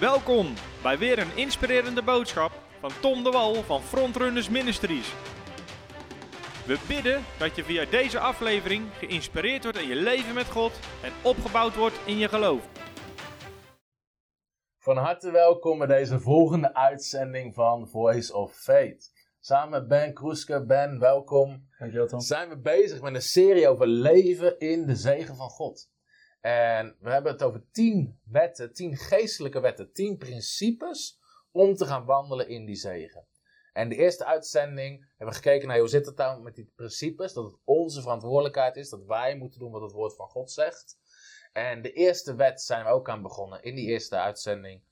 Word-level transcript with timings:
Welkom 0.00 0.54
bij 0.82 0.98
weer 0.98 1.18
een 1.18 1.36
inspirerende 1.36 2.02
boodschap 2.02 2.52
van 2.80 2.90
Tom 3.00 3.24
de 3.24 3.30
Wal 3.30 3.54
van 3.54 3.82
Frontrunners 3.82 4.48
Ministries. 4.48 5.14
We 6.66 6.78
bidden 6.88 7.24
dat 7.38 7.56
je 7.56 7.64
via 7.64 7.84
deze 7.84 8.18
aflevering 8.18 8.86
geïnspireerd 8.92 9.62
wordt 9.62 9.78
in 9.78 9.88
je 9.88 9.94
leven 9.94 10.34
met 10.34 10.46
God 10.46 10.72
en 11.02 11.12
opgebouwd 11.22 11.76
wordt 11.76 12.00
in 12.06 12.18
je 12.18 12.28
geloof. 12.28 12.68
Van 14.78 14.96
harte 14.96 15.30
welkom 15.30 15.78
bij 15.78 15.86
deze 15.86 16.20
volgende 16.20 16.74
uitzending 16.74 17.54
van 17.54 17.88
Voice 17.88 18.34
of 18.34 18.54
Faith. 18.54 19.12
Samen 19.40 19.70
met 19.70 19.88
Ben 19.88 20.14
Kroeske. 20.14 20.64
Ben, 20.64 20.98
welkom. 20.98 21.68
Dankjewel 21.78 22.06
Tom. 22.06 22.20
Zijn 22.20 22.48
we 22.48 22.58
bezig 22.58 23.00
met 23.00 23.14
een 23.14 23.22
serie 23.22 23.68
over 23.68 23.86
leven 23.86 24.58
in 24.58 24.86
de 24.86 24.96
zegen 24.96 25.36
van 25.36 25.48
God. 25.48 25.88
En 26.40 26.96
we 27.00 27.10
hebben 27.10 27.32
het 27.32 27.42
over 27.42 27.64
tien 27.70 28.20
wetten, 28.24 28.72
tien 28.72 28.96
geestelijke 28.96 29.60
wetten, 29.60 29.92
tien 29.92 30.16
principes 30.16 31.20
om 31.50 31.74
te 31.74 31.86
gaan 31.86 32.04
wandelen 32.04 32.48
in 32.48 32.64
die 32.64 32.76
zegen. 32.76 33.26
En 33.72 33.88
de 33.88 33.96
eerste 33.96 34.24
uitzending 34.24 35.06
hebben 35.16 35.36
we 35.36 35.42
gekeken 35.42 35.68
naar 35.68 35.78
hoe 35.78 35.88
zit 35.88 36.06
het 36.06 36.16
nou 36.16 36.42
met 36.42 36.54
die 36.54 36.72
principes, 36.74 37.32
dat 37.32 37.44
het 37.44 37.56
onze 37.64 38.02
verantwoordelijkheid 38.02 38.76
is, 38.76 38.88
dat 38.88 39.04
wij 39.04 39.36
moeten 39.36 39.60
doen 39.60 39.70
wat 39.70 39.82
het 39.82 39.92
woord 39.92 40.16
van 40.16 40.28
God 40.28 40.50
zegt. 40.50 40.98
En 41.52 41.82
de 41.82 41.92
eerste 41.92 42.34
wet 42.34 42.62
zijn 42.62 42.84
we 42.84 42.90
ook 42.90 43.08
aan 43.08 43.22
begonnen 43.22 43.62
in 43.62 43.74
die 43.74 43.86
eerste 43.86 44.16
uitzending. 44.16 44.82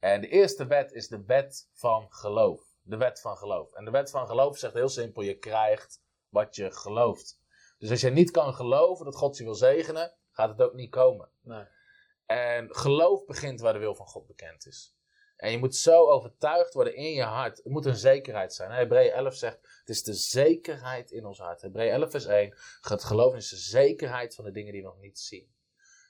En 0.00 0.20
de 0.20 0.28
eerste 0.28 0.66
wet 0.66 0.92
is 0.92 1.08
de 1.08 1.24
wet 1.26 1.68
van 1.72 2.06
geloof. 2.10 2.62
De 2.82 2.96
wet 2.96 3.20
van 3.20 3.36
geloof. 3.36 3.72
En 3.72 3.84
de 3.84 3.90
wet 3.90 4.10
van 4.10 4.26
geloof 4.26 4.58
zegt 4.58 4.74
heel 4.74 4.88
simpel, 4.88 5.22
je 5.22 5.38
krijgt 5.38 6.02
wat 6.28 6.56
je 6.56 6.70
gelooft. 6.70 7.40
Dus 7.78 7.90
als 7.90 8.00
je 8.00 8.10
niet 8.10 8.30
kan 8.30 8.54
geloven 8.54 9.04
dat 9.04 9.16
God 9.16 9.36
je 9.36 9.44
wil 9.44 9.54
zegenen, 9.54 10.17
gaat 10.38 10.58
het 10.58 10.62
ook 10.62 10.74
niet 10.74 10.90
komen. 10.90 11.28
Nee. 11.40 11.64
En 12.26 12.74
geloof 12.74 13.24
begint 13.24 13.60
waar 13.60 13.72
de 13.72 13.78
wil 13.78 13.94
van 13.94 14.06
God 14.06 14.26
bekend 14.26 14.66
is. 14.66 14.96
En 15.36 15.50
je 15.50 15.58
moet 15.58 15.76
zo 15.76 16.08
overtuigd 16.10 16.74
worden 16.74 16.94
in 16.94 17.12
je 17.12 17.22
hart. 17.22 17.56
Het 17.56 17.72
moet 17.72 17.86
een 17.86 17.96
zekerheid 17.96 18.54
zijn. 18.54 18.70
Hebreeën 18.70 19.12
11 19.12 19.34
zegt, 19.34 19.58
het 19.80 19.88
is 19.88 20.02
de 20.02 20.14
zekerheid 20.14 21.10
in 21.10 21.24
ons 21.24 21.38
hart. 21.38 21.60
Hebreeën 21.60 21.92
11 21.92 22.10
vers 22.10 22.26
1, 22.26 22.54
het 22.80 23.04
geloof 23.04 23.34
is 23.34 23.48
de 23.48 23.56
zekerheid 23.56 24.34
van 24.34 24.44
de 24.44 24.50
dingen 24.50 24.72
die 24.72 24.82
we 24.82 24.88
nog 24.88 25.00
niet 25.00 25.18
zien. 25.18 25.54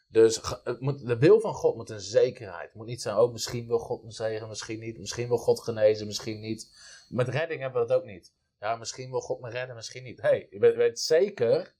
Dus 0.09 0.41
het 0.65 0.81
moet, 0.81 1.07
de 1.07 1.19
wil 1.19 1.41
van 1.41 1.55
God 1.55 1.77
moet 1.77 1.91
een 1.91 2.01
zekerheid. 2.01 2.65
Het 2.65 2.75
moet 2.75 2.87
niet 2.87 3.03
zijn, 3.03 3.17
oh 3.17 3.33
misschien 3.33 3.67
wil 3.67 3.79
God 3.79 4.05
me 4.05 4.11
zegenen, 4.11 4.49
misschien 4.49 4.81
niet. 4.81 4.99
Misschien 4.99 5.29
wil 5.29 5.39
God 5.39 5.61
genezen, 5.61 6.07
misschien 6.07 6.41
niet. 6.41 6.71
Met 7.09 7.29
redding 7.29 7.61
hebben 7.61 7.83
we 7.83 7.89
dat 7.89 7.97
ook 7.97 8.05
niet. 8.05 8.35
Ja, 8.59 8.77
misschien 8.77 9.11
wil 9.11 9.21
God 9.21 9.41
me 9.41 9.51
redden, 9.51 9.77
misschien 9.77 10.03
niet. 10.03 10.21
hey, 10.21 10.47
je 10.51 10.59
weet, 10.59 10.75
weet 10.75 11.01
zeker 11.01 11.77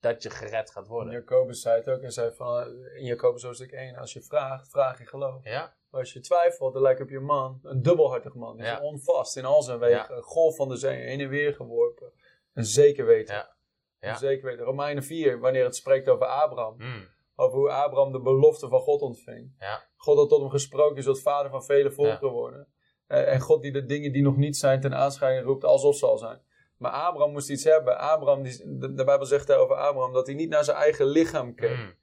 dat 0.00 0.22
je 0.22 0.30
gered 0.30 0.70
gaat 0.70 0.86
worden. 0.86 1.12
Jacobus 1.12 1.60
zei 1.60 1.76
het 1.76 1.88
ook 1.88 2.02
en 2.02 2.12
zei 2.12 2.32
van, 2.34 2.66
in 2.94 3.04
Jacobus 3.04 3.42
hoofdstuk 3.42 3.72
1, 3.72 3.96
als 3.96 4.12
je 4.12 4.22
vraagt, 4.22 4.70
vraag 4.70 5.00
in 5.00 5.06
geloof. 5.06 5.44
Ja? 5.44 5.76
Maar 5.90 6.00
als 6.00 6.12
je 6.12 6.20
twijfelt, 6.20 6.72
dan 6.72 6.82
lijkt 6.82 7.00
op 7.00 7.08
je 7.08 7.20
man, 7.20 7.60
een 7.62 7.82
dubbelhartig 7.82 8.34
man. 8.34 8.56
Die 8.56 8.64
is 8.66 8.70
Ja. 8.70 8.80
onvast 8.80 9.36
in 9.36 9.44
al 9.44 9.62
zijn 9.62 9.78
wegen, 9.78 10.22
golf 10.22 10.56
van 10.56 10.68
de 10.68 10.76
zee, 10.76 10.96
heen 10.96 11.20
en 11.20 11.28
weer 11.28 11.54
geworpen. 11.54 12.12
Een 12.54 12.64
zeker 12.64 13.06
weten. 13.06 13.34
Ja. 13.34 13.56
Ja. 14.00 14.10
Een 14.10 14.16
zeker 14.16 14.44
weten. 14.44 14.64
Romeinen 14.64 15.02
4, 15.02 15.38
wanneer 15.40 15.64
het 15.64 15.76
spreekt 15.76 16.08
over 16.08 16.26
Abraham. 16.26 16.74
Mm. 16.78 17.08
Over 17.34 17.58
hoe 17.58 17.70
Abraham 17.70 18.12
de 18.12 18.20
belofte 18.20 18.68
van 18.68 18.80
God 18.80 19.00
ontving. 19.00 19.54
Ja. 19.58 19.82
God 19.96 20.16
had 20.16 20.28
tot 20.28 20.40
hem 20.40 20.50
gesproken, 20.50 20.96
je 20.96 21.02
zult 21.02 21.20
vader 21.22 21.50
van 21.50 21.64
vele 21.64 21.90
volkeren 21.90 22.30
worden. 22.30 22.68
Eh, 23.06 23.32
En 23.32 23.40
God 23.40 23.62
die 23.62 23.72
de 23.72 23.84
dingen 23.84 24.12
die 24.12 24.22
nog 24.22 24.36
niet 24.36 24.56
zijn 24.56 24.80
ten 24.80 24.94
aanschijning 24.94 25.44
roept 25.46 25.64
alsof 25.64 25.96
ze 25.96 26.06
al 26.06 26.18
zijn. 26.18 26.40
Maar 26.78 26.90
Abraham 26.90 27.32
moest 27.32 27.50
iets 27.50 27.64
hebben. 27.64 27.98
Abraham, 27.98 28.42
die, 28.42 28.78
de, 28.78 28.92
de 28.94 29.04
Bijbel 29.04 29.26
zegt 29.26 29.52
over 29.52 29.76
Abraham 29.76 30.12
dat 30.12 30.26
hij 30.26 30.34
niet 30.34 30.48
naar 30.48 30.64
zijn 30.64 30.76
eigen 30.76 31.06
lichaam 31.06 31.54
keek. 31.54 31.76
Mm. 31.76 31.94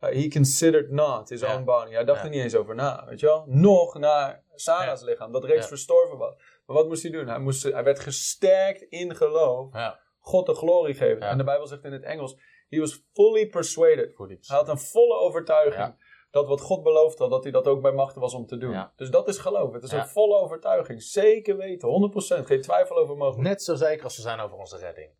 Uh, 0.00 0.10
he 0.10 0.28
considered 0.28 0.90
not 0.90 1.28
his 1.28 1.40
Ja. 1.40 1.54
own 1.54 1.64
body. 1.64 1.92
Hij 1.92 2.04
dacht 2.04 2.18
Ja. 2.18 2.24
er 2.24 2.30
niet 2.30 2.42
eens 2.42 2.54
over 2.54 2.74
na, 2.74 3.04
weet 3.08 3.20
je 3.20 3.26
wel. 3.26 3.44
Nog 3.46 3.98
naar 3.98 4.42
Sarah's 4.54 5.02
lichaam, 5.02 5.32
dat 5.32 5.44
reeds 5.44 5.66
verstorven 5.66 6.18
was. 6.18 6.34
Maar 6.66 6.76
wat 6.76 6.86
moest 6.88 7.02
hij 7.02 7.10
doen? 7.12 7.26
Hij, 7.26 7.38
moest, 7.38 7.62
hij 7.62 7.84
werd 7.84 8.00
gesterkt 8.00 8.82
in 8.82 9.16
geloof. 9.16 9.72
Ja. 9.72 10.00
God 10.18 10.46
de 10.46 10.54
glorie 10.54 10.94
geven. 10.94 11.20
En 11.20 11.38
de 11.38 11.44
Bijbel 11.44 11.66
zegt 11.66 11.84
in 11.84 11.92
het 11.92 12.02
Engels, 12.02 12.36
he 12.68 12.78
was 12.78 13.04
fully 13.12 13.46
persuaded. 13.48 14.14
Voor 14.14 14.28
die 14.28 14.38
Hij 14.40 14.56
had 14.56 14.68
een 14.68 14.78
volle 14.78 15.14
overtuiging 15.18 15.74
Ja. 15.84 15.96
Dat 16.32 16.46
wat 16.48 16.60
God 16.60 16.82
beloofd 16.82 17.18
had, 17.18 17.30
dat 17.30 17.42
hij 17.42 17.52
dat 17.52 17.66
ook 17.66 17.82
bij 17.82 17.92
machten 17.92 18.20
was 18.20 18.34
om 18.34 18.46
te 18.46 18.56
doen. 18.56 18.70
Ja. 18.72 18.92
Dus 18.96 19.10
dat 19.10 19.28
is 19.28 19.38
geloof. 19.38 19.72
Het 19.72 19.82
is 19.82 19.90
Ja. 19.90 19.98
een 20.02 20.08
volle 20.08 20.36
overtuiging. 20.38 21.02
Zeker 21.02 21.56
weten, 21.56 21.88
100%. 21.88 22.46
Geen 22.46 22.60
twijfel 22.62 22.96
over 22.96 23.16
mogelijk. 23.16 23.48
Net 23.48 23.62
zo 23.62 23.74
zeker 23.74 24.04
als 24.04 24.16
we 24.16 24.22
zijn 24.22 24.40
over 24.40 24.56
onze 24.56 24.78
redding. 24.78 25.10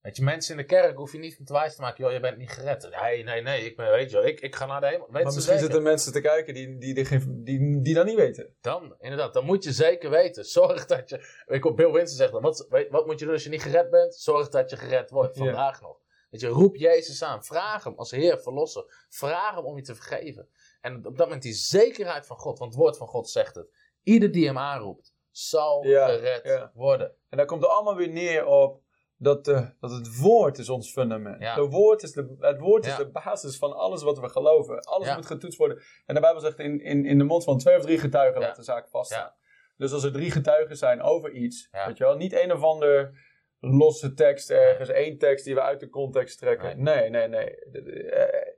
Weet 0.00 0.16
je, 0.16 0.22
mensen 0.22 0.50
in 0.54 0.60
de 0.60 0.66
kerk 0.66 0.96
hoef 0.96 1.12
je 1.12 1.18
niet 1.18 1.36
van 1.36 1.44
te 1.44 1.52
wijs 1.52 1.74
te 1.74 1.80
maken, 1.80 2.04
joh, 2.04 2.12
je 2.12 2.20
bent 2.20 2.36
niet 2.38 2.50
gered. 2.50 2.88
Nee, 3.02 3.22
nee, 3.24 3.42
nee, 3.42 3.64
ik 3.64 3.76
ben, 3.76 3.90
weet 3.90 4.10
je 4.10 4.16
wel, 4.16 4.26
ik, 4.26 4.40
ik 4.40 4.54
ga 4.56 4.66
naar 4.66 4.80
de 4.80 4.86
hemel. 4.86 5.06
Weet 5.10 5.12
Maar 5.12 5.22
misschien 5.24 5.42
zeker? 5.44 5.60
zitten 5.60 5.82
mensen 5.82 6.12
te 6.12 6.20
kijken 6.20 6.54
die, 6.54 6.78
die, 6.78 6.94
die, 6.94 7.42
die, 7.42 7.80
die 7.80 7.94
dat 7.94 8.06
niet 8.06 8.16
weten. 8.16 8.54
Dan, 8.60 8.94
inderdaad, 8.98 9.34
dan 9.34 9.44
moet 9.44 9.64
je 9.64 9.72
zeker 9.72 10.10
weten. 10.10 10.44
Zorg 10.44 10.86
dat 10.86 11.08
je, 11.08 11.42
ik 11.46 11.62
hoor 11.62 11.74
Bill 11.74 11.90
Winston 11.92 12.16
zegt 12.16 12.32
dan, 12.32 12.42
wat, 12.42 12.66
wat 12.90 13.06
moet 13.06 13.18
je 13.18 13.24
doen 13.24 13.34
als 13.34 13.44
je 13.44 13.50
niet 13.50 13.62
gered 13.62 13.90
bent? 13.90 14.14
Zorg 14.14 14.48
dat 14.48 14.70
je 14.70 14.76
gered 14.76 15.10
wordt, 15.10 15.36
Ja. 15.36 15.44
vandaag 15.44 15.80
nog. 15.80 16.02
Weet 16.34 16.42
je, 16.42 16.48
roep 16.48 16.76
Jezus 16.76 17.22
aan, 17.22 17.44
vraag 17.44 17.84
hem 17.84 17.94
als 17.96 18.10
Heer, 18.10 18.38
verlosser. 18.38 19.06
Vraag 19.08 19.54
hem 19.54 19.64
om 19.64 19.76
je 19.76 19.82
te 19.82 19.94
vergeven. 19.94 20.48
En 20.80 20.96
op 20.96 21.16
dat 21.16 21.26
moment 21.26 21.42
die 21.42 21.52
zekerheid 21.52 22.26
van 22.26 22.36
God, 22.36 22.58
want 22.58 22.72
het 22.72 22.80
woord 22.80 22.96
van 22.96 23.06
God 23.06 23.30
zegt 23.30 23.54
het. 23.54 23.66
Ieder 24.02 24.32
die 24.32 24.46
hem 24.46 24.58
aanroept, 24.58 25.14
zal 25.30 25.86
Ja, 25.86 26.06
gered 26.06 26.44
ja. 26.44 26.70
worden. 26.74 27.14
En 27.28 27.36
daar 27.36 27.46
komt 27.46 27.62
het 27.62 27.70
allemaal 27.70 27.96
weer 27.96 28.08
neer 28.08 28.46
op 28.46 28.82
dat, 29.16 29.48
eh, 29.48 29.66
dat 29.80 29.90
het 29.90 30.18
woord 30.18 30.58
is 30.58 30.68
ons 30.68 30.92
fundament. 30.92 31.40
Ja. 31.40 31.54
De 31.54 31.68
woord 31.68 32.02
is 32.02 32.12
de, 32.12 32.36
het 32.38 32.60
woord 32.60 32.86
is 32.86 32.96
de 32.96 33.10
basis 33.10 33.58
van 33.58 33.72
alles 33.72 34.02
wat 34.02 34.18
we 34.18 34.28
geloven. 34.28 34.80
Alles 34.80 35.14
moet 35.14 35.26
getoetst 35.26 35.58
worden. 35.58 35.82
En 36.06 36.14
de 36.14 36.20
Bijbel 36.20 36.40
zegt 36.40 36.58
in, 36.58 36.80
in, 36.80 37.04
in 37.06 37.18
de 37.18 37.24
mond 37.24 37.44
van 37.44 37.58
twee 37.58 37.76
of 37.76 37.82
drie 37.82 37.98
getuigen 37.98 38.40
laat 38.40 38.56
de 38.56 38.62
zaak 38.62 38.88
vaststaan. 38.88 39.20
Ja. 39.20 39.36
Dus 39.76 39.92
als 39.92 40.04
er 40.04 40.12
drie 40.12 40.30
getuigen 40.30 40.76
zijn 40.76 41.02
over 41.02 41.32
iets, 41.32 41.68
weet 41.86 41.98
je 41.98 42.04
wel, 42.04 42.16
niet 42.16 42.32
een 42.32 42.52
of 42.52 42.62
ander 42.62 43.18
losse 43.64 44.14
tekst 44.14 44.50
ergens, 44.50 44.88
één 44.88 45.18
tekst 45.18 45.44
die 45.44 45.54
we 45.54 45.60
uit 45.62 45.80
de 45.80 45.88
context 45.88 46.38
trekken. 46.38 46.82
Nee, 46.82 47.10
nee, 47.10 47.28
nee. 47.28 47.56
Eh, 47.56 48.50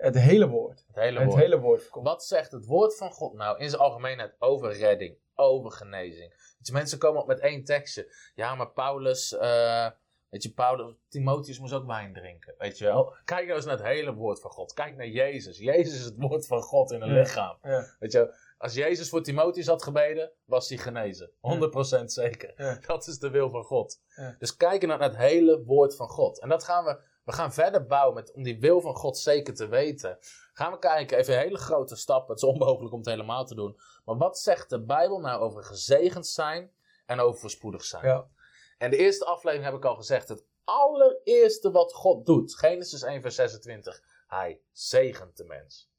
Het 0.00 0.18
hele 0.18 0.48
woord. 0.48 0.84
Het 0.86 0.96
hele 0.96 1.18
Het 1.18 1.28
woord. 1.28 1.40
hele 1.42 1.58
woord. 1.60 1.88
Wat 1.90 2.24
zegt 2.24 2.52
het 2.52 2.66
woord 2.66 2.96
van 2.96 3.10
God 3.10 3.32
nou 3.34 3.58
in 3.58 3.68
zijn 3.68 3.82
algemeenheid 3.82 4.34
over 4.38 4.72
redding, 4.72 5.16
over 5.34 5.70
genezing? 5.70 6.56
Je, 6.58 6.72
mensen 6.72 6.98
komen 6.98 7.20
op 7.20 7.26
met 7.26 7.40
één 7.40 7.64
tekstje. 7.64 8.14
Ja, 8.34 8.54
maar 8.54 8.70
Paulus, 8.70 9.36
eh, 9.36 9.86
weet 10.32 10.42
je, 10.42 10.52
Paulus, 10.52 10.94
Timotheus 11.08 11.58
moest 11.58 11.72
ook 11.72 11.86
wijn 11.86 12.12
drinken. 12.12 12.54
Weet 12.58 12.78
je 12.78 12.84
wel? 12.84 13.14
Kijk 13.24 13.44
nou 13.44 13.56
eens 13.56 13.64
naar 13.66 13.76
het 13.76 13.86
hele 13.86 14.14
woord 14.14 14.40
van 14.40 14.50
God. 14.50 14.72
Kijk 14.72 14.96
naar 14.96 15.06
Jezus. 15.06 15.58
Jezus 15.58 15.98
is 15.98 16.04
het 16.04 16.14
woord 16.18 16.46
van 16.46 16.62
God 16.62 16.90
in 16.90 17.02
een 17.02 17.12
Ja. 17.14 17.20
lichaam. 17.20 17.56
Ja. 17.62 17.86
Weet 17.98 18.12
je, 18.12 18.34
als 18.58 18.74
Jezus 18.74 19.08
voor 19.08 19.22
Timotheus 19.22 19.66
had 19.66 19.82
gebeden, 19.82 20.30
was 20.44 20.68
hij 20.68 20.78
genezen. 20.78 21.30
100% 21.40 22.12
zeker. 22.12 22.78
Dat 22.86 23.06
is 23.06 23.18
de 23.18 23.30
wil 23.30 23.50
van 23.50 23.64
God. 23.64 24.00
Dus 24.38 24.56
kijken 24.56 24.88
naar 24.88 25.00
het 25.00 25.16
hele 25.16 25.62
woord 25.64 25.96
van 25.96 26.08
God. 26.08 26.40
En 26.40 26.48
dat 26.48 26.64
gaan 26.64 26.84
we, 26.84 26.98
we 27.24 27.32
gaan 27.32 27.52
verder 27.52 27.86
bouwen 27.86 28.14
met, 28.14 28.32
om 28.32 28.42
die 28.42 28.60
wil 28.60 28.80
van 28.80 28.94
God 28.94 29.18
zeker 29.18 29.54
te 29.54 29.66
weten. 29.66 30.18
Gaan 30.52 30.72
we 30.72 30.78
kijken, 30.78 31.18
even 31.18 31.38
hele 31.38 31.58
grote 31.58 31.96
stappen. 31.96 32.34
Het 32.34 32.42
is 32.42 32.48
onmogelijk 32.48 32.92
om 32.92 32.98
het 33.00 33.08
helemaal 33.08 33.44
te 33.44 33.54
doen. 33.54 33.80
Maar 34.04 34.16
wat 34.16 34.38
zegt 34.38 34.70
de 34.70 34.84
Bijbel 34.84 35.18
nou 35.20 35.40
over 35.40 35.64
gezegend 35.64 36.26
zijn 36.26 36.70
en 37.06 37.20
over 37.20 37.40
voorspoedig 37.40 37.84
zijn? 37.84 38.04
Ja. 38.06 38.26
En 38.82 38.90
de 38.90 38.96
eerste 38.96 39.24
aflevering 39.24 39.64
heb 39.64 39.74
ik 39.74 39.84
al 39.84 39.94
gezegd. 39.94 40.28
Het 40.28 40.44
allereerste 40.64 41.70
wat 41.70 41.92
God 41.92 42.26
doet. 42.26 42.54
Genesis 42.54 43.02
1 43.02 43.20
vers 43.20 43.34
26. 43.34 44.02
Hij 44.26 44.60
zegent 44.72 45.36
de 45.36 45.44
mens. 45.44 45.90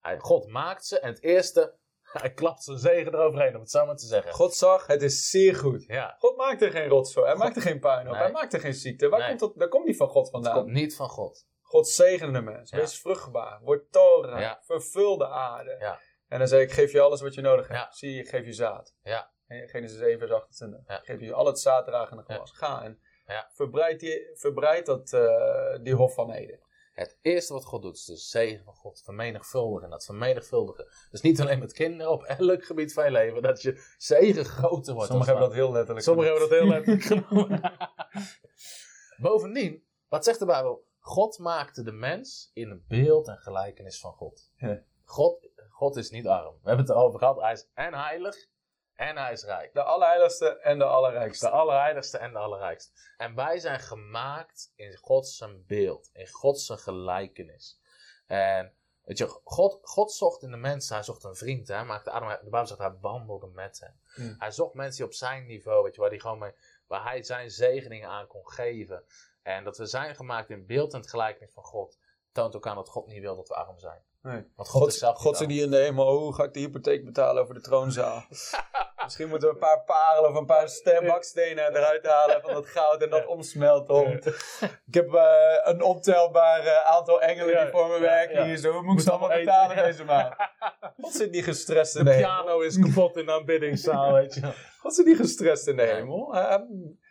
Hij, 0.00 0.18
God 0.18 0.46
maakt 0.46 0.86
ze 0.86 0.98
en 0.98 1.08
het 1.08 1.22
eerste, 1.22 1.74
hij 2.02 2.32
klapt 2.32 2.62
zijn 2.62 2.78
zegen 2.78 3.14
eroverheen, 3.14 3.54
om 3.54 3.60
het 3.60 3.70
zo 3.70 3.86
maar 3.86 3.96
te 3.96 4.06
zeggen. 4.06 4.32
God 4.32 4.54
zag, 4.54 4.86
het 4.86 5.02
is 5.02 5.30
zeer 5.30 5.54
goed. 5.54 5.84
Ja, 5.86 6.16
God 6.18 6.36
maakte 6.36 6.70
geen 6.70 6.88
rotzooi. 6.88 7.26
Hij 7.26 7.36
maakte 7.36 7.60
geen 7.60 7.80
puin 7.80 8.06
op. 8.06 8.12
Nee. 8.12 8.22
Hij 8.22 8.32
maakte 8.32 8.58
geen 8.58 8.74
ziekte. 8.74 9.08
Waar 9.08 9.18
Nee. 9.20 9.28
komt 9.28 9.40
dat, 9.40 9.54
daar 9.56 9.68
komt 9.68 9.86
die 9.86 9.96
van 9.96 10.08
God 10.08 10.30
vandaan. 10.30 10.54
komt 10.54 10.72
niet 10.72 10.96
van 10.96 11.08
God. 11.08 11.46
God 11.60 11.88
zegende 11.88 12.32
de 12.38 12.44
mens. 12.44 12.70
Ja. 12.70 12.76
Wees 12.76 13.00
vruchtbaar. 13.00 13.60
Word 13.62 13.92
talrijk. 13.92 14.40
Ja. 14.40 14.58
Vervul 14.62 15.16
de 15.18 15.28
aarde. 15.28 15.76
Ja. 15.80 16.00
En 16.28 16.38
dan 16.38 16.48
zei 16.48 16.62
ik, 16.62 16.72
geef 16.72 16.92
je 16.92 17.00
alles 17.00 17.20
wat 17.20 17.34
je 17.34 17.40
nodig 17.40 17.68
hebt. 17.68 17.96
Zie 17.96 18.14
je, 18.14 18.24
geef 18.24 18.44
je 18.44 18.52
zaad. 18.52 18.94
Ja. 19.02 19.32
En 19.60 19.68
Genesis 19.68 20.00
1 20.00 20.18
vers 20.18 20.30
28. 20.30 20.80
Ja. 20.88 20.98
Ik 20.98 21.04
geef 21.04 21.20
je 21.20 21.32
al 21.32 21.46
het 21.46 21.60
zaaddragende 21.60 22.22
gewas. 22.22 22.50
Ga 22.50 22.82
en 22.82 22.98
Ja. 23.26 23.48
verbreid, 23.52 24.00
die, 24.00 24.30
verbreid 24.34 24.86
dat, 24.86 25.12
eh, 25.12 25.78
die 25.82 25.94
hof 25.94 26.14
van 26.14 26.30
Eden. 26.30 26.60
Het 26.92 27.18
eerste 27.22 27.52
wat 27.52 27.64
God 27.64 27.82
doet 27.82 27.96
is 27.96 28.04
de 28.04 28.16
zegen 28.16 28.64
van 28.64 28.74
God 28.74 29.02
vermenigvuldigen. 29.04 29.90
Dat 29.90 30.04
vermenigvuldigen. 30.04 30.86
Dus 31.10 31.20
niet 31.20 31.40
alleen 31.40 31.58
met 31.58 31.72
kinderen, 31.72 32.12
op 32.12 32.22
elk 32.22 32.64
gebied 32.64 32.92
van 32.92 33.04
je 33.04 33.10
leven. 33.10 33.42
Dat 33.42 33.62
je 33.62 33.94
zegen 33.98 34.44
groter 34.44 34.94
wordt. 34.94 35.08
Sommigen 35.08 35.32
hebben 35.32 35.48
dat 35.48 35.58
heel 35.58 35.72
letterlijk 35.72 36.06
Sommigen 36.06 36.30
hebben 36.30 36.48
dat 36.48 36.58
heel 36.58 36.68
letterlijk 36.74 37.02
genomen. 37.04 37.60
Bovendien, 39.16 39.84
wat 40.08 40.24
zegt 40.24 40.38
de 40.38 40.46
Bijbel? 40.46 40.84
God 40.98 41.38
maakte 41.38 41.82
de 41.82 41.92
mens 41.92 42.50
in 42.54 42.70
een 42.70 42.84
beeld 42.88 43.28
en 43.28 43.38
gelijkenis 43.38 44.00
van 44.00 44.12
God. 44.12 44.50
God, 45.04 45.48
God 45.68 45.96
is 45.96 46.10
niet 46.10 46.26
arm. 46.26 46.52
We 46.62 46.68
hebben 46.68 46.86
het 46.86 46.94
erover 46.94 47.18
gehad. 47.18 47.40
Hij 47.40 47.52
is 47.52 47.68
en 47.74 47.94
heilig 47.94 48.36
en 49.08 49.16
hij 49.16 49.32
is 49.32 49.44
rijk. 49.44 49.74
De 49.74 49.82
allerheiligste 49.82 50.58
en 50.58 50.78
de 50.78 50.84
allerrijkste. 50.84 51.46
De 51.46 51.52
allerheiligste 51.52 52.18
en 52.18 52.32
de 52.32 52.38
allerrijkste. 52.38 52.92
En 53.16 53.34
wij 53.34 53.58
zijn 53.58 53.80
gemaakt 53.80 54.72
in 54.74 54.96
Gods 54.96 55.36
zijn 55.36 55.64
beeld, 55.66 56.10
in 56.12 56.28
Gods 56.28 56.66
zijn 56.66 56.78
gelijkenis. 56.78 57.80
En 58.26 58.72
Weet 59.02 59.18
je, 59.18 59.40
God, 59.44 59.78
God 59.82 60.12
zocht 60.12 60.42
in 60.42 60.50
de 60.50 60.56
mensen, 60.56 60.94
hij 60.94 61.04
zocht 61.04 61.24
een 61.24 61.34
vriend. 61.34 61.68
Hè? 61.68 61.84
Maakte 61.84 62.10
Adam, 62.10 62.28
de 62.28 62.38
Bijbel 62.40 62.66
zegt, 62.66 62.80
hij 62.80 62.94
wandelde 63.00 63.46
met 63.46 63.80
hem. 63.80 64.00
Hmm. 64.14 64.34
Hij 64.38 64.50
zocht 64.50 64.74
mensen 64.74 64.96
die 64.96 65.06
op 65.06 65.14
zijn 65.14 65.46
niveau, 65.46 65.82
weet 65.82 65.94
je, 65.94 66.00
waar, 66.00 66.10
die 66.10 66.20
gewoon 66.20 66.38
mee, 66.38 66.52
waar 66.86 67.04
hij 67.04 67.22
zijn 67.22 67.50
zegeningen 67.50 68.08
aan 68.08 68.26
kon 68.26 68.48
geven. 68.48 69.04
En 69.42 69.64
dat 69.64 69.76
we 69.76 69.86
zijn 69.86 70.14
gemaakt 70.14 70.50
in 70.50 70.66
beeld 70.66 70.92
en 70.92 71.00
het 71.00 71.10
gelijkenis 71.10 71.52
van 71.52 71.62
God. 71.62 71.98
Toont 72.32 72.56
ook 72.56 72.66
aan 72.66 72.76
dat 72.76 72.88
God 72.88 73.06
niet 73.06 73.20
wil 73.20 73.36
dat 73.36 73.48
we 73.48 73.54
arm 73.54 73.78
zijn. 73.78 74.00
Nee. 74.22 74.50
Want 74.56 74.68
God, 74.68 74.80
God, 74.80 74.88
is 74.88 74.98
zelf 74.98 75.18
God 75.18 75.46
niet 75.46 75.60
in 75.60 75.70
de 75.70 75.76
hemel. 75.76 76.06
Oh, 76.06 76.18
hoe 76.18 76.34
ga 76.34 76.44
ik 76.44 76.52
de 76.52 76.60
hypotheek 76.60 77.04
betalen 77.04 77.42
over 77.42 77.54
de 77.54 77.60
troonzaal? 77.60 78.24
Misschien 79.04 79.28
moeten 79.28 79.48
we 79.48 79.54
een 79.54 79.60
paar 79.60 79.82
parelen 79.84 80.30
of 80.30 80.36
een 80.36 80.46
paar 80.46 80.68
steen- 80.68 81.06
bakstenen 81.06 81.76
eruit 81.76 82.06
halen 82.06 82.40
van 82.40 82.52
dat 82.54 82.66
goud 82.66 83.02
en 83.02 83.10
dat 83.10 83.26
omsmelten. 83.26 83.94
Om. 83.94 84.10
Ik 84.86 84.94
heb 84.94 85.14
eh, 85.14 85.58
een 85.62 85.82
optelbaar 85.82 86.60
eh, 86.66 86.84
aantal 86.84 87.22
engelen 87.22 87.60
die 87.62 87.70
voor 87.70 87.88
me 87.88 87.98
werken 88.00 88.44
hier. 88.44 88.56
Zo, 88.56 88.70
hoe 88.72 88.82
moet 88.82 88.84
ik 88.88 88.92
Moet 88.92 89.02
ze 89.02 89.10
allemaal 89.10 89.38
betalen 89.38 89.76
deze 89.76 90.04
maand? 90.04 90.34
God 91.00 91.12
zit 91.12 91.30
niet 91.30 91.44
gestrest 91.44 91.96
in 91.96 92.04
De 92.04 92.10
de 92.10 92.16
hemel. 92.16 92.30
piano 92.30 92.60
is 92.60 92.78
kapot 92.78 93.16
in 93.16 93.26
de 93.26 93.32
aanbiddingszaal, 93.32 94.12
weet 94.20 94.34
je. 94.34 94.52
God 94.78 94.94
zit 94.94 95.06
niet 95.06 95.16
gestrest 95.16 95.66
in 95.66 95.76
de 95.76 95.82
hemel. 95.82 96.34
Eh, 96.34 96.58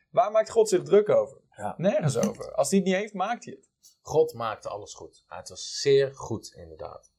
waar 0.10 0.32
maakt 0.32 0.50
God 0.50 0.70
zich 0.70 0.84
druk 0.84 1.10
over? 1.10 1.38
Nergens 1.78 2.18
over. 2.18 2.54
Als 2.54 2.70
hij 2.70 2.80
het 2.80 2.88
niet 2.88 2.98
heeft, 2.98 3.14
maakt 3.14 3.46
hij 3.46 3.54
het. 3.54 3.70
God 4.02 4.34
maakte 4.34 4.70
alles 4.70 4.94
goed. 4.94 5.24
Het 5.28 5.50
was 5.50 5.80
zeer 5.80 6.12
goed, 6.16 6.54
inderdaad. 6.56 7.12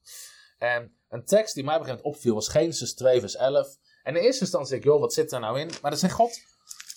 En 0.57 0.97
een 1.09 1.25
tekst 1.25 1.53
die 1.55 1.63
mij 1.63 1.79
begint 1.79 2.01
opviel 2.01 2.33
was 2.33 2.47
Genesis 2.49 2.93
2, 2.95 3.19
vers 3.19 3.35
11. 3.35 3.67
En 4.03 4.15
in 4.15 4.21
eerste 4.21 4.41
instantie 4.41 4.69
denk 4.69 4.83
ik, 4.83 4.89
joh, 4.89 4.99
wat 4.99 5.13
zit 5.13 5.31
er 5.31 5.39
nou 5.39 5.59
in? 5.59 5.71
Maar 5.81 5.91
dan 5.91 5.99
zegt 5.99 6.13
God, 6.13 6.39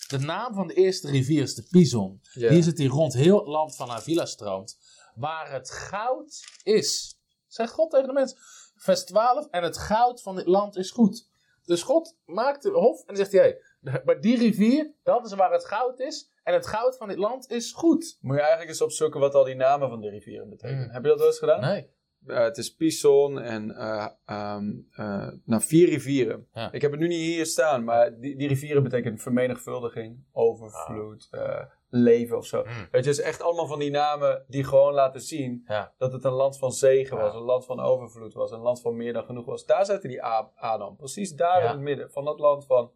de 0.08 0.19
naam 0.19 0.55
van 0.55 0.67
de 0.67 0.75
eerste 0.75 1.11
rivier 1.11 1.43
is 1.43 1.55
de 1.55 1.67
Pison. 1.70 2.20
Die 2.35 2.62
zit 2.62 2.79
hier 2.79 2.91
rond 2.91 3.14
heel 3.14 3.38
het 3.38 3.47
land 3.47 3.76
van 3.76 3.91
Avila 3.91 4.26
stroomt. 4.26 4.79
Waar 5.14 5.53
het 5.53 5.70
goud 5.70 6.44
is. 6.62 7.19
Zegt 7.47 7.73
God 7.73 7.91
tegen 7.91 8.06
de 8.06 8.12
mensen. 8.12 8.38
Vers 8.76 9.05
12. 9.05 9.47
En 9.50 9.62
het 9.62 9.79
goud 9.79 10.23
van 10.23 10.37
dit 10.37 10.47
land 10.47 10.76
is 10.76 10.91
goed. 10.91 11.29
Dus 11.64 11.82
God 11.82 12.17
maakt 12.25 12.62
de 12.62 12.70
hof 12.70 13.05
en 13.06 13.17
zegt 13.17 13.32
hij, 13.32 13.58
hey, 13.81 14.03
maar 14.05 14.20
die 14.20 14.38
rivier, 14.38 14.93
dat 15.03 15.26
is 15.26 15.32
waar 15.32 15.53
het 15.53 15.64
goud 15.64 16.00
is. 16.00 16.31
En 16.43 16.55
het 16.55 16.67
goud 16.67 16.97
van 16.97 17.08
dit 17.08 17.19
land 17.19 17.50
is 17.50 17.73
goed. 17.73 18.19
Moet 18.20 18.35
je 18.35 18.41
eigenlijk 18.41 18.70
eens 18.70 18.82
opzoeken 18.82 19.20
wat 19.20 19.35
al 19.35 19.44
die 19.44 19.55
namen 19.55 19.88
van 19.88 20.00
de 20.00 20.08
rivieren 20.08 20.49
betekenen. 20.49 20.85
Mm. 20.85 20.91
Heb 20.91 21.03
je 21.03 21.08
dat 21.08 21.19
wel 21.19 21.26
eens 21.26 21.38
gedaan? 21.38 21.61
Nee. 21.61 21.94
Eh, 22.26 22.38
het 22.38 22.56
is 22.56 22.75
Pison 22.75 23.40
en 23.40 23.70
eh, 23.76 24.06
ehm, 24.25 24.73
eh, 24.90 25.28
nou, 25.44 25.62
vier 25.62 25.88
rivieren. 25.88 26.49
Ja. 26.52 26.73
Ik 26.73 26.82
heb 26.82 26.90
het 26.90 27.00
nu 27.00 27.06
niet 27.06 27.20
hier 27.20 27.46
staan, 27.46 27.84
maar 27.84 28.19
die, 28.20 28.37
die 28.37 28.49
rivieren 28.49 28.82
betekenen 28.82 29.19
vermenigvuldiging, 29.19 30.25
overvloed, 30.32 31.28
eh, 31.31 31.62
leven 31.88 32.37
of 32.37 32.46
zo. 32.46 32.58
Mm. 32.58 32.64
Weet 32.67 32.87
je, 32.90 32.96
het 32.96 33.06
is 33.06 33.20
echt 33.20 33.43
allemaal 33.43 33.67
van 33.67 33.78
die 33.78 33.90
namen 33.90 34.44
die 34.49 34.64
gewoon 34.64 34.94
laten 34.94 35.20
zien 35.20 35.62
Ja. 35.67 35.93
dat 35.99 36.12
het 36.12 36.25
een 36.25 36.32
land 36.32 36.58
van 36.58 36.73
zegen 36.73 37.17
Ja. 37.17 37.23
was, 37.23 37.34
een 37.34 37.40
land 37.40 37.64
van 37.67 37.81
overvloed 37.81 38.32
was, 38.32 38.50
een 38.50 38.61
land 38.61 38.81
van 38.81 38.96
meer 38.96 39.12
dan 39.12 39.25
genoeg 39.25 39.46
was. 39.46 39.64
Daar 39.64 39.84
zette 39.87 40.08
die 40.08 40.22
Adam, 40.55 40.96
precies 40.96 41.32
daar 41.32 41.62
in 41.62 41.69
het 41.70 41.81
midden 41.81 42.11
van 42.11 42.25
dat 42.25 42.38
land 42.38 42.67
van 42.67 42.90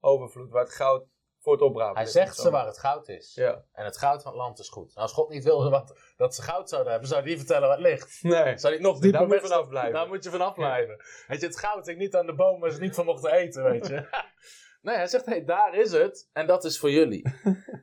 overvloed, 0.00 0.50
waar 0.50 0.62
het 0.64 0.72
goud 0.74 1.06
voor 1.44 1.52
het 1.52 1.62
oprapen 1.62 1.96
Hij 1.96 2.06
zegt 2.06 2.36
ze 2.36 2.50
waar 2.50 2.66
het 2.66 2.78
goud 2.78 3.08
is. 3.08 3.34
Ja. 3.34 3.64
En 3.72 3.84
het 3.84 3.96
goud 3.96 4.22
van 4.22 4.32
het 4.32 4.40
land 4.40 4.58
is 4.58 4.68
goed. 4.68 4.88
Nou, 4.88 5.00
als 5.00 5.12
God 5.12 5.28
niet 5.28 5.44
wilde 5.44 5.70
wat, 5.70 5.98
dat 6.16 6.34
ze 6.34 6.42
goud 6.42 6.68
zouden 6.68 6.90
hebben, 6.90 7.08
zou 7.08 7.20
hij 7.20 7.30
niet 7.30 7.38
vertellen 7.38 7.68
waar 7.68 7.76
het 7.78 7.86
ligt. 7.86 8.22
Nee. 8.22 8.58
Zou 8.58 8.74
hij 8.74 8.82
nog 8.82 8.98
dieper 8.98 9.18
Daar 9.18 9.28
moet 9.28 9.40
je 9.40 9.46
vanaf 9.46 9.68
blijven. 9.68 9.92
Daar 9.92 10.08
moet 10.08 10.24
je 10.24 10.30
vanaf 10.30 10.54
blijven. 10.54 11.04
Weet 11.26 11.40
je, 11.40 11.46
het 11.46 11.58
goud 11.58 11.86
hangt 11.86 12.00
niet 12.00 12.14
aan 12.14 12.26
de 12.26 12.34
boom 12.34 12.60
waar 12.60 12.70
ze 12.70 12.80
niet 12.80 12.94
van 12.94 13.04
mochten 13.04 13.32
eten, 13.32 13.62
weet 13.64 13.86
je. 13.86 14.08
nee, 14.82 14.96
hij 14.96 15.06
zegt, 15.06 15.26
hey, 15.26 15.44
daar 15.44 15.74
is 15.74 15.92
het 15.92 16.28
en 16.32 16.46
dat 16.46 16.64
is 16.64 16.78
voor 16.78 16.90
jullie. 16.90 17.22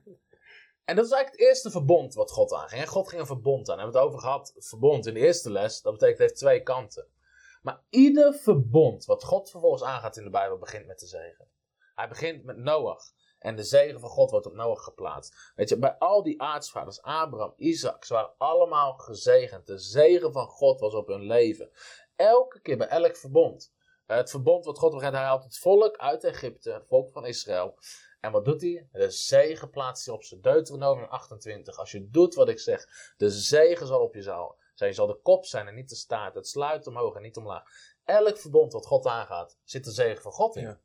en 0.90 0.96
dat 0.96 1.06
is 1.06 1.12
eigenlijk 1.12 1.32
het 1.32 1.40
eerste 1.40 1.72
verbond 1.72 2.14
wat 2.14 2.32
God 2.32 2.54
aanging. 2.54 2.82
En 2.82 2.88
God 2.88 3.10
ging 3.10 3.22
een 3.22 3.28
verbond 3.28 3.70
aan. 3.70 3.76
We 3.76 3.82
hebben 3.82 4.02
het 4.02 4.10
over 4.10 4.20
gehad, 4.20 4.52
het 4.56 4.68
verbond 4.68 5.08
in 5.08 5.14
de 5.14 5.20
eerste 5.20 5.52
les. 5.52 5.82
Dat 5.82 5.94
betekent, 5.94 6.18
het 6.18 6.28
heeft 6.28 6.40
twee 6.40 6.64
kanten. 6.64 7.08
Maar 7.62 7.82
ieder 7.90 8.34
verbond 8.34 9.06
wat 9.06 9.24
God 9.24 9.50
vervolgens 9.50 9.84
aangaat 9.84 10.18
in 10.18 10.24
de 10.24 10.30
Bijbel 10.30 10.58
begint 10.58 10.88
met 10.88 11.00
de 11.00 11.08
zegen. 11.08 11.48
Hij 11.96 12.08
begint 12.08 12.44
met 12.44 12.58
Noach. 12.58 13.04
En 13.42 13.56
de 13.56 13.64
zegen 13.64 14.00
van 14.00 14.10
God 14.10 14.32
wordt 14.32 14.46
op 14.46 14.54
Noach 14.54 14.84
geplaatst. 14.84 15.52
Weet 15.56 15.70
je, 15.70 15.78
bij 15.78 15.98
al 15.98 16.24
die 16.24 16.42
aartsvaders, 16.42 17.02
Abraham, 17.02 17.54
Isaac, 17.56 18.06
ze 18.06 18.14
waren 18.14 18.34
allemaal 18.38 18.94
gezegend. 18.94 19.68
De 19.68 19.78
zegen 19.78 20.32
van 20.32 20.48
God 20.48 20.80
was 20.80 20.94
op 20.94 21.08
hun 21.08 21.22
leven. 21.22 21.70
Elke 22.16 22.62
keer 22.62 22.78
bij 22.78 22.88
elk 22.88 23.16
verbond. 23.16 23.74
Eh, 24.06 24.18
Het 24.18 24.30
verbond 24.30 24.66
wat 24.66 24.78
God 24.80 24.92
begint, 24.94 25.14
hij 25.14 25.24
haalt 25.24 25.44
het 25.44 25.58
volk 25.58 25.98
uit 25.98 26.24
Egypte, 26.24 26.72
het 26.72 26.88
volk 26.88 27.12
van 27.12 27.26
Israël. 27.26 27.76
En 28.20 28.32
wat 28.32 28.46
doet 28.46 28.62
hij? 28.62 28.88
De 28.92 29.10
zegen 29.10 29.70
plaatst 29.70 30.06
hij 30.06 30.16
op 30.16 30.24
ze. 30.24 30.40
Deuteronomium 30.40 31.08
28. 31.08 31.78
Als 31.78 31.92
je 31.92 32.10
doet 32.10 32.36
wat 32.36 32.50
ik 32.50 32.60
zeg, 32.60 32.88
de 33.18 33.30
zegen 33.30 33.88
zal 33.88 34.02
op 34.02 34.14
je 34.16 34.22
zal. 34.22 34.60
zijn. 34.76 34.90
Je 34.90 34.96
zal 34.96 35.08
de 35.08 35.20
kop 35.22 35.46
zijn 35.46 35.68
en 35.68 35.76
niet 35.76 35.90
de 35.90 35.96
staart. 35.96 36.36
Het 36.36 36.48
sluit 36.48 36.88
omhoog 36.88 37.16
en 37.16 37.22
niet 37.22 37.38
omlaag. 37.38 37.64
Elk 38.06 38.38
verbond 38.38 38.74
wat 38.74 38.86
God 38.86 39.06
aangaat, 39.06 39.58
zit 39.64 39.84
de 39.84 39.92
zegen 39.92 40.22
van 40.22 40.32
God 40.32 40.56
in. 40.56 40.78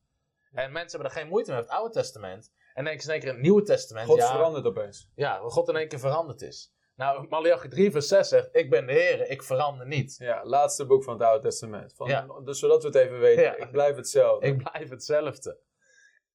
En 0.56 0.72
mensen 0.72 0.98
hebben 0.98 1.16
er 1.16 1.22
geen 1.22 1.28
moeite 1.30 1.50
mee 1.50 1.60
met 1.60 1.68
het 1.68 1.78
Oude 1.78 1.92
Testament. 1.92 2.52
En 2.74 2.84
denken 2.84 3.02
ze 3.02 3.06
in 3.08 3.12
één 3.12 3.20
keer 3.20 3.28
in 3.30 3.34
het 3.34 3.44
Nieuwe 3.44 3.62
Testament. 3.62 4.06
God 4.08 4.18
ja, 4.18 4.30
verandert 4.30 4.66
opeens. 4.66 5.10
ja, 5.14 5.40
waar 5.40 5.50
God 5.50 5.68
in 5.68 5.76
één 5.76 5.88
keer 5.88 5.98
veranderd 5.98 6.42
is. 6.42 6.74
Nou, 6.94 7.28
Malachi 7.28 7.68
3 7.68 7.90
vers 7.90 8.08
6 8.08 8.28
zegt, 8.28 8.48
ik 8.52 8.70
ben 8.70 8.86
de 8.86 8.92
Heer, 8.92 9.28
ik 9.30 9.42
verander 9.42 9.86
niet. 9.86 10.16
Ja, 10.18 10.44
laatste 10.44 10.86
boek 10.86 11.04
van 11.04 11.12
het 11.12 11.22
Oude 11.22 11.42
Testament. 11.48 11.94
Van, 11.94 12.08
Ja. 12.08 12.26
Dus 12.44 12.58
zodat 12.58 12.82
we 12.82 12.88
het 12.88 12.96
even 12.96 13.18
weten. 13.18 13.42
Ja. 13.42 13.56
Ik 13.56 13.70
blijf 13.70 13.96
hetzelfde. 13.96 14.46
Ik 14.46 14.56
blijf 14.70 14.88
hetzelfde. 14.90 15.58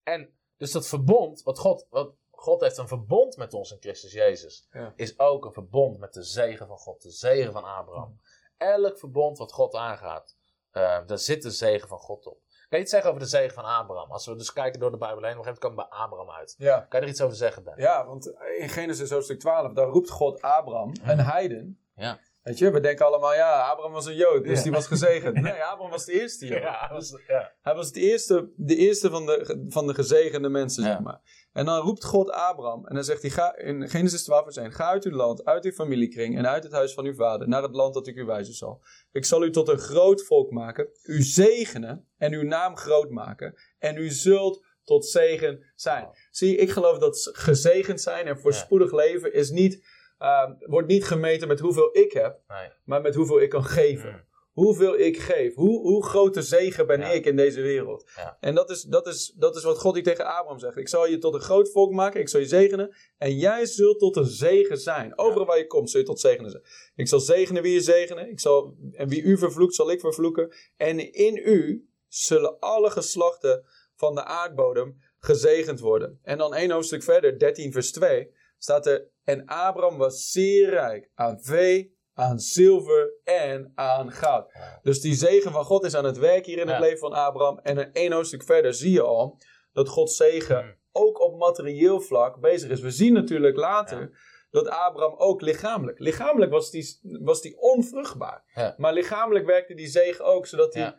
En 0.04 0.38
dus 0.58 0.72
dat 0.72 0.88
verbond, 0.88 1.44
wat 1.44 1.60
God, 1.60 1.86
wat 1.90 2.16
God 2.32 2.62
heeft 2.62 2.78
een 2.78 2.88
verbond 2.88 3.38
met 3.38 3.54
ons 3.54 3.72
in 3.72 3.78
Christus 3.80 4.12
Jezus, 4.14 4.68
Ja. 4.72 4.94
is 4.96 5.20
ook 5.20 5.46
een 5.46 5.54
verbond 5.54 5.98
met 6.00 6.14
de 6.14 6.24
zegen 6.24 6.68
van 6.68 6.78
God, 6.78 7.02
de 7.02 7.12
zegen 7.12 7.54
van 7.54 7.64
Abraham. 7.64 8.20
Elk 8.58 8.98
verbond 9.00 9.38
wat 9.38 9.52
God 9.52 9.76
aangaat, 9.76 10.38
eh, 10.72 11.06
daar 11.06 11.20
zit 11.20 11.42
de 11.42 11.52
zegen 11.52 11.88
van 11.88 11.98
God 12.00 12.26
op. 12.26 12.40
Kan 12.72 12.80
je 12.80 12.86
iets 12.86 12.96
zeggen 12.96 13.10
over 13.12 13.24
de 13.24 13.30
zegen 13.30 13.54
van 13.54 13.64
Abraham? 13.64 14.12
Als 14.12 14.26
we 14.26 14.36
dus 14.36 14.54
kijken 14.54 14.80
door 14.80 14.92
de 14.92 14.98
Bijbel 14.98 15.24
heen, 15.24 15.32
op 15.32 15.38
een 15.38 15.44
gegeven 15.44 15.70
moment 15.70 15.76
komen 15.76 15.78
we 15.78 15.90
bij 15.90 16.00
Abraham 16.06 16.40
uit. 16.40 16.56
Ja. 16.58 16.86
Kan 16.90 17.00
je 17.00 17.06
er 17.06 17.12
iets 17.12 17.22
over 17.22 17.36
zeggen, 17.36 17.64
Ben? 17.64 17.74
ja, 17.78 18.06
want 18.06 18.34
in 18.60 18.70
Genesis 18.70 19.10
hoofdstuk 19.10 19.40
12, 19.40 19.74
daar 19.74 19.88
roept 19.88 20.10
God 20.10 20.42
Abraham, 20.42 20.94
een 21.04 21.20
heiden. 21.20 21.80
Ja. 21.96 22.20
Weet 22.44 22.58
je, 22.58 22.72
we 22.72 22.80
denken 22.80 23.06
allemaal, 23.06 23.34
ja, 23.34 23.62
Abraham 23.70 23.94
was 23.94 24.06
een 24.06 24.16
Jood, 24.16 24.44
dus 24.44 24.58
Ja. 24.58 24.64
die 24.64 24.72
was 24.72 24.88
gezegend. 24.88 25.34
Nee, 25.42 25.52
Abraham 25.64 25.90
was 25.90 26.06
de 26.06 26.12
eerste 26.22 26.46
Jood. 26.46 26.62
Ja, 26.62 26.88
dat 26.88 27.02
is- 27.02 27.18
ja. 27.28 27.54
hij 27.62 27.76
was 27.76 27.92
de 27.92 28.00
eerste, 28.00 28.52
de 28.56 28.76
eerste 28.76 29.10
van, 29.10 29.26
de, 29.26 29.66
van 29.70 29.88
de 29.88 29.94
gezegende 29.94 30.50
mensen, 30.50 30.84
zeg 30.84 31.00
maar. 31.00 31.48
En 31.54 31.66
dan 31.66 31.80
roept 31.82 32.04
God 32.06 32.30
Abraham 32.32 32.86
en 32.88 32.96
dan 32.96 33.04
zegt 33.04 33.22
hij, 33.22 33.32
ga, 33.32 33.58
in 33.58 33.90
Genesis 33.90 34.24
12 34.24 34.44
vers 34.44 34.56
1, 34.58 34.72
ga 34.72 34.90
uit 34.90 35.04
uw 35.06 35.12
land, 35.16 35.46
uit 35.46 35.66
uw 35.66 35.72
familiekring 35.72 36.38
en 36.38 36.48
uit 36.48 36.64
het 36.64 36.72
huis 36.72 36.94
van 36.94 37.06
uw 37.06 37.16
vader, 37.16 37.48
naar 37.48 37.62
het 37.64 37.76
land 37.76 37.94
dat 37.94 38.08
ik 38.08 38.16
u 38.16 38.26
wijzen 38.26 38.54
zal. 38.54 38.82
Ik 39.12 39.26
zal 39.26 39.44
u 39.44 39.52
tot 39.52 39.68
een 39.70 39.80
groot 39.80 40.24
volk 40.26 40.52
maken, 40.52 40.88
u 41.04 41.22
zegenen 41.22 42.08
en 42.18 42.34
uw 42.34 42.44
naam 42.44 42.78
groot 42.78 43.10
maken 43.10 43.54
en 43.80 43.98
u 43.98 44.10
zult 44.10 44.66
tot 44.84 45.06
zegen 45.06 45.72
zijn. 45.76 46.04
Wow. 46.04 46.14
Zie, 46.32 46.56
ik 46.56 46.70
geloof 46.70 46.98
dat 46.98 47.30
gezegend 47.34 48.02
zijn 48.02 48.28
en 48.28 48.40
voorspoedig 48.40 48.92
leven 48.92 49.34
is 49.34 49.50
niet, 49.50 49.84
ehm, 50.22 50.54
wordt 50.60 50.88
niet 50.88 51.06
gemeten 51.06 51.48
met 51.48 51.60
hoeveel 51.60 51.98
ik 51.98 52.12
heb, 52.12 52.40
Nee. 52.48 52.70
maar 52.84 53.02
met 53.02 53.16
hoeveel 53.16 53.42
ik 53.42 53.50
kan 53.50 53.64
geven. 53.64 54.10
Mm. 54.10 54.30
Hoeveel 54.52 54.98
ik 54.98 55.20
geef. 55.20 55.56
Hoe, 55.56 55.80
hoe 55.80 56.06
grote 56.06 56.42
zegen 56.42 56.88
ben 56.88 57.00
Ja. 57.00 57.10
ik 57.10 57.26
in 57.26 57.36
deze 57.36 57.62
wereld. 57.62 58.12
Ja. 58.16 58.38
En 58.40 58.56
dat 58.56 58.70
is, 58.70 58.82
dat, 58.82 59.08
is, 59.08 59.34
dat 59.38 59.56
is 59.56 59.64
wat 59.64 59.80
God 59.80 59.94
hier 59.94 60.04
tegen 60.04 60.26
Abraham 60.26 60.60
zegt. 60.60 60.78
Ik 60.78 60.88
zal 60.88 61.08
je 61.08 61.18
tot 61.18 61.34
een 61.34 61.40
groot 61.42 61.72
volk 61.72 61.92
maken. 61.92 62.20
Ik 62.20 62.30
zal 62.30 62.40
je 62.40 62.46
zegenen. 62.46 62.96
En 63.18 63.38
jij 63.38 63.66
zult 63.66 64.00
tot 64.00 64.16
een 64.16 64.26
zegen 64.26 64.78
zijn. 64.78 65.18
Overal 65.18 65.46
waar 65.46 65.58
je 65.58 65.68
komt 65.68 65.90
zul 65.90 66.00
je 66.00 66.06
tot 66.06 66.20
zegenen 66.20 66.52
zijn. 66.52 66.64
Ik 66.96 67.08
zal 67.08 67.20
zegenen 67.20 67.62
wie 67.62 67.74
je 67.74 67.82
zegenen. 67.82 68.30
Ik 68.30 68.40
zal, 68.40 68.76
en 68.92 69.08
wie 69.08 69.22
u 69.22 69.38
vervloekt 69.38 69.76
zal 69.76 69.92
ik 69.92 70.00
vervloeken. 70.00 70.54
En 70.78 71.14
in 71.14 71.38
u 71.38 71.90
zullen 72.08 72.60
alle 72.60 72.90
geslachten 72.90 73.66
van 73.96 74.16
de 74.16 74.24
aardbodem 74.24 74.98
gezegend 75.20 75.80
worden. 75.80 76.20
En 76.24 76.38
dan 76.38 76.54
één 76.54 76.72
hoofdstuk 76.72 77.04
verder, 77.04 77.40
13 77.40 77.72
vers 77.72 77.92
2, 77.92 78.32
staat 78.64 78.86
er... 78.86 79.10
En 79.24 79.46
Abraham 79.46 79.98
was 79.98 80.30
zeer 80.30 80.70
rijk 80.70 81.12
aan 81.16 81.42
vee, 81.42 81.98
aan 82.14 82.40
zilver 82.40 83.14
en 83.24 83.72
aan 83.76 84.12
goud. 84.12 84.52
Dus 84.82 85.02
die 85.02 85.14
zegen 85.16 85.52
van 85.52 85.66
God 85.66 85.84
is 85.86 85.96
aan 85.96 86.06
het 86.06 86.18
werk 86.18 86.46
hier 86.46 86.58
in 86.58 86.68
het 86.68 86.80
leven 86.80 87.00
van 87.00 87.14
Abraham. 87.14 87.60
En 87.60 87.78
een 87.78 87.94
één 87.94 88.12
hoofdstuk 88.12 88.44
verder 88.44 88.74
zie 88.74 88.92
je 88.92 89.02
al 89.02 89.40
dat 89.74 89.90
Gods 89.90 90.16
zegen 90.16 90.66
Mm. 90.66 90.76
ook 90.92 91.20
op 91.22 91.38
materieel 91.38 92.02
vlak 92.02 92.40
bezig 92.40 92.70
is. 92.70 92.82
We 92.82 92.92
zien 92.92 93.14
natuurlijk 93.14 93.58
later 93.58 94.20
dat 94.52 94.68
Abraham 94.68 95.16
ook 95.18 95.42
lichamelijk. 95.42 96.00
Lichamelijk 96.00 96.52
was 96.52 96.72
die, 96.72 97.00
was 97.02 97.42
die 97.42 97.58
onvruchtbaar. 97.60 98.44
Ja. 98.56 98.76
Maar 98.78 98.94
lichamelijk 98.94 99.46
werkte 99.46 99.74
die 99.74 99.88
zegen 99.88 100.26
ook 100.26 100.48
zodat 100.48 100.74
hij 100.74 100.96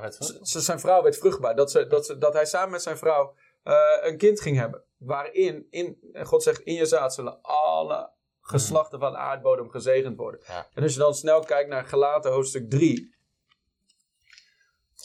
werd 0.00 0.16
zijn 0.40 0.80
vrouw 0.80 1.02
werd 1.02 1.16
vruchtbaar. 1.18 1.56
Dat, 1.56 1.70
ze, 1.70 1.86
dat, 1.86 2.06
ze, 2.06 2.18
dat 2.18 2.32
hij 2.32 2.44
samen 2.44 2.70
met 2.70 2.82
zijn 2.82 2.96
vrouw 2.96 3.34
eh, 3.62 3.76
een 4.00 4.16
kind 4.16 4.40
ging 4.40 4.56
hebben. 4.56 4.84
Waarin, 4.96 5.66
in, 5.70 5.98
God 6.12 6.42
zegt, 6.42 6.60
in 6.60 6.74
je 6.74 6.86
zaad 6.86 7.14
zullen 7.14 7.38
alle 7.42 8.10
geslachten 8.40 8.98
van 8.98 9.12
de 9.12 9.18
aardbodem 9.18 9.70
gezegend 9.70 10.16
worden. 10.16 10.40
Ja. 10.46 10.68
En 10.74 10.82
als 10.82 10.92
je 10.92 10.98
dan 10.98 11.14
snel 11.14 11.40
kijkt 11.40 11.68
naar 11.70 11.84
Galaten 11.84 12.32
hoofdstuk 12.32 12.70
3. 12.70 13.14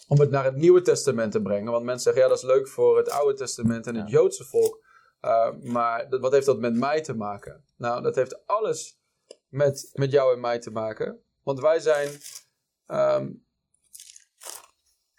Om 0.08 0.20
het 0.20 0.30
naar 0.30 0.44
het 0.44 0.56
Nieuwe 0.56 0.82
Testament 0.82 1.32
te 1.32 1.42
brengen. 1.42 1.72
Want 1.72 1.86
mensen 1.86 2.04
zeggen, 2.04 2.22
ja 2.22 2.28
dat 2.28 2.38
is 2.38 2.44
leuk 2.44 2.68
voor 2.68 2.98
het 2.98 3.10
Oude 3.10 3.34
Testament 3.34 3.88
en 3.88 3.96
het 3.96 4.10
Joodse 4.10 4.44
volk. 4.46 4.84
Eh, 5.20 5.52
maar 5.62 6.10
dat- 6.10 6.22
wat 6.22 6.32
heeft 6.32 6.46
dat 6.46 6.60
met 6.60 6.76
mij 6.76 7.02
te 7.02 7.14
maken? 7.16 7.66
Nou, 7.78 8.02
dat 8.02 8.16
heeft 8.16 8.48
alles 8.48 9.00
met, 9.48 9.90
met 9.94 10.12
jou 10.12 10.34
en 10.34 10.40
mij 10.40 10.60
te 10.60 10.72
maken. 10.72 11.24
Want 11.44 11.60
wij 11.60 11.80
zijn 11.80 12.10
ehm, 12.86 13.32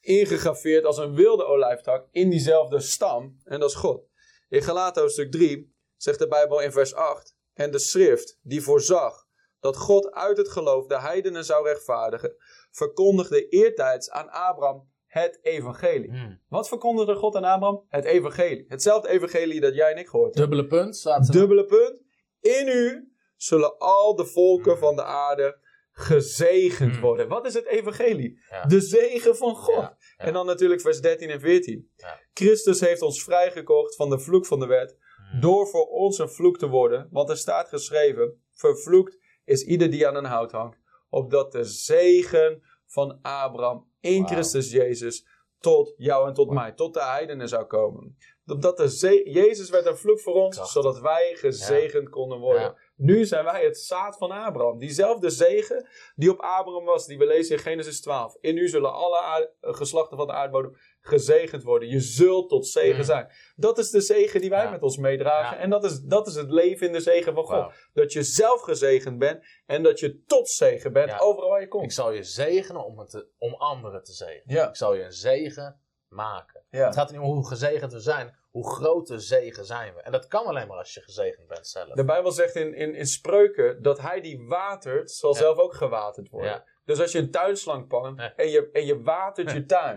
ingegraveerd 0.01 0.85
als 0.85 0.99
een 0.99 1.15
wilde 1.15 1.45
olijftak 1.45 2.09
in 2.11 2.31
diezelfde 2.31 2.81
stam. 2.81 3.41
En 3.45 3.61
dat 3.61 3.69
is 3.71 3.77
God. 3.77 4.11
In 4.53 4.63
Galaten 4.63 5.03
hoofdstuk 5.03 5.31
3 5.31 5.75
zegt 5.97 6.19
de 6.19 6.29
Bijbel 6.29 6.61
in 6.61 6.73
vers 6.73 6.95
8. 6.95 7.37
En 7.53 7.71
de 7.71 7.79
schrift 7.79 8.39
die 8.43 8.63
voorzag 8.63 9.27
dat 9.61 9.77
God 9.77 10.11
uit 10.11 10.37
het 10.37 10.49
geloof 10.49 10.87
de 10.87 11.01
heidenen 11.01 11.45
zou 11.45 11.67
rechtvaardigen, 11.67 12.37
verkondigde 12.71 13.49
eertijds 13.49 14.11
aan 14.11 14.31
Abraham 14.31 14.91
het 15.07 15.39
evangelie. 15.43 16.11
Hmm. 16.11 16.41
Wat 16.49 16.69
verkondigde 16.69 17.15
God 17.15 17.37
aan 17.37 17.45
Abraham? 17.45 17.85
Het 17.89 18.05
evangelie. 18.05 18.65
Hetzelfde 18.69 19.09
evangelie 19.09 19.61
dat 19.61 19.75
jij 19.75 19.93
en 19.93 19.99
ik 19.99 20.09
gehoord 20.09 20.35
hebben. 20.35 20.57
Dubbele 20.59 20.83
punt 20.83 20.97
staat. 20.97 21.33
Dubbele 21.33 21.65
punt. 21.65 22.03
In 22.41 22.69
u 22.69 23.13
zullen 23.37 23.79
al 23.79 24.17
de 24.17 24.27
volken 24.27 24.79
van 24.79 24.97
de 24.97 25.05
aarde 25.05 25.59
gezegend 25.93 26.93
Hmm. 26.93 27.01
worden. 27.01 27.29
Wat 27.29 27.47
is 27.47 27.55
het 27.55 27.67
evangelie? 27.67 28.41
Ja. 28.51 28.65
De 28.65 28.81
zegen 28.81 29.37
van 29.37 29.55
God. 29.55 29.75
Ja, 29.75 29.97
ja. 30.17 30.25
En 30.25 30.33
dan 30.33 30.47
natuurlijk 30.47 30.81
vers 30.81 31.01
13 31.01 31.31
en 31.31 31.41
14. 31.41 31.91
Ja. 31.97 32.21
Christus 32.33 32.81
heeft 32.81 33.03
ons 33.03 33.25
vrijgekocht 33.25 33.97
van 33.97 34.11
de 34.11 34.19
vloek 34.19 34.47
van 34.47 34.61
de 34.61 34.67
wet. 34.67 34.97
Hmm. 35.31 35.41
Door 35.41 35.67
voor 35.67 35.87
ons 35.87 36.19
een 36.19 36.31
vloek 36.31 36.59
te 36.59 36.69
worden. 36.69 37.09
Want 37.11 37.31
er 37.31 37.37
staat 37.37 37.69
geschreven: 37.69 38.43
Vervloekt 38.53 39.19
is 39.45 39.65
ieder 39.65 39.91
die 39.91 40.07
aan 40.07 40.17
een 40.17 40.25
hout 40.25 40.53
hangt. 40.53 40.79
Opdat 41.11 41.53
de 41.53 41.65
zegen 41.65 42.63
van 42.87 43.19
Abraham 43.23 43.91
in. 44.01 44.27
Christus 44.27 44.71
Jezus 44.71 45.27
tot 45.59 45.95
jou 45.97 46.29
en 46.29 46.35
tot 46.35 46.51
mij, 46.51 46.73
tot 46.73 46.95
de 46.95 47.03
heidenen 47.05 47.49
zou 47.49 47.65
komen. 47.65 48.17
Opdat 48.47 48.77
de 48.77 49.23
Jezus 49.25 49.71
werd 49.71 49.87
een 49.87 49.97
vloek 49.97 50.21
voor 50.21 50.35
ons, 50.35 50.57
Krachtig. 50.57 50.83
zodat 50.83 51.01
wij 51.01 51.35
gezegend 51.39 52.09
konden 52.09 52.39
worden. 52.39 52.77
Nu 53.05 53.25
zijn 53.25 53.45
wij 53.45 53.65
het 53.65 53.79
zaad 53.79 54.17
van 54.17 54.31
Abraham. 54.31 54.79
Diezelfde 54.79 55.31
zegen 55.31 55.89
die 56.15 56.31
op 56.31 56.41
Abraham 56.41 56.85
was, 56.85 57.07
die 57.07 57.19
we 57.19 57.27
lezen 57.27 57.57
in 57.57 57.63
Genesis 57.63 58.01
12. 58.01 58.37
In 58.41 58.57
u 58.57 58.69
zullen 58.69 58.93
alle 58.93 59.51
eh, 59.61 59.75
geslachten 59.75 60.17
van 60.17 60.27
de 60.27 60.33
aardbodem 60.33 60.77
gezegend 61.01 61.63
worden. 61.63 61.89
Je 61.89 62.01
zult 62.01 62.49
tot 62.49 62.67
zegen 62.67 62.97
Mm. 62.97 63.03
zijn. 63.05 63.29
Dat 63.57 63.79
is 63.79 63.91
de 63.91 64.01
zegen 64.01 64.41
die 64.41 64.51
wij 64.51 64.65
Ja. 64.65 64.71
met 64.71 64.83
ons 64.83 64.97
meedragen. 64.97 65.57
Ja. 65.57 65.63
En 65.63 65.71
dat 65.71 65.85
is, 65.85 66.01
dat 66.01 66.27
is 66.27 66.35
het 66.35 66.51
leven 66.51 66.87
in 66.87 66.93
de 66.93 67.01
zegen 67.01 67.35
van 67.35 67.45
God. 67.45 67.73
Dat 67.93 68.13
je 68.13 68.23
zelf 68.23 68.61
gezegend 68.61 69.19
bent 69.19 69.45
en 69.67 69.83
dat 69.83 70.01
je 70.01 70.23
tot 70.27 70.49
zegen 70.49 70.93
bent 70.93 71.11
Ja. 71.11 71.19
overal 71.19 71.51
waar 71.51 71.61
je 71.61 71.69
komt. 71.69 71.85
Ik 71.85 71.93
zal 71.93 72.11
je 72.13 72.23
zegenen 72.23 72.85
om, 72.85 72.99
het 72.99 73.11
te- 73.11 73.29
om 73.39 73.55
anderen 73.55 74.03
te 74.05 74.13
zegenen. 74.13 74.69
Ik 74.69 74.77
zal 74.77 74.95
je 74.95 75.03
een 75.05 75.13
zegen 75.13 75.81
maken. 76.13 76.63
Ja. 76.71 76.85
Het 76.85 76.95
gaat 76.95 77.11
niet 77.11 77.21
om 77.21 77.27
hoe 77.27 77.47
gezegend 77.47 77.93
we 77.93 78.01
zijn, 78.01 78.37
hoe 78.51 78.71
groot 78.75 79.07
de 79.07 79.19
zegen 79.19 79.65
zijn 79.65 79.95
we. 79.95 80.03
En 80.03 80.13
dat 80.13 80.27
kan 80.27 80.45
alleen 80.47 80.67
maar 80.69 80.77
als 80.79 80.95
je 80.95 81.01
gezegend 81.01 81.47
bent 81.47 81.67
zelf. 81.67 81.89
De 81.89 82.05
Bijbel 82.05 82.31
zegt 82.33 82.55
in, 82.55 82.75
in, 82.75 82.95
in 82.95 83.07
spreuken 83.07 83.83
dat 83.83 84.01
hij 84.01 84.21
die 84.21 84.47
watert, 84.49 85.11
zal 85.11 85.31
Ja. 85.33 85.39
zelf 85.39 85.59
ook 85.59 85.75
gewaterd 85.75 86.29
worden. 86.29 86.51
Ja. 86.51 86.65
Dus 86.85 87.01
als 87.01 87.13
je 87.13 87.19
een 87.19 87.31
tuinslang 87.31 87.87
pakt 87.89 88.33
en, 88.37 88.49
je, 88.49 88.69
en 88.73 88.87
je 88.87 89.03
watert 89.03 89.51
je 89.51 89.65
tuin, 89.67 89.97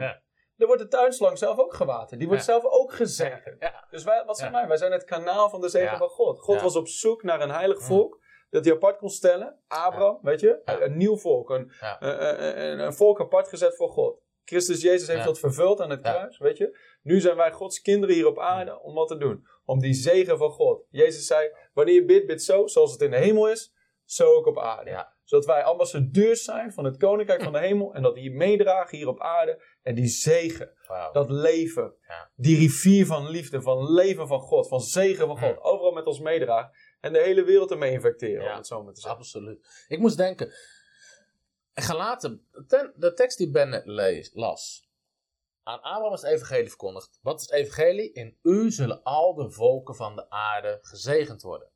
dan 0.58 0.68
wordt 0.68 0.82
de 0.82 0.88
tuinslang 0.88 1.38
zelf 1.38 1.58
ook 1.60 1.74
gewaterd. 1.74 2.20
Die 2.20 2.28
wordt 2.28 2.44
zelf 2.44 2.64
ook 2.66 2.94
gezegend. 2.94 3.56
Ja. 3.60 3.86
Dus 3.90 4.04
wij, 4.04 4.24
wat 4.26 4.38
zijn 4.38 4.52
wij? 4.52 4.68
Wij 4.68 4.78
zijn 4.78 4.92
het 4.92 5.04
kanaal 5.04 5.50
van 5.50 5.62
de 5.62 5.70
zegen 5.70 5.98
van 5.98 6.10
God. 6.10 6.40
God 6.40 6.62
was 6.62 6.76
op 6.76 6.88
zoek 6.88 7.24
naar 7.24 7.42
een 7.42 7.52
heilig 7.52 7.80
Mm. 7.80 7.86
volk. 7.86 8.24
Dat 8.50 8.66
hij 8.66 8.74
apart 8.74 8.98
kon 8.98 9.10
stellen. 9.10 9.60
Abraham, 9.68 10.20
weet 10.22 10.40
je? 10.40 10.62
Ja. 10.66 10.82
Een 10.82 10.98
nieuw 10.98 11.18
volk. 11.18 11.50
Een, 11.50 11.72
Ja. 11.80 12.00
eh, 12.00 12.50
eh, 12.50 12.72
een, 12.72 12.80
een 12.80 12.94
volk 12.94 13.20
apart 13.20 13.48
gezet 13.48 13.76
voor 13.76 13.90
God. 13.90 14.20
Christus 14.46 14.82
Jezus 14.82 15.08
heeft 15.08 15.24
dat 15.26 15.40
vervuld 15.40 15.82
aan 15.82 15.90
het 15.90 16.02
kruis, 16.02 16.38
weet 16.38 16.58
je? 16.58 16.78
Nu 17.02 17.20
zijn 17.20 17.36
wij 17.36 17.52
Gods 17.52 17.82
kinderen 17.82 18.16
hier 18.16 18.28
op 18.28 18.40
aarde 18.40 18.82
om 18.82 18.94
wat 18.94 19.08
te 19.08 19.18
doen. 19.18 19.48
Om 19.66 19.80
die 19.80 19.94
zegen 19.94 20.38
van 20.38 20.50
God. 20.52 20.86
Jezus 20.90 21.26
zei, 21.26 21.50
wanneer 21.74 21.94
je 21.96 22.06
bidt, 22.06 22.26
bid 22.28 22.44
zo, 22.44 22.68
zoals 22.68 22.92
het 22.92 23.02
in 23.02 23.12
de 23.12 23.18
hemel 23.18 23.50
is, 23.50 23.74
zo 24.06 24.34
ook 24.34 24.46
op 24.46 24.60
aarde. 24.60 24.90
Ja. 24.90 25.14
Zodat 25.24 25.46
wij 25.46 25.64
ambassadeurs 25.64 26.44
zijn 26.44 26.74
van 26.74 26.84
het 26.86 26.98
koninkrijk 26.98 27.44
van 27.44 27.54
de 27.54 27.60
hemel. 27.60 27.94
En 27.94 28.02
dat 28.02 28.16
die 28.16 28.32
meedragen 28.32 28.98
hier 28.98 29.08
op 29.08 29.20
aarde. 29.20 29.64
En 29.82 29.96
die 29.96 30.08
zegen, 30.08 30.72
dat 31.12 31.30
leven, 31.30 31.94
die 32.36 32.58
rivier 32.58 33.06
van 33.06 33.30
liefde, 33.30 33.62
van 33.62 33.92
leven 33.94 34.28
van 34.28 34.40
God, 34.40 34.68
van 34.68 34.82
zegen 34.82 35.28
van 35.28 35.38
God, 35.38 35.62
overal 35.62 35.92
met 35.92 36.06
ons 36.06 36.20
meedragen. 36.20 36.72
En 37.00 37.14
de 37.14 37.22
hele 37.22 37.44
wereld 37.44 37.72
ermee 37.72 37.92
infecteren, 37.92 38.44
Ja. 38.44 38.52
om 38.52 38.58
het 38.58 38.68
zo 38.68 38.84
maar 38.84 38.94
te 38.94 39.02
zeggen. 39.02 39.20
Absoluut. 39.20 39.86
Ik 39.88 40.00
moest 40.00 40.18
denken. 40.18 40.54
Gelaten, 41.76 42.48
ten- 42.68 42.94
de 42.96 43.14
tekst 43.14 43.38
die 43.38 43.52
Ben 43.52 43.82
las. 44.34 44.90
Aan 45.64 45.82
Abraham 45.82 46.14
is 46.14 46.22
het 46.22 46.32
evangelie 46.32 46.68
verkondigd. 46.68 47.20
Wat 47.22 47.42
is 47.42 47.46
het 47.46 47.56
evangelie? 47.56 48.12
In 48.12 48.38
u 48.42 48.72
zullen 48.72 49.04
al 49.04 49.34
de 49.34 49.50
volken 49.50 49.96
van 49.96 50.16
de 50.16 50.30
aarde 50.30 50.80
gezegend 50.82 51.42
worden. 51.42 51.70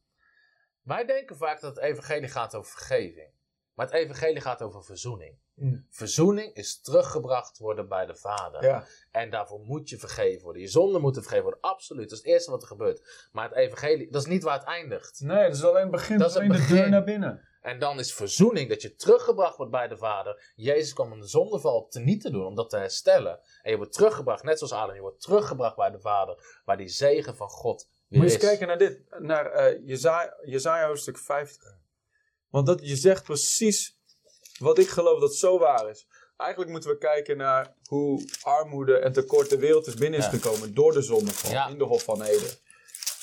Wij 0.81 1.05
denken 1.05 1.37
vaak 1.37 1.61
dat 1.61 1.75
het 1.75 1.83
evangelie 1.83 2.29
gaat 2.29 2.55
over 2.55 2.71
vergeving. 2.71 3.31
Maar 3.79 3.87
het 3.87 3.97
evangelie 3.97 4.41
gaat 4.41 4.61
over 4.61 4.83
verzoening. 4.83 5.37
Mm. 5.53 5.85
Verzoening 5.89 6.53
is 6.53 6.81
teruggebracht 6.81 7.57
worden 7.57 7.87
bij 7.87 8.05
de 8.05 8.15
Vader. 8.15 8.63
Ja. 8.63 8.85
En 9.11 9.29
daarvoor 9.29 9.59
moet 9.59 9.89
je 9.89 9.97
vergeven 9.97 10.43
worden. 10.43 10.61
Je 10.61 10.67
zonden 10.67 11.01
moeten 11.01 11.21
vergeven 11.21 11.45
worden. 11.45 11.61
Absoluut. 11.61 12.09
Dat 12.09 12.17
is 12.17 12.23
het 12.23 12.33
eerste 12.33 12.51
wat 12.51 12.61
er 12.61 12.67
gebeurt. 12.67 13.29
Maar 13.31 13.49
het 13.49 13.57
evangelie, 13.57 14.11
dat 14.11 14.21
is 14.21 14.27
niet 14.27 14.43
waar 14.43 14.57
het 14.57 14.67
eindigt. 14.67 15.19
Nee, 15.19 15.47
dat 15.47 15.55
is 15.55 15.63
alleen 15.63 15.81
het 15.81 15.91
begin. 15.91 16.17
Dat 16.17 16.27
is 16.27 16.33
het 16.33 16.43
alleen 16.43 16.57
de 16.57 16.67
deur 16.67 16.89
naar 16.89 17.03
binnen. 17.03 17.47
En 17.61 17.79
dan 17.79 17.99
is 17.99 18.13
verzoening, 18.13 18.69
dat 18.69 18.81
je 18.81 18.95
teruggebracht 18.95 19.57
wordt 19.57 19.71
bij 19.71 19.87
de 19.87 19.97
Vader. 19.97 20.53
Jezus 20.55 20.93
kwam 20.93 21.11
om 21.11 21.19
de 21.19 21.27
zondeval 21.27 21.87
te 21.87 21.99
niet 21.99 22.21
te 22.21 22.31
doen, 22.31 22.45
om 22.45 22.55
dat 22.55 22.69
te 22.69 22.77
herstellen. 22.77 23.39
En 23.61 23.71
je 23.71 23.77
wordt 23.77 23.93
teruggebracht, 23.93 24.43
net 24.43 24.57
zoals 24.57 24.73
Adam, 24.73 24.95
je 24.95 25.01
wordt 25.01 25.21
teruggebracht 25.21 25.75
bij 25.75 25.91
de 25.91 25.99
Vader. 25.99 26.61
Waar 26.65 26.77
die 26.77 26.87
zegen 26.87 27.35
van 27.35 27.49
God 27.49 27.89
weer 28.07 28.19
Moet 28.19 28.31
je 28.31 28.35
eens 28.35 28.45
kijken 28.45 28.67
naar 28.67 28.77
dit. 28.77 29.19
Naar 29.19 29.77
Jezaja, 29.83 30.35
Jezaja 30.41 30.87
hoofdstuk 30.87 31.17
50. 31.17 31.77
Want 32.49 32.65
dat, 32.67 32.79
je 32.87 32.95
zegt 32.95 33.23
precies 33.23 33.97
wat 34.59 34.77
ik 34.77 34.87
geloof 34.87 35.19
dat 35.19 35.35
zo 35.35 35.59
waar 35.59 35.89
is. 35.89 36.07
Eigenlijk 36.37 36.71
moeten 36.71 36.89
we 36.89 36.97
kijken 36.97 37.37
naar 37.37 37.75
hoe 37.83 38.29
armoede 38.41 38.97
en 38.97 39.11
tekort 39.13 39.49
de 39.49 39.57
wereld 39.57 39.87
is 39.87 39.93
binnen 39.93 40.19
is 40.19 40.25
Ja. 40.25 40.31
gekomen. 40.31 40.73
Door 40.73 40.93
de 40.93 41.01
zondeval 41.01 41.51
Ja. 41.51 41.67
in 41.67 41.77
de 41.77 41.83
Hof 41.83 42.03
van 42.03 42.21
Eden. 42.21 42.49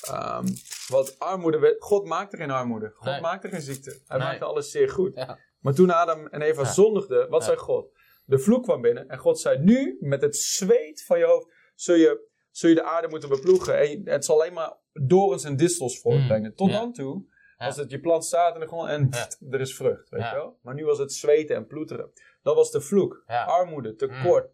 Ehm, 0.01 0.45
want 0.87 1.19
armoede, 1.19 1.75
God 1.79 2.05
maakte 2.05 2.37
geen 2.37 2.51
armoede. 2.51 2.91
God 2.95 3.05
Nee. 3.05 3.21
maakte 3.21 3.49
geen 3.49 3.61
ziekte. 3.61 3.99
Hij 4.07 4.17
Nee. 4.17 4.27
maakte 4.27 4.45
alles 4.45 4.71
zeer 4.71 4.89
goed. 4.89 5.15
Ja. 5.15 5.39
Maar 5.59 5.73
toen 5.73 5.89
Adam 5.91 6.27
en 6.27 6.41
Eva 6.41 6.63
zondigden, 6.65 7.29
wat 7.29 7.43
zei 7.43 7.57
God? 7.57 7.89
De 8.25 8.39
vloek 8.39 8.63
kwam 8.63 8.81
binnen 8.81 9.09
en 9.09 9.17
God 9.17 9.39
zei: 9.39 9.57
Nu, 9.59 9.97
met 9.99 10.21
het 10.21 10.35
zweet 10.35 11.03
van 11.05 11.19
je 11.19 11.25
hoofd, 11.25 11.47
zul 11.75 11.95
je, 11.95 12.27
zul 12.51 12.69
je 12.69 12.75
de 12.75 12.83
aarde 12.83 13.07
moeten 13.07 13.29
beploegen. 13.29 13.79
En 13.79 14.01
het 14.05 14.25
zal 14.25 14.39
alleen 14.39 14.53
maar 14.53 14.73
dorens 14.93 15.43
en 15.43 15.55
distels 15.55 15.99
voortbrengen. 15.99 16.55
Tot 16.55 16.67
Mm. 16.67 16.73
Dan 16.73 16.93
toe. 16.93 17.25
Was 17.57 17.75
het 17.77 17.91
je 17.91 17.99
plant 17.99 18.25
staat 18.25 18.53
in 18.53 18.59
de 18.59 18.67
grond 18.67 18.89
en 18.89 19.09
er 19.51 19.59
is 19.59 19.75
vrucht. 19.75 20.09
Weet 20.09 20.29
je 20.29 20.35
wel? 20.35 20.59
Maar 20.61 20.73
nu 20.73 20.85
was 20.85 20.97
het 20.97 21.13
zweten 21.13 21.55
en 21.55 21.67
ploeteren. 21.67 22.11
Dat 22.41 22.55
was 22.55 22.71
de 22.71 22.81
vloek. 22.81 23.23
Armoede, 23.45 23.95
tekort, 23.95 24.49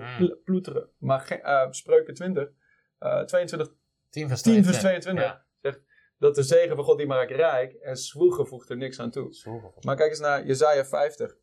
Mm. 0.00 0.16
pl- 0.16 0.36
ploeteren. 0.44 0.88
Maar 0.98 1.30
eh, 1.30 1.66
spreuken 1.70 2.14
20, 2.14 2.50
eh 2.98 3.20
22, 3.22 3.72
10 4.10 4.28
vers 4.28 4.42
10 4.42 4.64
vers 4.64 4.78
22. 4.78 4.80
22 4.80 5.24
Ja. 5.24 5.44
zegt 5.60 5.80
dat 6.18 6.34
de 6.34 6.42
zegen 6.42 6.76
van 6.76 6.84
God 6.84 6.98
die 6.98 7.06
maakt 7.06 7.30
rijk 7.30 7.72
en 7.72 7.96
zwoegen 7.96 8.46
voegt 8.46 8.70
er 8.70 8.76
niks 8.76 9.00
aan 9.00 9.10
toe. 9.10 9.32
Zwoegen. 9.34 9.72
Maar 9.80 9.96
kijk 9.96 10.10
eens 10.10 10.20
naar 10.20 10.46
Jezaja 10.46 10.84
50. 10.84 11.36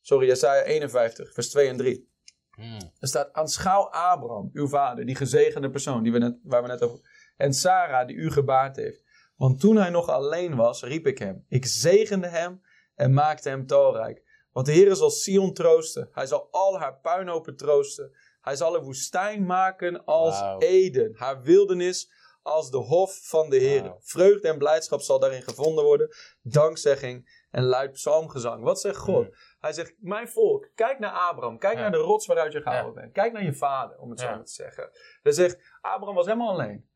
Sorry, 0.00 0.26
Jezaja 0.26 0.62
51, 0.62 1.32
vers 1.32 1.48
2 1.50 1.68
en 1.68 1.76
3. 1.76 2.08
Hmm. 2.50 2.78
Er 3.00 3.08
staat, 3.08 3.32
aanschouw 3.32 3.82
Abraham, 3.90 4.50
uw 4.52 4.68
vader, 4.68 5.06
die 5.06 5.16
gezegende 5.16 5.70
persoon 5.70 6.02
die 6.02 6.12
we 6.12 6.18
net, 6.18 6.38
waar 6.42 6.62
we 6.62 6.68
net 6.68 6.82
over... 6.82 7.00
En 7.36 7.52
Sarah, 7.52 8.06
die 8.06 8.16
u 8.16 8.30
gebaard 8.30 8.76
heeft. 8.76 9.04
Want 9.36 9.60
toen 9.60 9.76
hij 9.76 9.90
nog 9.90 10.08
alleen 10.08 10.56
was, 10.56 10.82
riep 10.82 11.06
ik 11.06 11.18
hem. 11.18 11.44
Ik 11.48 11.66
zegende 11.66 12.26
hem 12.28 12.62
en 12.94 13.12
maakte 13.12 13.48
hem 13.48 13.66
talrijk. 13.66 14.24
Want 14.52 14.66
de 14.66 14.72
Heer 14.72 14.94
zal 14.94 15.10
Sion 15.10 15.52
troosten. 15.52 16.08
Hij 16.12 16.26
zal 16.26 16.48
al 16.50 16.78
haar 16.78 16.98
puinhopen 17.00 17.56
troosten. 17.56 18.16
Hij 18.40 18.56
zal 18.56 18.76
een 18.76 18.82
woestijn 18.82 19.46
maken 19.46 20.04
als. 20.04 20.62
Eden. 20.62 21.14
Haar 21.16 21.42
wildernis 21.42 22.10
als 22.42 22.70
de 22.70 22.76
hof 22.76 23.18
van 23.28 23.50
de 23.50 23.56
Heer. 23.56 23.94
Vreugde 24.00 24.48
en 24.48 24.58
blijdschap 24.58 25.00
zal 25.00 25.18
daarin 25.18 25.42
gevonden 25.42 25.84
worden. 25.84 26.08
Dankzegging 26.42 27.44
en 27.50 27.64
luid 27.64 27.92
psalmgezang. 27.92 28.62
Wat 28.62 28.80
zegt 28.80 28.96
God? 28.96 29.24
Hmm. 29.26 29.34
Hij 29.60 29.72
zegt, 29.72 29.94
mijn 29.98 30.28
volk, 30.28 30.70
kijk 30.74 30.98
naar 30.98 31.10
Abraham. 31.10 31.58
Kijk 31.58 31.74
Ja. 31.74 31.80
naar 31.80 31.90
de 31.90 31.96
rots 31.96 32.26
waaruit 32.26 32.52
je 32.52 32.60
gehouden 32.62 32.94
Ja. 32.94 33.00
bent. 33.00 33.12
Kijk 33.12 33.32
naar 33.32 33.44
je 33.44 33.54
vader, 33.54 33.98
om 33.98 34.10
het 34.10 34.20
zo 34.20 34.26
maar 34.26 34.44
te 34.44 34.52
zeggen. 34.52 34.90
Hij 35.22 35.32
zegt, 35.32 35.58
Abraham 35.80 36.14
was 36.14 36.26
helemaal 36.26 36.50
alleen. 36.52 36.88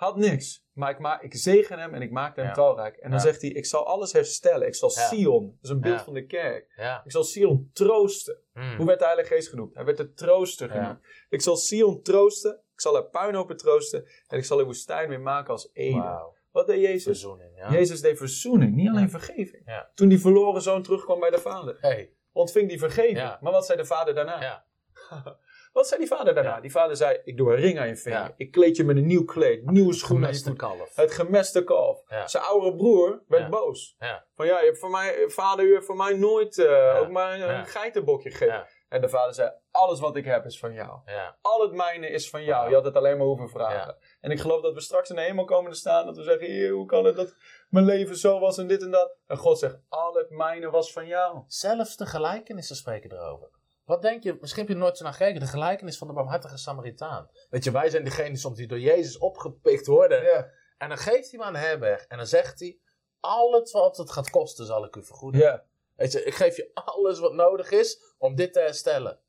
Had 0.00 0.16
niks. 0.16 0.64
Maar 0.72 0.90
ik, 0.90 0.98
ma 0.98 1.20
ik 1.20 1.34
zegen 1.34 1.78
hem 1.78 1.94
en 1.94 2.02
ik 2.02 2.10
maakte 2.10 2.40
hem 2.40 2.52
talrijk. 2.52 2.96
En 2.96 3.10
dan 3.10 3.20
zegt 3.20 3.40
hij, 3.42 3.50
ik 3.50 3.66
zal 3.66 3.86
alles 3.86 4.12
herstellen. 4.12 4.66
Ik 4.66 4.74
zal. 4.74 4.90
Sion, 4.90 5.46
dat 5.46 5.56
is 5.62 5.68
een 5.70 5.80
beeld 5.80 6.02
van 6.02 6.14
de 6.14 6.26
kerk. 6.26 6.66
Ik 7.04 7.10
zal 7.10 7.24
Sion 7.24 7.70
troosten. 7.72 8.38
Hmm. 8.52 8.76
Hoe 8.76 8.86
werd 8.86 8.98
de 8.98 9.04
Heilige 9.04 9.34
Geest 9.34 9.48
genoemd? 9.48 9.74
Hij 9.74 9.84
werd 9.84 9.96
de 9.96 10.12
trooster 10.12 10.70
genoemd. 10.70 10.98
Ik 11.28 11.40
zal 11.42 11.56
Sion 11.56 12.02
troosten. 12.02 12.52
Ik 12.72 12.80
zal 12.80 12.94
haar 12.94 13.04
puinhopen 13.04 13.56
troosten. 13.56 14.04
En 14.26 14.38
ik 14.38 14.44
zal 14.44 14.56
de 14.56 14.64
woestijn 14.64 15.08
weer 15.08 15.20
maken 15.20 15.50
als 15.52 15.70
Eden. 15.72 16.20
Wat 16.50 16.66
deed 16.66 16.80
Jezus? 16.80 17.02
Verzoening. 17.02 17.56
Ja. 17.56 17.72
Jezus 17.72 18.00
deed 18.00 18.18
verzoening, 18.18 18.74
niet 18.74 18.88
alleen 18.88 19.02
Ja. 19.02 19.08
vergeving. 19.08 19.62
Ja. 19.66 19.90
Toen 19.94 20.08
die 20.08 20.20
verloren 20.20 20.62
zoon 20.62 20.82
terugkwam 20.82 21.20
bij 21.20 21.30
de 21.30 21.38
vader, 21.38 21.76
Hey. 21.80 22.12
ontving 22.32 22.68
die 22.68 22.78
vergeving. 22.78 23.36
Maar 23.40 23.52
wat 23.52 23.66
zei 23.66 23.78
de 23.78 23.84
vader 23.84 24.14
daarna? 24.14 24.64
Wat 25.72 25.86
zei 25.86 26.00
die 26.00 26.08
vader 26.08 26.34
daarna? 26.34 26.54
Ja. 26.54 26.60
Die 26.60 26.70
vader 26.70 26.96
zei, 26.96 27.20
ik 27.24 27.36
doe 27.36 27.52
een 27.52 27.60
ring 27.60 27.78
aan 27.78 27.88
je 27.88 27.96
vinger. 27.96 28.18
Ja. 28.18 28.34
Ik 28.36 28.50
kleed 28.50 28.76
je 28.76 28.84
met 28.84 28.96
een 28.96 29.06
nieuw 29.06 29.24
kleed, 29.24 29.70
nieuwe 29.70 29.92
schoenen. 29.92 30.28
je 30.28 30.34
Gemeste 30.34 30.66
kalf. 30.66 30.96
Het 30.96 31.12
gemeste 31.12 31.64
kalf. 31.64 32.02
Ja. 32.08 32.26
Zijn 32.26 32.44
oudere 32.44 32.76
broer 32.76 33.22
werd 33.26 33.50
boos. 33.50 33.96
Van 34.34 34.46
ja, 34.46 34.58
je 34.58 34.64
hebt 34.64 34.78
voor 34.78 34.90
mij, 34.90 35.24
vader, 35.26 35.64
u 35.64 35.72
heeft 35.72 35.86
voor 35.86 35.96
mij 35.96 36.12
nooit 36.12 36.58
eh, 36.58 36.98
ook 37.00 37.08
maar 37.08 37.40
een, 37.40 37.66
geitenbokje 37.66 38.30
gegeven. 38.30 38.66
En 38.88 39.00
de 39.00 39.08
vader 39.08 39.34
zei, 39.34 39.52
alles 39.70 40.00
wat 40.00 40.16
ik 40.16 40.24
heb 40.24 40.44
is 40.44 40.58
van 40.58 40.72
jou. 40.72 40.98
Al 41.40 41.62
het 41.62 41.72
mijne 41.72 42.08
is 42.08 42.30
van 42.30 42.44
jou. 42.44 42.68
Je 42.68 42.74
had 42.74 42.84
het 42.84 42.96
alleen 42.96 43.16
maar 43.16 43.26
hoeven 43.26 43.48
vragen. 43.48 43.96
En 44.20 44.30
ik 44.30 44.40
geloof 44.40 44.62
dat 44.62 44.74
we 44.74 44.80
straks 44.80 45.10
in 45.10 45.16
de 45.16 45.22
hemel 45.22 45.44
komen 45.44 45.70
te 45.72 45.78
staan. 45.78 46.06
Dat 46.06 46.16
we 46.16 46.22
zeggen, 46.22 46.68
hoe 46.68 46.86
kan 46.86 47.04
het 47.04 47.16
dat 47.16 47.36
mijn 47.68 47.84
leven 47.84 48.16
zo 48.16 48.38
was 48.38 48.58
en 48.58 48.66
dit 48.66 48.82
en 48.82 48.90
dat. 48.90 49.16
En 49.26 49.36
God 49.36 49.58
zegt, 49.58 49.78
al 49.88 50.14
het 50.14 50.30
mijne 50.30 50.70
was 50.70 50.92
van 50.92 51.06
jou. 51.06 51.42
Zelfs 51.46 51.96
de 51.96 52.06
gelijkenissen 52.06 52.76
spreken 52.76 53.12
erover. 53.12 53.48
Wat 53.90 54.02
denk 54.02 54.22
je, 54.22 54.36
misschien 54.40 54.60
heb 54.62 54.70
je 54.70 54.78
er 54.78 54.84
nooit 54.84 54.96
zo 54.96 55.04
naar 55.04 55.12
gekeken, 55.12 55.40
de 55.40 55.46
gelijkenis 55.46 55.98
van 55.98 56.06
de 56.06 56.12
barmhartige 56.12 56.56
Samaritaan. 56.56 57.30
Weet 57.48 57.64
je, 57.64 57.70
wij 57.70 57.90
zijn 57.90 58.04
degene 58.04 58.28
die 58.28 58.38
soms 58.38 58.56
die 58.56 58.66
door 58.66 58.80
Jezus 58.80 59.18
opgepikt 59.18 59.86
worden. 59.86 60.22
Ja. 60.22 60.50
En 60.78 60.88
dan 60.88 60.98
geeft 60.98 61.30
hij 61.30 61.38
hem 61.38 61.42
aan 61.42 61.52
de 61.52 61.58
herberg. 61.58 62.06
En 62.06 62.16
dan 62.16 62.26
zegt 62.26 62.60
hij, 62.60 62.78
al 63.20 63.52
het 63.52 63.70
wat 63.70 63.96
het 63.96 64.10
gaat 64.10 64.30
kosten 64.30 64.66
zal 64.66 64.84
ik 64.84 64.96
u 64.96 65.04
vergoeden. 65.04 65.40
Ja. 65.40 65.64
Weet 65.96 66.12
je, 66.12 66.24
ik 66.24 66.34
geef 66.34 66.56
je 66.56 66.70
alles 66.74 67.18
wat 67.18 67.32
nodig 67.32 67.70
is 67.70 68.14
om 68.18 68.34
dit 68.34 68.52
te 68.52 68.60
herstellen. 68.60 69.20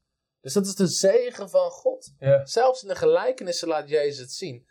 Dus 0.42 0.54
dat 0.54 0.66
is 0.66 0.76
de 0.76 0.88
zegen 0.88 1.50
van 1.50 1.70
God. 1.70 2.14
Ja. 2.20 2.46
Zelfs 2.46 2.82
in 2.82 2.88
de 2.88 2.96
gelijkenissen 2.96 3.68
laat 3.68 3.90
Jezus 3.90 4.18
het 4.18 4.32
zien. 4.32 4.68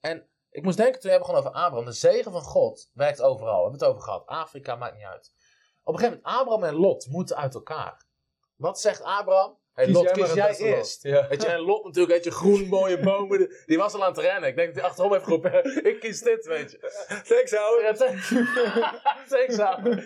En 0.00 0.28
ik 0.50 0.62
moest 0.62 0.76
denken, 0.76 1.00
toen 1.00 1.10
hebben 1.10 1.28
we 1.28 1.34
gewoon 1.34 1.50
over 1.50 1.62
Abraham. 1.62 1.86
De 1.86 1.92
zegen 1.92 2.32
van 2.32 2.42
God 2.42 2.90
werkt 2.94 3.22
overal. 3.22 3.56
We 3.56 3.62
hebben 3.62 3.80
het 3.80 3.88
over 3.88 4.02
gehad. 4.02 4.26
Afrika 4.26 4.76
maakt 4.76 4.94
niet 4.94 5.04
uit. 5.04 5.32
Op 5.82 5.94
een 5.94 6.00
gegeven 6.00 6.20
moment, 6.22 6.40
Abraham 6.40 6.64
en 6.64 6.74
Lot 6.74 7.06
moeten 7.06 7.36
uit 7.36 7.54
elkaar. 7.54 8.03
Wat 8.56 8.80
zegt 8.80 9.02
Abraham? 9.02 9.58
Hey, 9.72 9.84
Kies 9.84 9.94
Lot, 9.94 10.04
jij 10.04 10.12
kies 10.12 10.32
jij 10.34 10.56
eerst. 10.56 11.02
Ja. 11.02 11.28
Weet 11.28 11.42
je, 11.42 11.48
en 11.48 11.60
Lot 11.60 11.84
natuurlijk, 11.84 12.14
weet 12.14 12.24
je, 12.24 12.30
groen, 12.30 12.66
mooie 12.68 12.98
bomen. 13.00 13.50
Die- 13.66 13.78
was 13.78 13.94
al 13.94 14.02
aan 14.04 14.10
het 14.10 14.18
rennen. 14.18 14.48
Ik 14.48 14.56
denk 14.56 14.68
dat 14.68 14.76
hij 14.76 14.84
achterom 14.90 15.12
heeft 15.12 15.24
geroepen, 15.24 15.64
ik 15.90 16.00
kies 16.00 16.20
dit, 16.22 16.46
weet 16.46 16.70
je. 16.70 16.78
Thanks, 17.28 17.54
ouwe. 17.56 17.82
Ja, 17.82 17.92
thanks. 17.92 18.28
Thanks, 19.36 19.58
Abraham. 19.58 20.02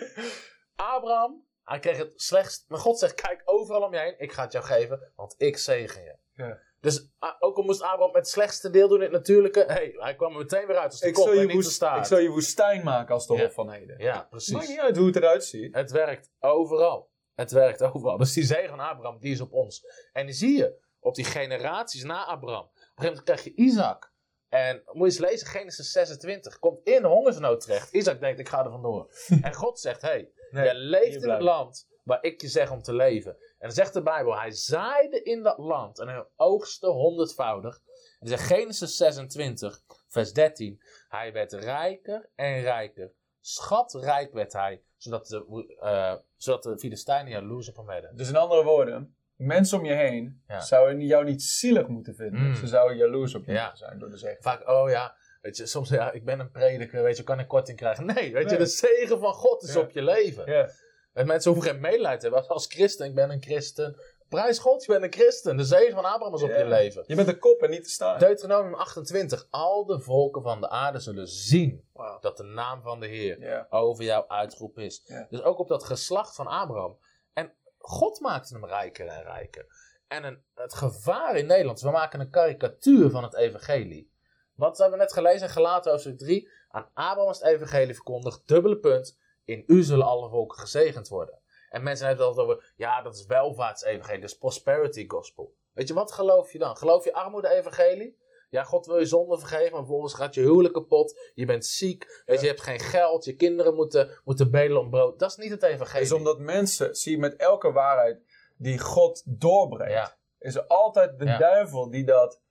Abraham, 0.75 1.45
hij 1.63 1.79
kreeg 1.79 1.97
het 1.97 2.13
slechtst. 2.15 2.65
Maar 2.67 2.79
God 2.79 2.99
zegt, 2.99 3.13
kijk 3.21 3.41
overal 3.45 3.81
om 3.81 3.93
je 3.93 3.99
heen. 3.99 4.15
Ik 4.17 4.31
ga 4.31 4.43
het 4.43 4.51
jou 4.51 4.65
geven, 4.65 5.11
want 5.15 5.35
ik 5.37 5.57
zegen 5.57 6.03
je. 6.03 6.15
Ja. 6.33 6.59
Dus 6.81 7.09
ah, 7.19 7.35
ook 7.39 7.57
al 7.57 7.63
moest 7.63 7.81
Abraham 7.81 8.15
het 8.15 8.27
slechtste 8.27 8.69
deel 8.69 8.87
doen 8.87 8.97
in 8.97 9.03
het 9.03 9.11
natuurlijke. 9.11 9.63
Hey, 9.67 9.91
hij 9.95 10.15
kwam 10.15 10.31
er 10.31 10.37
meteen 10.37 10.67
weer 10.67 10.77
uit 10.77 10.91
als 10.91 10.99
de 10.99 11.07
Ik 11.07 11.13
kop 11.13 11.23
zal, 11.23 11.33
en 11.33 11.47
je 11.47 11.53
woest, 11.53 11.81
ik 11.81 12.05
zal 12.05 12.17
je 12.19 12.29
woestijn 12.29 12.83
maken 12.83 13.13
als 13.13 13.27
de 13.27 13.33
Ja. 13.33 13.43
hof 13.43 13.53
van 13.53 13.71
heden. 13.71 13.99
Ja, 13.99 14.13
Maakt 14.13 14.29
precies. 14.29 14.67
niet 14.67 14.79
uit 14.79 14.97
hoe 14.97 15.05
het 15.05 15.15
eruit 15.15 15.43
ziet. 15.45 15.75
Het 15.75 15.91
werkt 15.91 16.31
overal. 16.39 17.08
Het 17.39 17.51
werkt 17.51 17.81
overal. 17.81 18.17
Dus 18.17 18.33
die 18.33 18.43
zegen 18.43 18.69
van 18.69 18.79
Abraham, 18.79 19.19
die 19.19 19.31
is 19.31 19.41
op 19.41 19.53
ons. 19.53 19.85
En 20.13 20.25
die 20.25 20.35
zie 20.35 20.57
je 20.57 20.75
op 20.99 21.15
die 21.15 21.25
generaties 21.25 22.03
na 22.03 22.25
Abraham. 22.25 22.63
Op 22.63 22.71
een 22.73 22.79
gegeven 22.79 23.03
moment 23.03 23.23
krijg 23.23 23.43
je 23.43 23.53
Isaac. 23.55 24.11
En 24.49 24.81
moet 24.85 24.95
je 24.95 25.03
eens 25.03 25.31
lezen, 25.31 25.47
Genesis 25.47 25.91
26. 25.91 26.59
Komt 26.59 26.87
in 26.87 27.03
hongersnood 27.03 27.61
terecht. 27.61 27.93
Isaac 27.93 28.19
denkt, 28.19 28.39
ik 28.39 28.49
ga 28.49 28.63
er 28.63 28.71
vandoor. 28.71 29.11
en 29.41 29.53
God 29.53 29.79
zegt, 29.79 30.01
hey, 30.01 30.31
Nee, 30.49 30.65
je 30.65 30.73
leeft 30.73 31.23
in 31.23 31.29
het 31.29 31.41
land 31.41 31.87
waar 32.03 32.23
ik 32.23 32.41
je 32.41 32.47
zeg 32.47 32.71
om 32.71 32.81
te 32.81 32.93
leven. 32.93 33.31
En 33.31 33.55
dan 33.59 33.71
zegt 33.71 33.93
de 33.93 34.01
Bijbel, 34.01 34.39
hij 34.39 34.51
zaaide 34.51 35.23
in 35.23 35.43
dat 35.43 35.57
land 35.57 35.99
en 35.99 36.07
hij 36.07 36.25
oogste 36.35 36.87
honderdvoudig. 36.87 37.75
En 37.75 38.27
dan 38.27 38.37
zegt 38.37 38.43
Genesis 38.43 38.97
26, 38.97 39.81
vers 40.07 40.33
13. 40.33 40.81
Hij 41.07 41.33
werd 41.33 41.53
rijker 41.53 42.29
en 42.35 42.61
rijker. 42.61 43.13
Schatrijk 43.39 44.33
werd 44.33 44.53
hij, 44.53 44.83
zodat 44.99 45.27
de, 45.27 45.75
eh 45.79 46.13
zodat 46.35 46.63
de 46.63 46.77
Filistijnen 46.79 47.31
jaloers 47.31 47.69
op 47.69 47.75
hem 47.75 47.85
werden. 47.85 48.15
Dus 48.15 48.29
in 48.29 48.35
andere 48.35 48.63
woorden, 48.63 49.15
mensen 49.35 49.77
om 49.79 49.85
je 49.85 49.93
heen 49.93 50.41
Ja. 50.47 50.61
zouden 50.61 51.01
jou 51.05 51.25
niet 51.25 51.43
zielig 51.43 51.87
moeten 51.87 52.15
vinden. 52.15 52.41
Mm. 52.41 52.55
Ze 52.55 52.67
zouden 52.67 52.97
jaloers 52.97 53.35
op 53.35 53.45
je 53.45 53.51
Ja. 53.51 53.75
zijn 53.75 53.99
door 53.99 54.09
de 54.09 54.17
zegen. 54.17 54.41
Vaak, 54.43 54.67
oh 54.69 54.89
ja, 54.89 55.15
weet 55.41 55.57
je, 55.57 55.65
soms 55.65 55.89
ja, 55.89 56.11
ik 56.11 56.25
ben 56.25 56.39
een 56.39 56.51
prediker, 56.51 57.03
weet 57.03 57.17
je, 57.17 57.23
kan 57.23 57.39
ik 57.39 57.47
korting 57.47 57.77
krijgen? 57.77 58.05
Nee, 58.05 58.33
weet 58.33 58.49
je, 58.49 58.57
de 58.57 58.65
zegen 58.65 59.19
van 59.19 59.33
God 59.33 59.63
is 59.63 59.73
Ja. 59.73 59.79
op 59.79 59.91
je 59.91 60.01
leven. 60.01 60.51
Ja. 60.51 60.69
En 61.13 61.27
mensen 61.27 61.51
hoeven 61.51 61.71
geen 61.71 61.81
medelijden 61.81 62.19
te 62.19 62.25
hebben. 62.27 62.47
Als 62.47 62.65
christen, 62.67 63.05
ik 63.05 63.15
ben 63.15 63.29
een 63.29 63.41
christen. 63.41 63.95
Prijs 64.29 64.59
God, 64.59 64.85
je 64.85 64.91
bent 64.91 65.03
een 65.03 65.19
christen. 65.19 65.57
De 65.57 65.63
zegen 65.63 65.93
van 65.93 66.05
Abraham 66.05 66.35
is 66.35 66.41
op 66.41 66.49
je 66.49 66.65
leven. 66.65 67.03
Je 67.07 67.15
bent 67.15 67.27
de 67.27 67.37
kop 67.37 67.61
en 67.61 67.69
niet 67.69 67.83
de 67.83 67.89
staart. 67.89 68.19
Deuteronomium 68.19 68.73
28. 68.73 69.47
Al 69.49 69.85
de 69.85 69.99
volken 69.99 70.41
van 70.41 70.61
de 70.61 70.69
aarde 70.69 70.99
zullen 70.99 71.27
zien 71.27 71.87
dat 72.21 72.37
de 72.37 72.43
naam 72.43 72.81
van 72.81 72.99
de 72.99 73.07
Heer 73.07 73.67
over 73.69 74.03
jou 74.03 74.27
uitgeroepen 74.27 74.83
is. 74.83 75.11
Dus 75.29 75.41
ook 75.41 75.59
op 75.59 75.67
dat 75.67 75.83
geslacht 75.83 76.35
van 76.35 76.47
Abraham. 76.47 76.97
En 77.33 77.53
God 77.77 78.19
maakte 78.19 78.53
hem 78.53 78.65
rijker 78.65 79.07
en 79.07 79.23
rijker. 79.23 79.65
En 80.07 80.23
een, 80.23 80.43
het 80.55 80.73
gevaar 80.73 81.35
in 81.35 81.45
Nederland, 81.45 81.81
we 81.81 81.89
maken 81.89 82.19
een 82.19 82.29
karikatuur 82.29 83.09
van 83.09 83.23
het 83.23 83.35
evangelie. 83.35 84.11
Wat 84.53 84.77
hebben 84.77 84.97
we 84.97 85.03
net 85.03 85.13
gelezen 85.13 85.47
in 85.47 85.53
Galaten 85.53 85.91
hoofdstuk 85.91 86.17
3? 86.17 86.49
Aan 86.69 86.89
Abraham 86.93 87.31
is 87.31 87.39
het 87.39 87.47
evangelie 87.47 87.93
verkondigd, 87.93 88.47
dubbele 88.47 88.77
punt. 88.77 89.17
In 89.45 89.63
u 89.67 89.83
zullen 89.83 90.05
alle 90.05 90.29
volken 90.29 90.59
gezegend 90.59 91.07
worden. 91.07 91.39
En 91.69 91.83
mensen 91.83 92.07
hebben 92.07 92.25
het 92.25 92.37
altijd 92.37 92.57
over, 92.57 92.73
ja 92.75 93.01
dat 93.01 93.15
is 93.15 93.25
welvaartsevangelie, 93.25 94.21
dat 94.21 94.29
is 94.29 94.37
prosperity 94.37 95.05
gospel. 95.07 95.53
Weet 95.73 95.87
je, 95.87 95.93
wat 95.93 96.11
geloof 96.11 96.51
je 96.51 96.57
dan? 96.59 96.77
Geloof 96.77 97.03
je 97.03 97.13
armoede-evangelie? 97.13 98.17
Ja, 98.49 98.63
God 98.63 98.85
wil 98.85 98.99
je 98.99 99.05
zonde 99.05 99.37
vergeven, 99.39 99.71
maar 99.71 99.79
vervolgens 99.79 100.13
gaat 100.13 100.33
je 100.33 100.41
huwelijk 100.41 100.73
kapot. 100.73 101.31
Je 101.33 101.45
bent 101.45 101.65
ziek, 101.65 102.23
weet 102.25 102.35
je, 102.39 102.41
je 102.45 102.51
hebt 102.51 102.63
geen 102.63 102.79
geld, 102.79 103.25
je 103.25 103.35
kinderen 103.35 103.75
moeten, 103.75 104.19
moeten 104.23 104.51
bedelen 104.51 104.81
om 104.81 104.89
brood. 104.89 105.19
Dat 105.19 105.29
is 105.29 105.35
niet 105.35 105.51
het 105.51 105.63
evangelie. 105.63 106.01
is 106.01 106.11
omdat 106.11 106.39
mensen, 106.39 106.95
zie 106.95 107.11
je 107.11 107.17
met 107.17 107.35
elke 107.35 107.71
waarheid 107.71 108.21
die 108.57 108.79
God 108.79 109.23
doorbrengt, 109.25 109.93
Ja. 109.93 110.17
is 110.39 110.55
er 110.55 110.67
altijd 110.67 111.19
de 111.19 111.25
Ja. 111.25 111.37
duivel 111.37 111.89
die 111.89 112.05
dat 112.05 112.41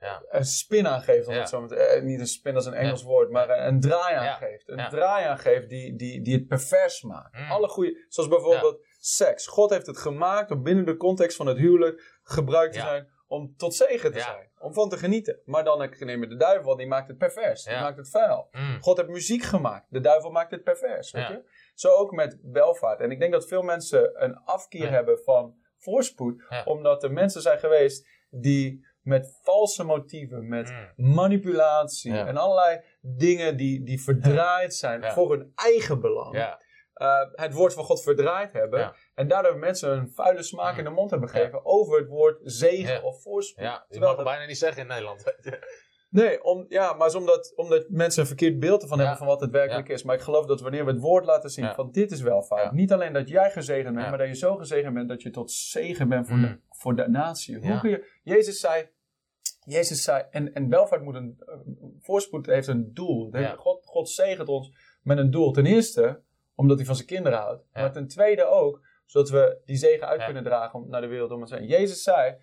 Ja. 0.00 0.22
een 0.28 0.44
spin 0.44 0.86
aangeeft. 0.86 1.26
Om 1.26 1.32
Ja. 1.34 1.38
het 1.40 1.48
zo 1.48 1.60
met, 1.60 1.72
eh, 1.72 2.02
niet 2.02 2.20
een 2.20 2.26
spin 2.26 2.54
als 2.54 2.66
een 2.66 2.74
Engels 2.74 3.02
woord, 3.02 3.30
maar 3.30 3.66
een, 3.66 3.80
draai 3.80 4.14
aangeeft. 4.14 4.68
Een 4.68 4.88
draai 4.88 5.24
aangeeft 5.24 5.68
die, 5.68 5.96
die, 5.96 6.22
die 6.22 6.34
het 6.34 6.46
pervers 6.46 7.02
maakt. 7.02 7.38
Mm. 7.38 7.50
Alle 7.50 7.68
goede, 7.68 8.04
zoals 8.08 8.28
bijvoorbeeld 8.28 8.86
seks. 8.98 9.46
God 9.46 9.70
heeft 9.70 9.86
het 9.86 9.98
gemaakt 9.98 10.50
om 10.50 10.62
binnen 10.62 10.84
de 10.84 10.96
context 10.96 11.36
van 11.36 11.46
het 11.46 11.56
huwelijk 11.56 12.18
gebruikt 12.22 12.74
te 12.74 12.80
zijn 12.80 13.08
om 13.26 13.54
tot 13.56 13.74
zegen 13.74 14.12
te 14.12 14.20
zijn. 14.20 14.50
Om 14.58 14.74
van 14.74 14.88
te 14.88 14.96
genieten. 14.98 15.40
Maar 15.44 15.64
dan 15.64 15.90
neem 15.98 16.20
je 16.20 16.28
de 16.28 16.36
duivel, 16.36 16.76
die 16.76 16.86
maakt 16.86 17.08
het 17.08 17.18
pervers. 17.18 17.62
Die 17.64 17.74
maakt 17.74 17.96
het 17.96 18.10
vuil. 18.10 18.48
Mm. 18.52 18.78
God 18.80 18.96
heeft 18.96 19.08
muziek 19.08 19.42
gemaakt. 19.42 19.86
De 19.88 20.00
duivel 20.00 20.30
maakt 20.30 20.50
het 20.50 20.62
pervers. 20.64 21.10
Weet 21.10 21.22
Ja. 21.22 21.30
je? 21.30 21.50
Zo 21.74 21.88
ook 21.88 22.12
met 22.12 22.38
welvaart. 22.42 23.00
En 23.00 23.10
ik 23.10 23.18
denk 23.18 23.32
dat 23.32 23.48
veel 23.48 23.62
mensen 23.62 24.22
een 24.24 24.36
afkeer 24.44 24.90
hebben 24.90 25.18
van 25.24 25.54
voorspoed. 25.76 26.42
Omdat 26.64 27.02
er 27.02 27.12
mensen 27.12 27.42
zijn 27.42 27.58
geweest 27.58 28.06
die 28.30 28.86
met 29.08 29.38
valse 29.42 29.84
motieven, 29.84 30.48
met 30.48 30.70
Mm. 30.96 31.14
manipulatie 31.14 32.12
Ja. 32.12 32.26
en 32.26 32.36
allerlei 32.36 32.80
dingen 33.00 33.56
die, 33.56 33.82
die 33.84 34.02
verdraaid 34.02 34.74
zijn 34.74 35.00
Ja. 35.00 35.12
voor 35.12 35.30
hun 35.30 35.52
eigen 35.54 36.00
belang. 36.00 36.34
Ja. 36.36 36.66
eh, 36.94 37.20
het 37.32 37.52
woord 37.54 37.74
van 37.74 37.84
God 37.84 38.02
verdraaid 38.02 38.52
hebben. 38.52 38.78
Ja. 38.80 38.94
En 39.14 39.28
daardoor 39.28 39.56
mensen 39.58 39.90
een 39.92 40.10
vuile 40.14 40.42
smaak 40.42 40.72
Mm. 40.72 40.78
in 40.78 40.84
de 40.84 40.90
mond 40.90 41.10
hebben 41.10 41.28
gegeven 41.28 41.64
over 41.66 41.98
het 41.98 42.08
woord 42.08 42.40
zegen 42.42 42.94
Ja. 42.94 43.00
of 43.00 43.22
voorspoed. 43.22 43.64
ja, 43.64 43.84
Terwijl 43.88 44.00
mag 44.00 44.10
je 44.10 44.16
dat- 44.16 44.32
bijna 44.32 44.46
niet 44.46 44.58
zeggen 44.58 44.82
in 44.82 44.88
Nederland. 44.88 45.34
je. 45.42 45.58
Nee, 46.10 46.42
om, 46.44 46.64
ja, 46.68 46.92
maar 46.92 47.06
is 47.06 47.14
omdat, 47.14 47.52
omdat 47.56 47.86
mensen 47.88 48.20
een 48.20 48.26
verkeerd 48.26 48.58
beeld 48.58 48.82
ervan 48.82 48.98
Ja. 48.98 49.02
hebben 49.04 49.18
van 49.26 49.32
wat 49.34 49.40
het 49.40 49.50
werkelijk 49.50 49.88
is. 49.88 50.02
Maar 50.02 50.14
ik 50.14 50.20
geloof 50.20 50.46
dat 50.46 50.60
wanneer 50.60 50.84
we 50.84 50.90
het 50.90 51.00
woord 51.00 51.24
laten 51.24 51.50
zien 51.50 51.64
Ja. 51.64 51.74
van 51.74 51.90
dit 51.90 52.10
is 52.10 52.20
welvaart. 52.20 52.62
Ja. 52.64 52.72
Niet 52.72 52.92
alleen 52.92 53.12
dat 53.12 53.28
jij 53.28 53.50
gezegend 53.50 53.92
bent, 53.94 54.04
Ja. 54.04 54.08
maar 54.08 54.18
dat 54.18 54.28
je 54.28 54.34
zo 54.36 54.56
gezegend 54.56 54.94
bent 54.94 55.08
dat 55.08 55.22
je 55.22 55.30
tot 55.30 55.50
zegen 55.50 56.08
bent 56.08 56.26
voor, 56.26 56.36
Mm. 56.36 56.42
de, 56.42 56.60
voor 56.70 56.96
de 56.96 57.08
natie. 57.08 57.58
Hoe 57.58 57.80
kun 57.80 57.90
je, 57.90 58.10
Jezus 58.22 58.60
zei, 58.60 58.88
Jezus 59.68 60.02
zei 60.02 60.24
en, 60.30 60.52
en 60.54 60.68
welvaart 60.68 61.02
moet 61.02 61.14
een, 61.14 61.42
voorspoed 62.00 62.46
heeft 62.46 62.66
een 62.66 62.90
doel. 62.94 63.32
Het 63.32 63.42
Ja. 63.42 63.54
God, 63.54 63.86
God 63.86 64.08
zegent 64.08 64.48
ons 64.48 64.72
met 65.02 65.18
een 65.18 65.30
doel. 65.30 65.52
Ten 65.52 65.66
eerste, 65.66 66.22
omdat 66.54 66.76
hij 66.76 66.86
van 66.86 66.94
zijn 66.94 67.06
kinderen 67.06 67.38
houdt. 67.38 67.64
Ja. 67.72 67.80
Maar 67.80 67.92
ten 67.92 68.08
tweede 68.08 68.44
ook, 68.44 68.86
zodat 69.06 69.30
we 69.30 69.60
die 69.64 69.76
zegen 69.76 70.06
uit 70.06 70.18
Ja. 70.18 70.24
kunnen 70.24 70.42
dragen 70.44 70.80
om, 70.80 70.88
naar 70.88 71.00
de 71.00 71.06
wereld 71.06 71.30
om 71.30 71.40
ons 71.40 71.50
heen. 71.50 71.66
Jezus 71.66 72.02
zei, 72.02 72.36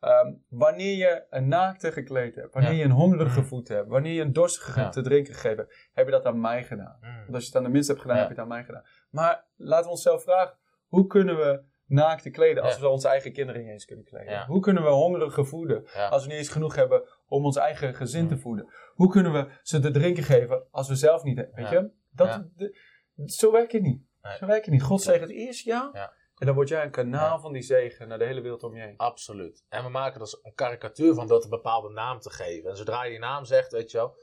ehm, 0.00 0.32
wanneer 0.48 0.96
je 0.96 1.24
een 1.30 1.48
naakte 1.48 1.92
gekleed 1.92 2.34
hebt, 2.34 2.54
wanneer 2.54 2.72
je 2.72 2.84
een 2.84 2.90
hongerige 2.90 3.30
gevoed 3.40 3.68
hebt, 3.68 3.88
wanneer 3.88 4.12
je 4.12 4.20
een 4.22 4.32
dorstige 4.32 4.88
te 4.88 5.00
drinken 5.02 5.34
gegeven 5.34 5.56
hebt, 5.56 5.88
heb 5.92 6.04
je 6.06 6.12
dat 6.12 6.24
aan 6.24 6.40
mij 6.40 6.64
gedaan. 6.64 6.98
Mm. 7.00 7.16
Want 7.16 7.34
als 7.34 7.42
je 7.42 7.48
het 7.48 7.56
aan 7.56 7.64
de 7.64 7.70
minste 7.70 7.92
hebt 7.92 8.04
gedaan, 8.04 8.18
heb 8.18 8.28
je 8.28 8.34
het 8.34 8.42
aan 8.42 8.48
mij 8.48 8.64
gedaan. 8.64 8.84
Maar 9.10 9.44
laten 9.56 9.84
we 9.84 9.90
onszelf 9.90 10.22
vragen, 10.22 10.56
hoe 10.86 11.06
kunnen 11.06 11.36
we 11.36 11.62
naakte 11.86 12.30
kleden 12.30 12.62
als 12.62 12.74
Ja. 12.74 12.80
we 12.80 12.88
onze 12.88 13.08
eigen 13.08 13.32
kinderen 13.32 13.62
niet 13.62 13.70
eens 13.70 13.84
kunnen 13.84 14.04
kleden? 14.04 14.32
Ja. 14.32 14.46
Hoe 14.46 14.60
kunnen 14.60 14.82
we 14.82 14.88
hongerigen 14.88 15.46
voeden 15.46 15.86
Ja. 15.94 16.08
als 16.08 16.22
we 16.22 16.28
niet 16.28 16.38
eens 16.38 16.48
genoeg 16.48 16.74
hebben 16.74 17.08
om 17.26 17.44
ons 17.44 17.56
eigen 17.56 17.94
gezin 17.94 18.28
te 18.28 18.34
Mm. 18.34 18.40
voeden? 18.40 18.72
Hoe 18.94 19.08
kunnen 19.10 19.32
we 19.32 19.58
ze 19.62 19.80
te 19.80 19.90
drinken 19.90 20.22
geven 20.22 20.66
als 20.70 20.88
we 20.88 20.94
zelf 20.96 21.22
niet 21.22 21.36
hebben? 21.36 21.54
Weet 21.56 21.68
je? 21.70 21.90
Dat, 22.10 22.48
de- 22.56 22.78
zo 23.26 23.52
werkt 23.52 23.72
het 23.72 23.82
niet. 23.82 24.02
Nee. 24.22 24.36
Zo 24.36 24.46
werkt 24.46 24.64
het 24.64 24.74
niet. 24.74 24.82
God 24.82 25.02
zegt 25.02 25.20
het 25.20 25.30
eerst 25.30 25.64
ja, 25.64 26.10
en 26.38 26.46
dan 26.46 26.54
word 26.54 26.68
jij 26.68 26.84
een 26.84 26.90
kanaal 26.90 27.38
van 27.40 27.52
die 27.52 27.62
zegen 27.62 28.08
naar 28.08 28.18
de 28.18 28.24
hele 28.24 28.40
wereld 28.40 28.62
om 28.62 28.74
je 28.76 28.82
heen. 28.82 28.96
Absoluut. 28.96 29.64
En 29.68 29.82
we 29.84 29.88
maken 29.90 30.20
dus 30.20 30.38
een 30.42 30.54
karikatuur 30.54 31.14
van 31.14 31.26
dat 31.26 31.44
een 31.44 31.50
bepaalde 31.50 31.88
naam 31.90 32.18
te 32.20 32.30
geven. 32.30 32.70
En 32.70 32.76
zodra 32.76 33.04
je 33.04 33.10
die 33.10 33.18
naam 33.18 33.44
zegt, 33.44 33.72
weet 33.72 33.90
je 33.90 33.96
wel, 33.96 34.16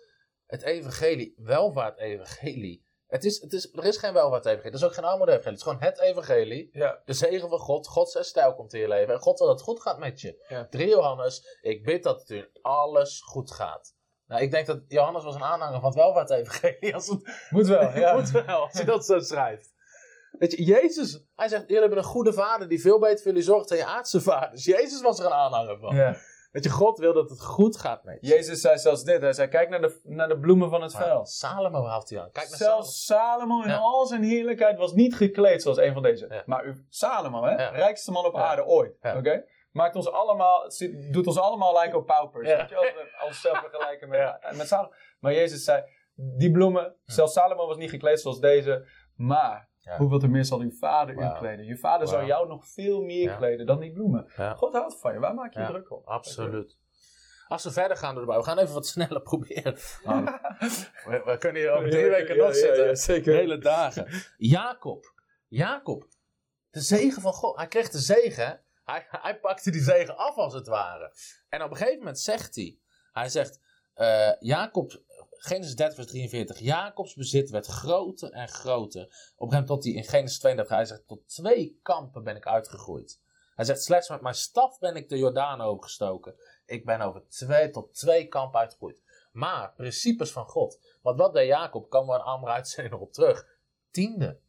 het 0.46 0.62
evangelie, 0.64 1.34
welvaart 1.38 1.98
evangelie, 2.00 2.86
Het 3.10 3.24
is, 3.24 3.42
het 3.42 3.54
is, 3.54 3.74
er 3.74 3.86
is 3.86 3.98
geen 3.98 4.14
welvaart-evangelie. 4.14 4.72
Er 4.72 4.78
is 4.78 4.84
ook 4.84 4.94
geen 4.94 5.04
armoede-evangelie. 5.04 5.58
Het 5.58 5.68
is 5.68 5.74
gewoon 5.74 5.90
het 5.90 6.00
evangelie. 6.00 6.70
Ja. 6.72 7.02
De 7.06 7.14
zegen 7.14 7.50
van 7.50 7.60
God. 7.60 7.88
God 7.88 8.10
zijn 8.12 8.24
stijl 8.24 8.56
komt 8.56 8.74
in 8.74 8.80
je 8.80 8.88
leven. 8.88 9.14
En 9.14 9.20
God 9.20 9.40
wil 9.40 9.48
dat 9.48 9.58
het 9.58 9.66
goed 9.68 9.82
gaat 9.82 9.98
met 10.00 10.22
je. 10.22 10.46
Ja. 10.48 10.68
3 10.70 10.88
Johannes. 10.88 11.58
Ik 11.62 11.84
bid 11.84 12.04
dat 12.04 12.20
het 12.20 12.30
u 12.30 12.50
alles 12.62 13.22
goed 13.22 13.52
gaat. 13.52 13.94
Nou, 14.28 14.42
ik 14.42 14.52
denk 14.52 14.66
dat 14.66 14.80
Johannes 14.88 15.24
was 15.24 15.36
een 15.36 15.44
aanhanger 15.44 15.80
van 15.80 15.90
het 15.90 15.98
welvaart-evangelie. 15.98 16.94
Als 16.96 17.08
het 17.08 17.48
Moet 17.50 17.68
wel, 17.68 17.82
ja. 18.00 18.14
moet 18.14 18.32
wel, 18.32 18.62
als 18.62 18.74
hij 18.74 18.86
dat 18.86 19.06
zo 19.06 19.20
schrijft. 19.20 19.74
Weet 20.32 20.52
je, 20.52 20.64
Jezus, 20.64 21.24
hij 21.36 21.48
zegt, 21.48 21.62
jullie 21.62 21.80
hebben 21.80 21.98
een 21.98 22.04
goede 22.04 22.34
vader 22.34 22.68
die 22.70 22.82
veel 22.82 23.00
beter 23.00 23.18
voor 23.18 23.28
jullie 23.28 23.42
zorgt 23.44 23.70
dan 23.70 23.78
je 23.78 23.86
aardse 23.86 24.22
vaders. 24.22 24.66
Jezus 24.66 25.02
was 25.02 25.20
er 25.20 25.26
een 25.26 25.32
aanhanger 25.32 25.80
van. 25.80 25.96
ja. 25.96 26.16
Weet 26.52 26.64
je, 26.64 26.70
God 26.70 26.98
wil 26.98 27.14
dat 27.14 27.30
het 27.30 27.42
goed 27.42 27.78
gaat 27.78 28.04
met 28.04 28.18
je. 28.22 28.28
Jezus 28.28 28.62
zei 28.62 28.78
zelfs 28.78 29.04
dit. 29.04 29.22
Hij 29.22 29.34
zei, 29.34 29.48
kijk 29.48 29.70
naar 29.70 29.82
de, 29.82 30.00
naar 30.04 30.28
de 30.28 30.40
bloemen 30.40 30.70
van 30.70 30.82
het 30.82 30.96
veld. 30.96 31.30
Salomo 31.30 31.86
haalt 31.86 32.10
hij 32.10 32.20
aan. 32.20 32.32
Kijk 32.32 32.50
naar 32.50 32.58
Salomo. 32.58 32.82
Zelfs 32.82 33.06
Salomo 33.06 33.62
in 33.62 33.70
Ja. 33.70 33.78
al 33.78 34.06
zijn 34.06 34.24
heerlijkheid 34.24 34.78
was 34.78 34.94
niet 34.94 35.16
gekleed 35.16 35.62
zoals 35.62 35.78
een 35.78 35.94
van 35.94 36.02
deze. 36.04 36.26
Ja. 36.30 36.44
Maar 36.46 36.66
u, 36.66 36.86
Salomo, 36.90 37.44
hè? 37.44 37.56
Rijkste 37.70 38.12
man 38.12 38.26
op 38.26 38.36
aarde 38.36 38.66
ooit. 38.66 38.98
Oké? 39.18 39.44
Maakt 39.72 39.96
ons 39.96 40.12
allemaal, 40.12 40.72
zit- 40.72 41.14
doet 41.14 41.28
ons 41.28 41.40
allemaal 41.40 41.74
lijken 41.74 41.98
op 42.00 42.06
paupers. 42.06 42.48
Weet 42.48 42.70
je, 42.70 42.76
als 42.76 42.86
we 42.94 43.24
onszelf 43.26 43.60
vergelijken 43.60 44.10
met, 44.10 44.38
met 44.58 44.68
Salomo. 44.68 44.94
Maar 45.20 45.34
Jezus 45.34 45.64
zei, 45.64 45.84
die 46.16 46.52
bloemen, 46.52 46.96
zelfs 47.06 47.34
Salomo 47.34 47.68
was 47.68 47.78
niet 47.78 47.90
gekleed 47.90 48.20
zoals 48.22 48.40
deze. 48.40 48.88
Maar, 49.16 49.69
Ja. 49.90 49.98
hoeveel 49.98 50.20
te 50.20 50.28
meer 50.28 50.46
zal 50.46 50.60
uw 50.60 50.72
vader 50.72 51.16
u 51.16 51.30
kleden? 51.38 51.66
Je 51.66 51.78
vader 51.78 52.08
zal 52.08 52.18
Wauw. 52.18 52.28
jou 52.28 52.48
nog 52.48 52.68
veel 52.68 53.02
meer 53.02 53.36
kleden 53.36 53.66
dan 53.66 53.80
die 53.80 53.92
bloemen. 53.92 54.30
God 54.56 54.74
houdt 54.74 55.00
van 55.00 55.14
je, 55.14 55.20
waar 55.20 55.34
maak 55.34 55.54
je 55.54 55.66
druk 55.66 55.92
om? 55.92 56.02
Absoluut. 56.06 56.78
Als 57.48 57.64
we 57.64 57.72
verder 57.72 57.98
gaan 57.98 58.16
door 58.16 58.26
de 58.26 58.34
we 58.34 58.44
gaan 58.44 58.58
even 58.58 58.74
wat 58.74 58.88
sneller 58.96 59.22
proberen. 59.22 59.74
we, 59.74 61.22
we 61.26 61.36
kunnen 61.40 61.62
hier 61.62 61.72
over 61.72 61.90
drie 61.90 62.10
weken 62.10 62.38
nog 62.38 62.56
zitten. 62.56 63.34
Hele 63.34 63.58
dagen. 63.58 64.08
Jacob. 64.38 65.14
Jacob. 65.48 66.08
De 66.70 66.80
zegen 66.82 67.22
van 67.22 67.34
God. 67.34 67.58
Hij 67.58 67.68
kreeg 67.68 67.90
de 67.90 68.00
zegen. 68.00 68.62
Hij, 68.84 69.08
hij 69.10 69.40
pakte 69.40 69.72
die 69.72 69.82
zegen 69.82 70.18
af 70.18 70.36
als 70.36 70.54
het 70.54 70.68
ware. 70.68 71.14
En 71.50 71.64
op 71.64 71.72
een 71.72 71.78
gegeven 71.78 71.98
moment 71.98 72.20
zegt 72.20 72.56
hij. 72.56 72.78
Hij 73.12 73.30
zegt. 73.30 73.60
eh, 73.94 74.32
Jacob. 74.40 75.02
Genesis 75.42 75.76
30 75.76 75.96
vers 75.96 76.08
43. 76.08 76.60
Jacobs 76.60 77.14
bezit 77.14 77.50
werd 77.50 77.66
groter 77.66 78.32
en 78.32 78.48
groter. 78.48 79.34
Op 79.36 79.50
moment 79.50 79.68
tot 79.68 79.84
hij 79.84 79.94
in 79.94 80.04
Genesis 80.04 80.40
32. 80.40 80.76
Hij 80.76 80.86
zegt 80.86 81.08
tot 81.08 81.28
twee 81.28 81.80
kampen 81.84 82.24
ben 82.24 82.36
ik 82.36 82.48
uitgegroeid. 82.48 83.22
Hij 83.56 83.66
zegt 83.66 83.84
slechts 83.84 84.10
met 84.10 84.22
mijn 84.22 84.36
staf 84.36 84.80
ben 84.80 84.96
ik 84.96 85.10
de 85.10 85.18
Jordaan 85.18 85.62
overgestoken. 85.62 86.36
Ik 86.66 86.86
ben 86.86 87.02
over 87.02 87.28
twee 87.28 87.70
tot 87.70 87.94
twee 87.94 88.28
kampen 88.28 88.60
uitgegroeid. 88.60 89.02
Maar 89.32 89.74
principes 89.76 90.32
van 90.32 90.46
God. 90.46 90.98
Want 91.02 91.20
wat 91.20 91.34
deed 91.34 91.48
Jacob? 91.48 91.90
Komen 91.90 92.16
we 92.16 92.20
een 92.22 92.28
andere 92.28 92.52
uitzending 92.52 92.94
nog 92.94 93.04
op 93.04 93.14
terug. 93.14 93.48
Tiende. 93.92 94.40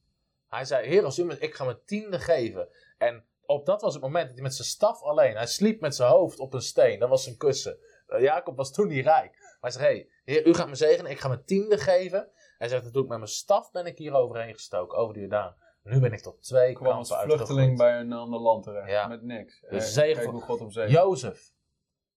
Hij 0.49 0.65
zei, 0.65 0.87
heer 0.87 1.05
als 1.05 1.19
u 1.19 1.25
me, 1.25 1.39
ik 1.39 1.55
ga 1.55 1.65
mijn 1.65 1.85
tiende 1.85 2.19
geven. 2.19 2.69
En 2.99 3.25
op 3.47 3.67
dat 3.67 3.81
was 3.81 3.93
het 3.93 4.03
moment 4.03 4.25
dat 4.27 4.35
hij 4.35 4.43
met 4.43 4.55
zijn 4.55 4.69
staf 4.69 5.03
alleen, 5.03 5.37
hij 5.37 5.47
sliep 5.47 5.81
met 5.81 5.95
zijn 5.95 6.11
hoofd 6.11 6.39
op 6.39 6.55
een 6.55 6.61
steen. 6.61 6.99
Dat 6.99 7.09
was 7.09 7.23
zijn 7.23 7.37
kussen. 7.37 7.79
Eh, 8.07 8.21
Jacob 8.21 8.57
was 8.57 8.73
toen 8.73 8.89
niet 8.89 9.05
rijk. 9.05 9.40
Maar 9.61 9.71
hij 9.71 9.81
zegt, 9.81 9.85
hey, 9.85 10.09
heer, 10.25 10.47
u 10.47 10.55
gaat 10.55 10.69
me 10.69 10.75
zegenen, 10.75 11.11
ik 11.11 11.19
ga 11.19 11.29
mijn 11.29 11.45
tiende 11.45 11.79
geven. 11.79 12.31
Hij 12.59 12.69
zegt, 12.69 12.85
dat 12.85 12.93
doe 12.93 13.03
ik 13.03 13.09
met 13.09 13.19
mijn 13.19 13.31
staf 13.31 13.71
ben 13.71 13.87
ik 13.87 13.99
hier 13.99 14.13
overheen 14.15 14.55
gestoken, 14.55 14.99
over 14.99 15.15
de 15.15 15.21
Jordaan. 15.21 15.57
Nu 15.83 16.01
ben 16.01 16.13
ik 16.13 16.21
tot 16.21 16.43
twee 16.43 16.73
kwam 16.75 16.97
als 16.97 17.15
vluchteling 17.23 17.77
bij 17.79 18.01
een 18.01 18.13
ander 18.13 18.41
land 18.41 18.65
terecht. 18.65 18.91
Ja. 18.91 19.07
Met 19.07 19.23
niks. 19.23 19.61
De 19.61 19.81
zegen 19.81 20.41
God 20.41 20.59
hem 20.59 20.71
zegt. 20.71 20.91
Jozef. 20.91 21.53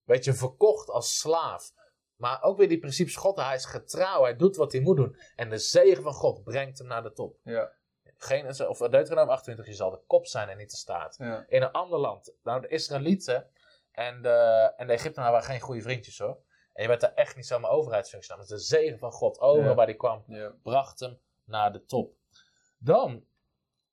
Weet 0.03 0.23
je, 0.23 0.33
verkocht 0.33 0.89
als 0.89 1.17
slaaf. 1.17 1.73
Maar 2.15 2.41
ook 2.41 2.57
weer 2.57 2.67
die 2.69 2.79
principes 2.79 3.15
God, 3.15 3.35
hij 3.35 3.55
is 3.55 3.65
getrouw, 3.65 4.23
hij 4.23 4.35
doet 4.35 4.55
wat 4.55 4.71
hij 4.71 4.81
moet 4.81 4.95
doen. 4.95 5.17
En 5.35 5.49
de 5.49 5.57
zegen 5.57 6.03
van 6.03 6.13
God 6.13 6.43
brengt 6.43 6.77
hem 6.77 6.87
naar 6.87 7.03
de 7.03 7.13
top. 7.13 7.37
Ja, 7.43 7.71
Geen, 8.17 8.67
of 8.67 8.77
Deuteronomium 8.77 9.29
28, 9.33 9.65
je 9.65 9.73
zal 9.73 9.89
de 9.89 10.01
kop 10.07 10.25
zijn 10.27 10.49
en 10.49 10.57
niet 10.57 10.71
de 10.71 10.77
staart. 10.77 11.15
ja. 11.17 11.45
In 11.47 11.61
een 11.61 11.71
ander 11.71 11.99
land. 11.99 12.33
Nou, 12.43 12.61
de 12.61 12.67
Israëlieten 12.67 13.49
en 13.91 14.21
de, 14.21 14.73
en 14.77 14.87
de 14.87 14.93
Egyptenaren 14.93 15.31
waren 15.33 15.47
geen 15.47 15.59
goede 15.59 15.81
vriendjes 15.81 16.19
hoor. 16.19 16.37
En 16.73 16.81
je 16.81 16.87
werd 16.87 17.01
daar 17.01 17.13
echt 17.13 17.35
niet 17.35 17.47
zomaar 17.47 17.71
overheidsfunctie 17.71 18.33
aan. 18.33 18.39
Dus 18.39 18.47
de 18.47 18.57
zegen 18.57 18.99
van 18.99 19.11
God, 19.11 19.39
overal 19.39 19.69
Ja. 19.69 19.75
waar 19.75 19.85
die 19.85 19.95
kwam, 19.95 20.23
ja. 20.27 20.53
bracht 20.63 20.99
hem 20.99 21.19
naar 21.45 21.71
de 21.71 21.85
top. 21.85 22.13
Dan, 22.77 23.25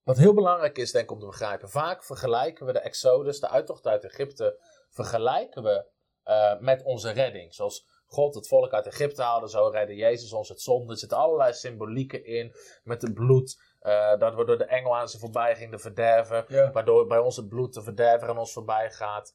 wat 0.03 0.17
heel 0.17 0.35
belangrijk 0.35 0.79
is 0.79 0.93
denk 0.93 1.05
ik 1.05 1.11
om 1.11 1.19
te 1.21 1.27
begrijpen. 1.27 1.69
Vaak 1.71 2.05
vergelijken 2.05 2.67
we 2.67 2.73
de 2.73 2.79
Exodus, 2.81 3.41
de 3.41 3.49
uittocht 3.49 3.87
uit 3.87 4.05
Egypte, 4.05 4.59
vergelijken 4.91 5.63
we 5.63 5.85
eh, 6.23 6.59
met 6.59 6.83
onze 6.83 7.11
redding. 7.11 7.55
Zoals 7.55 7.87
God 8.07 8.35
het 8.35 8.49
volk 8.49 8.73
uit 8.73 8.87
Egypte 8.87 9.23
haalde, 9.23 9.49
zo 9.49 9.67
redde 9.69 9.95
Jezus 9.95 10.33
ons 10.33 10.49
het 10.49 10.61
zonde. 10.61 10.93
Er 10.93 10.99
zitten 10.99 11.19
allerlei 11.19 11.53
symbolieken 11.53 12.25
in, 12.25 12.55
met 12.83 13.03
het 13.03 13.15
bloed. 13.15 13.69
eh, 13.81 14.19
dat 14.19 14.35
we 14.35 14.45
door 14.45 14.59
de 14.59 14.65
engel 14.65 14.97
aan 14.97 15.09
ze 15.09 15.19
voorbij 15.19 15.57
gingen, 15.57 15.71
de 15.71 15.79
verderver. 15.79 16.45
Ja. 16.49 16.71
Waardoor 16.73 17.07
bij 17.07 17.19
ons 17.19 17.37
het 17.37 17.49
bloed 17.49 17.75
de 17.75 17.83
verderver 17.83 18.29
aan 18.29 18.39
ons 18.39 18.53
voorbij 18.53 18.91
gaat. 18.91 19.35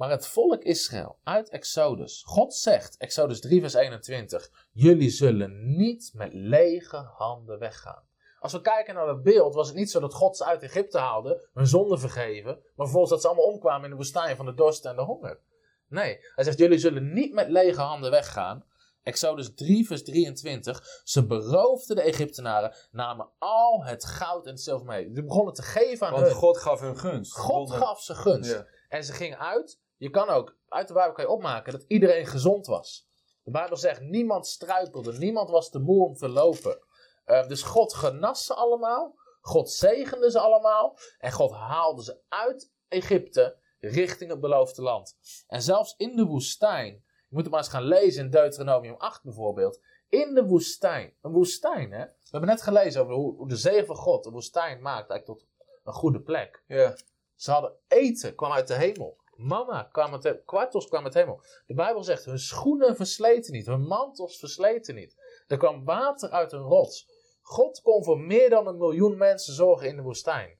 Maar 0.00 0.10
het 0.10 0.26
volk 0.26 0.62
Israël 0.62 1.18
uit 1.24 1.48
Exodus. 1.48 2.22
God 2.26 2.54
zegt, 2.54 2.96
Exodus 2.96 3.40
3 3.40 3.60
vers 3.60 3.74
21. 3.74 4.50
Jullie 4.72 5.10
zullen 5.10 5.76
niet 5.76 6.10
met 6.14 6.32
lege 6.32 6.96
handen 6.96 7.58
weggaan. 7.58 8.02
Als 8.38 8.52
we 8.52 8.60
kijken 8.60 8.94
naar 8.94 9.06
dat 9.06 9.22
beeld, 9.22 9.54
was 9.54 9.66
het 9.66 9.76
niet 9.76 9.90
zo 9.90 10.00
dat 10.00 10.14
God 10.14 10.36
ze 10.36 10.44
uit 10.44 10.62
Egypte 10.62 10.98
haalde, 10.98 11.48
hun 11.52 11.66
zonde 11.66 11.98
vergeven, 11.98 12.52
maar 12.54 12.86
vervolgens 12.86 13.10
dat 13.10 13.20
ze 13.20 13.26
allemaal 13.26 13.46
omkwamen 13.46 13.84
in 13.84 13.90
de 13.90 13.96
woestijn 13.96 14.36
van 14.36 14.46
de 14.46 14.54
dorst 14.54 14.84
en 14.84 14.96
de 14.96 15.02
honger. 15.02 15.40
Nee, 15.88 16.18
hij 16.34 16.44
zegt, 16.44 16.58
jullie 16.58 16.78
zullen 16.78 17.12
niet 17.12 17.32
met 17.32 17.48
lege 17.48 17.80
handen 17.80 18.10
weggaan. 18.10 18.64
Exodus 19.02 19.54
3 19.54 19.86
vers 19.86 20.04
23. 20.04 21.00
Ze 21.04 21.26
beroofden 21.26 21.96
de 21.96 22.02
Egyptenaren, 22.02 22.74
namen 22.90 23.30
al 23.38 23.84
het 23.84 24.04
goud 24.04 24.44
en 24.44 24.50
het 24.50 24.60
zilver 24.60 24.86
mee. 24.86 25.10
Ze 25.14 25.24
begonnen 25.24 25.54
te 25.54 25.62
geven 25.62 26.06
aan 26.06 26.12
Want 26.12 26.26
hun. 26.26 26.34
God 26.34 26.58
gaf 26.58 26.80
hun 26.80 26.98
gunst. 26.98 27.32
God 27.32 27.70
gaf 27.70 28.02
ze 28.02 28.14
gunst. 28.14 28.50
Ja. 28.50 28.66
En 28.88 29.04
ze 29.04 29.12
gingen 29.12 29.38
uit. 29.38 29.80
Je 30.00 30.10
kan 30.10 30.28
ook, 30.28 30.56
uit 30.68 30.88
de 30.88 30.94
Bijbel 30.94 31.12
kan 31.12 31.24
je 31.24 31.30
opmaken 31.30 31.72
dat 31.72 31.84
iedereen 31.88 32.26
gezond 32.26 32.66
was. 32.66 33.08
De 33.42 33.50
Bijbel 33.50 33.76
zegt, 33.76 34.00
niemand 34.00 34.46
struikelde, 34.46 35.18
niemand 35.18 35.50
was 35.50 35.70
te 35.70 35.78
moe 35.78 36.04
om 36.04 36.14
te 36.14 36.28
lopen. 36.28 36.78
Eh, 37.24 37.48
dus 37.48 37.62
God 37.62 37.94
genas 37.94 38.46
ze 38.46 38.54
allemaal. 38.54 39.14
God 39.40 39.70
zegende 39.70 40.30
ze 40.30 40.38
allemaal. 40.38 40.96
En 41.18 41.32
God 41.32 41.52
haalde 41.52 42.02
ze 42.02 42.20
uit 42.28 42.72
Egypte 42.88 43.56
richting 43.78 44.30
het 44.30 44.40
beloofde 44.40 44.82
land. 44.82 45.16
En 45.46 45.62
zelfs 45.62 45.94
in 45.96 46.16
de 46.16 46.24
woestijn. 46.24 47.04
Je 47.04 47.36
moet 47.36 47.42
het 47.42 47.50
maar 47.50 47.60
eens 47.60 47.70
gaan 47.70 47.82
lezen 47.82 48.24
in 48.24 48.30
Deuteronomium 48.30 48.94
8 48.94 49.22
bijvoorbeeld. 49.22 49.80
In 50.08 50.34
de 50.34 50.44
woestijn. 50.44 51.14
Een 51.22 51.32
woestijn, 51.32 51.92
hè. 51.92 52.04
We 52.04 52.28
hebben 52.30 52.48
net 52.50 52.62
gelezen 52.62 53.02
over 53.02 53.14
hoe, 53.14 53.36
hoe 53.36 53.48
de 53.48 53.56
zegen 53.56 53.86
van 53.86 53.96
God 53.96 54.24
de 54.24 54.30
woestijn 54.30 54.82
maakt 54.82 55.10
eigenlijk 55.10 55.40
tot 55.40 55.48
een 55.84 55.92
goede 55.92 56.20
plek. 56.20 56.62
Ja. 56.66 56.96
Ze 57.34 57.50
hadden 57.50 57.76
eten, 57.88 58.34
kwam 58.34 58.52
uit 58.52 58.68
de 58.68 58.74
hemel. 58.74 59.18
Manna 59.42 59.82
kwam 59.82 60.20
de 60.20 60.42
kwartels 60.44 60.88
kwam 60.88 61.04
de 61.04 61.18
hemel. 61.18 61.42
De 61.66 61.74
Bijbel 61.74 62.04
zegt, 62.04 62.24
hun 62.24 62.38
schoenen 62.38 62.96
versleten 62.96 63.52
niet, 63.52 63.66
hun 63.66 63.86
mantels 63.86 64.38
versleten 64.38 64.94
niet. 64.94 65.16
Er 65.46 65.56
kwam 65.56 65.84
water 65.84 66.30
uit 66.30 66.52
een 66.52 66.62
rots. 66.62 67.08
God 67.40 67.80
kon 67.80 68.04
voor 68.04 68.18
meer 68.18 68.50
dan 68.50 68.66
een 68.66 68.78
miljoen 68.78 69.16
mensen 69.16 69.54
zorgen 69.54 69.88
in 69.88 69.96
de 69.96 70.02
woestijn. 70.02 70.58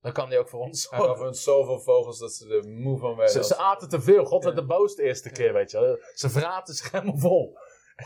Dan 0.00 0.12
kan 0.12 0.28
hij 0.28 0.38
ook 0.38 0.48
voor 0.48 0.60
ons 0.60 0.90
Hij 0.90 0.98
gaf 0.98 1.06
zorgen. 1.06 1.24
hun 1.24 1.34
zoveel 1.34 1.80
vogels 1.80 2.18
dat 2.18 2.32
ze 2.32 2.48
er 2.48 2.68
moe 2.68 2.98
van 2.98 3.16
werden. 3.16 3.44
Ze, 3.44 3.44
ze 3.44 3.56
aten 3.56 3.88
te 3.88 4.00
veel. 4.00 4.24
God 4.24 4.44
werd 4.44 4.56
de 4.56 4.64
boos 4.64 4.94
de 4.94 5.02
eerste 5.02 5.30
keer, 5.30 5.52
weet 5.52 5.70
je. 5.70 6.12
Ze 6.14 6.30
vraten 6.30 6.74
zich 6.74 6.90
helemaal 6.90 7.18
vol. 7.18 7.58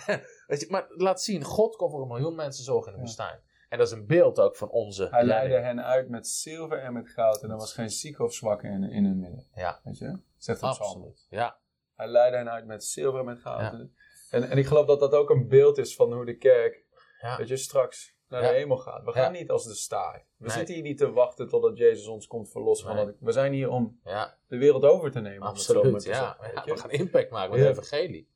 weet 0.47 0.61
je, 0.61 0.67
maar 0.69 0.87
laat 0.89 1.23
zien, 1.23 1.45
God 1.45 1.77
kon 1.77 1.91
voor 1.91 2.01
een 2.01 2.09
miljoen 2.09 2.35
mensen 2.35 2.65
zorgen 2.65 2.93
in 2.93 2.99
de 2.99 3.05
woestijn. 3.05 3.41
En 3.69 3.79
dat 3.79 3.87
is 3.87 3.93
een 3.93 4.07
beeld 4.07 4.39
ook 4.41 4.57
van 4.57 4.69
onze 4.71 5.09
Hij 5.11 5.25
leidde 5.25 5.57
hen 5.57 5.85
uit 5.85 6.09
met 6.09 6.29
zilver 6.29 6.79
en 6.79 6.93
met 6.93 7.09
goud. 7.09 7.43
En 7.43 7.51
er 7.51 7.57
was 7.57 7.73
geen 7.73 7.91
zieke 7.91 8.23
of 8.23 8.35
zwakke 8.35 8.67
in, 8.67 8.83
in 8.83 9.05
hun 9.05 9.19
midden. 9.19 9.47
Ja, 9.55 9.81
Weet 9.85 9.99
je? 9.99 10.19
Zegt 10.37 10.61
het 10.61 10.71
absoluut. 10.71 11.27
Ja, 11.31 11.59
Hij 11.95 12.07
leidde 12.09 12.37
hen 12.37 12.51
uit 12.51 12.67
met 12.67 12.85
zilver 12.85 13.19
en 13.21 13.27
met 13.27 13.39
goud. 13.39 13.61
Ja. 13.61 13.87
En, 14.31 14.49
en 14.51 14.59
ik 14.59 14.67
geloof 14.67 14.87
dat 14.87 15.01
dat 15.01 15.13
ook 15.13 15.31
een 15.31 15.49
beeld 15.49 15.79
is 15.79 15.97
van 15.97 16.13
hoe 16.13 16.25
de 16.25 16.37
kerk, 16.37 16.85
Ja. 17.21 17.37
weet 17.37 17.49
je, 17.49 17.57
straks 17.57 18.15
naar 18.29 18.43
Ja. 18.43 18.49
de 18.49 18.55
hemel 18.55 18.77
gaat. 18.77 19.05
We 19.05 19.13
gaan 19.13 19.33
niet 19.33 19.51
als 19.51 19.65
de 19.65 19.75
staart. 19.75 20.25
We 20.37 20.47
Nee. 20.47 20.57
zitten 20.57 20.75
hier 20.75 20.83
niet 20.85 20.99
te 20.99 21.11
wachten 21.11 21.49
totdat 21.49 21.79
Jezus 21.79 22.07
ons 22.07 22.27
komt 22.27 22.51
verlossen. 22.51 22.87
van 22.87 22.97
Nee. 22.97 23.05
dat- 23.05 23.15
We 23.21 23.33
zijn 23.33 23.53
hier 23.53 23.69
om 23.71 24.01
ja. 24.05 24.37
de 24.49 24.57
wereld 24.59 24.85
over 24.85 25.11
te 25.11 25.21
nemen. 25.21 25.41
om 25.43 25.47
Absoluut, 25.49 25.83
te 26.03 26.09
ja. 26.09 26.37
zeggen? 26.39 26.65
We 26.75 26.77
gaan 26.81 26.91
impact 26.91 27.31
maken 27.31 27.51
met 27.51 27.67
het 27.67 27.69
evangelie. 27.79 28.29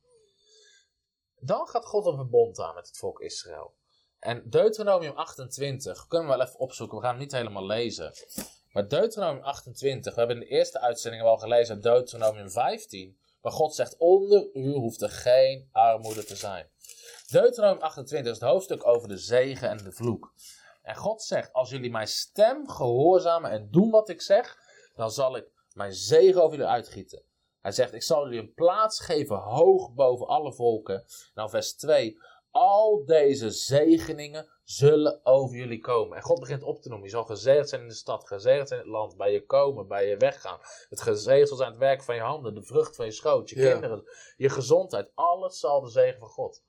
Dan 1.39 1.67
gaat 1.67 1.85
God 1.85 2.05
een 2.05 2.15
verbond 2.15 2.59
aan 2.59 2.75
met 2.75 2.87
het 2.87 2.97
volk 2.97 3.19
Israël. 3.21 3.73
En 4.21 4.49
Deuteronomium 4.49 5.15
28, 5.15 6.07
kunnen 6.07 6.29
we 6.29 6.37
wel 6.37 6.45
even 6.45 6.59
opzoeken, 6.59 6.97
we 6.97 7.03
gaan 7.03 7.13
hem 7.13 7.21
niet 7.21 7.31
helemaal 7.31 7.65
lezen. 7.65 8.13
Maar 8.71 8.87
Deuteronomium 8.87 9.43
28, 9.43 10.13
we 10.13 10.19
hebben 10.19 10.37
in 10.37 10.43
de 10.43 10.55
eerste 10.55 10.79
uitzending 10.79 11.23
al 11.23 11.37
gelezen 11.37 11.73
uit 11.73 11.83
Deuteronomium 11.83 12.49
15, 12.49 13.17
waar 13.41 13.51
God 13.51 13.75
zegt, 13.75 13.97
onder 13.97 14.49
u 14.53 14.71
hoeft 14.73 15.01
er 15.01 15.09
geen 15.09 15.69
armoede 15.71 16.23
te 16.23 16.35
zijn. 16.35 16.69
Deuteronomium 17.27 17.83
28 17.83 18.31
is 18.33 18.39
het 18.39 18.49
hoofdstuk 18.49 18.87
over 18.87 19.07
de 19.07 19.17
zegen 19.17 19.69
en 19.69 19.77
de 19.77 19.91
vloek. 19.91 20.33
En 20.81 20.95
God 20.95 21.23
zegt, 21.23 21.53
als 21.53 21.69
jullie 21.69 21.91
mijn 21.91 22.07
stem 22.07 22.69
gehoorzamen 22.69 23.51
en 23.51 23.71
doen 23.71 23.89
wat 23.89 24.09
ik 24.09 24.21
zeg, 24.21 24.57
dan 24.95 25.11
zal 25.11 25.35
ik 25.35 25.45
mijn 25.73 25.93
zegen 25.93 26.43
over 26.43 26.57
jullie 26.57 26.71
uitgieten. 26.71 27.23
Hij 27.61 27.71
zegt, 27.71 27.93
ik 27.93 28.03
zal 28.03 28.23
jullie 28.23 28.39
een 28.39 28.53
plaats 28.53 28.99
geven 28.99 29.35
hoog 29.35 29.93
boven 29.93 30.27
alle 30.27 30.53
volken. 30.53 31.05
Nou, 31.33 31.49
vers 31.49 31.75
2. 31.75 32.17
Al 32.51 33.05
deze 33.05 33.49
zegeningen 33.49 34.47
zullen 34.63 35.19
over 35.25 35.57
jullie 35.57 35.79
komen. 35.79 36.17
En 36.17 36.23
God 36.23 36.39
begint 36.39 36.63
op 36.63 36.81
te 36.81 36.89
noemen. 36.89 37.07
Je 37.07 37.13
zal 37.13 37.23
gezegend 37.23 37.69
zijn 37.69 37.81
in 37.81 37.87
de 37.87 37.93
stad, 37.93 38.27
gezegend 38.27 38.67
zijn 38.67 38.79
in 38.79 38.85
het 38.85 38.95
land, 38.95 39.17
bij 39.17 39.31
je 39.31 39.45
komen, 39.45 39.87
bij 39.87 40.07
je 40.07 40.17
weggaan. 40.17 40.59
Het 40.89 41.01
gezegend 41.01 41.47
zal 41.47 41.57
zijn 41.57 41.69
het 41.69 41.79
werk 41.79 42.03
van 42.03 42.15
je 42.15 42.21
handen, 42.21 42.53
de 42.53 42.63
vrucht 42.63 42.95
van 42.95 43.05
je 43.05 43.11
schoot, 43.11 43.49
je 43.49 43.59
Ja. 43.59 43.71
kinderen, 43.71 44.03
je 44.37 44.49
gezondheid. 44.49 45.11
Alles 45.13 45.59
zal 45.59 45.81
de 45.81 45.89
zegen 45.89 46.19
van 46.19 46.29
God. 46.29 46.63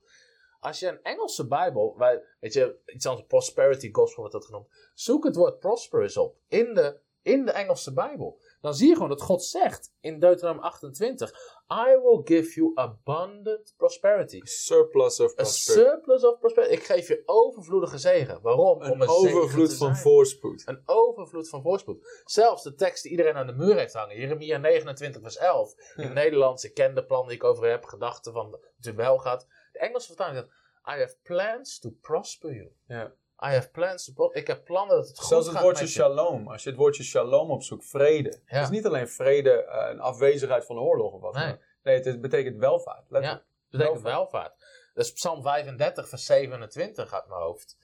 Als 0.59 0.79
je 0.79 0.87
een 0.87 1.01
Engelse 1.03 1.47
Bijbel, 1.47 1.97
wij, 1.97 2.23
weet 2.39 2.53
je, 2.53 2.79
iets 2.85 3.05
anders, 3.05 3.27
prosperity 3.27 3.91
gospel 3.91 4.17
wordt 4.19 4.33
dat 4.33 4.45
genoemd. 4.45 4.67
Zoek 4.93 5.23
het 5.23 5.35
woord 5.35 5.59
prosperous 5.59 6.17
op 6.17 6.37
in 6.47 6.73
de, 6.73 6.99
in 7.21 7.45
de 7.45 7.51
Engelse 7.51 7.93
Bijbel. 7.93 8.39
Dan 8.63 8.73
zie 8.73 8.87
je 8.87 8.93
gewoon 8.93 9.09
dat 9.09 9.21
God 9.21 9.43
zegt 9.43 9.93
in 9.99 10.19
Deuteronomium 10.19 10.65
28: 10.65 11.29
I 11.69 11.97
will 12.01 12.21
give 12.23 12.53
you 12.53 12.71
abundant 12.75 13.73
prosperity. 13.77 14.39
Surplus 14.43 15.19
of 15.19 15.31
A 15.31 15.33
prosperity. 15.33 15.81
surplus 15.81 16.25
of 16.25 16.39
prosperity. 16.39 16.73
Ik 16.73 16.83
geef 16.83 17.07
je 17.07 17.23
overvloedige 17.25 17.97
zegen. 17.97 18.41
Waarom? 18.41 18.81
Een 18.81 18.91
Om 18.91 19.01
een 19.01 19.09
zegen 19.09 19.37
overvloed 19.37 19.73
van 19.73 19.95
voorspoed. 19.95 20.63
Een 20.65 20.81
overvloed 20.85 21.49
van 21.49 21.61
voorspoed. 21.61 22.21
Zelfs 22.25 22.63
de 22.63 22.75
tekst 22.75 23.03
die 23.03 23.11
iedereen 23.11 23.35
aan 23.35 23.47
de 23.47 23.53
muur 23.53 23.75
heeft 23.75 23.93
hangen. 23.93 24.19
Jeremia 24.19 24.57
29 24.57 25.21
vers 25.21 25.37
11. 25.37 25.73
In 25.95 26.03
het 26.03 26.13
Nederlands, 26.13 26.63
ik 26.63 26.73
ken 26.73 26.95
de 26.95 27.05
plan 27.05 27.27
die 27.27 27.35
ik 27.35 27.43
over 27.43 27.69
heb. 27.69 27.85
Gedachten 27.85 28.33
van 28.33 28.59
het 28.79 28.95
wel 28.95 29.17
gaat. 29.17 29.47
De 29.71 29.79
Engelse 29.79 30.07
vertaling 30.07 30.37
zegt, 30.37 30.49
I 30.97 30.99
have 30.99 31.17
plans 31.23 31.79
to 31.79 31.89
prosper 32.01 32.53
you. 32.53 32.71
Ja. 32.87 33.13
I 33.45 33.53
have 33.53 33.69
plans. 33.69 34.11
Ik 34.31 34.47
heb 34.47 34.65
plannen 34.65 34.95
dat 34.95 35.07
het 35.07 35.17
goed 35.19 35.27
Zelfs 35.27 35.45
het 35.45 35.55
gaat 35.55 35.63
woordje 35.63 35.87
shalom. 35.87 36.47
Als 36.47 36.63
je 36.63 36.69
het 36.69 36.77
woordje 36.77 37.03
shalom 37.03 37.51
opzoekt, 37.51 37.85
vrede. 37.85 38.29
Ja. 38.29 38.39
Het 38.57 38.63
is 38.63 38.69
niet 38.69 38.85
alleen 38.85 39.07
vrede, 39.09 39.51
eh, 39.63 39.89
een 39.89 39.99
afwezigheid 39.99 40.65
van 40.65 40.79
oorlog 40.79 41.13
of 41.13 41.21
wat. 41.21 41.33
dan 41.33 41.43
Nee. 41.45 41.55
Nee, 41.83 41.95
het, 41.95 42.05
het 42.05 42.21
betekent 42.21 42.57
welvaart. 42.59 43.05
Ja, 43.09 43.13
letterlijk. 43.19 43.43
dat 43.43 43.69
betekent 43.79 44.01
Welvaart. 44.01 44.31
welvaart. 44.31 44.53
Dat 44.93 45.05
is 45.05 45.13
Psalm 45.13 45.41
35 45.41 46.09
vers 46.09 46.25
27 46.25 47.13
uit 47.13 47.27
mijn 47.27 47.41
hoofd. 47.41 47.77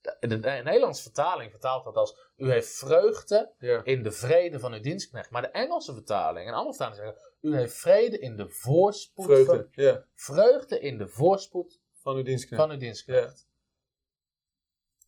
De, 0.00 0.16
de, 0.20 0.38
de 0.40 0.50
Nederlandse 0.64 1.02
vertaling 1.02 1.50
vertaalt 1.50 1.84
dat 1.84 1.96
als... 1.96 2.16
U 2.36 2.50
heeft 2.50 2.68
vreugde 2.78 3.52
Ja. 3.58 3.80
in 3.84 4.02
de 4.02 4.12
vrede 4.12 4.58
van 4.60 4.72
uw 4.72 4.80
dienstknecht. 4.80 5.30
Maar 5.30 5.42
de 5.42 5.48
Engelse 5.48 5.92
vertaling 5.92 6.48
en 6.48 6.54
andere 6.54 6.74
vertalingen 6.76 7.04
zeggen... 7.14 7.32
U 7.40 7.56
heeft 7.56 7.74
vrede 7.74 8.18
in 8.18 8.36
de 8.36 8.48
voorspoed 8.48 9.24
Vreugde. 9.24 9.46
van... 9.46 9.66
Ja. 9.70 10.04
Vreugde 10.14 10.80
in 10.80 10.98
de 10.98 11.08
voorspoed 11.08 11.80
Van 12.02 12.16
uw 12.16 12.22
dienstknecht. 12.22 12.62
van 12.62 12.70
uw 12.72 12.78
dienstknecht. 12.78 13.45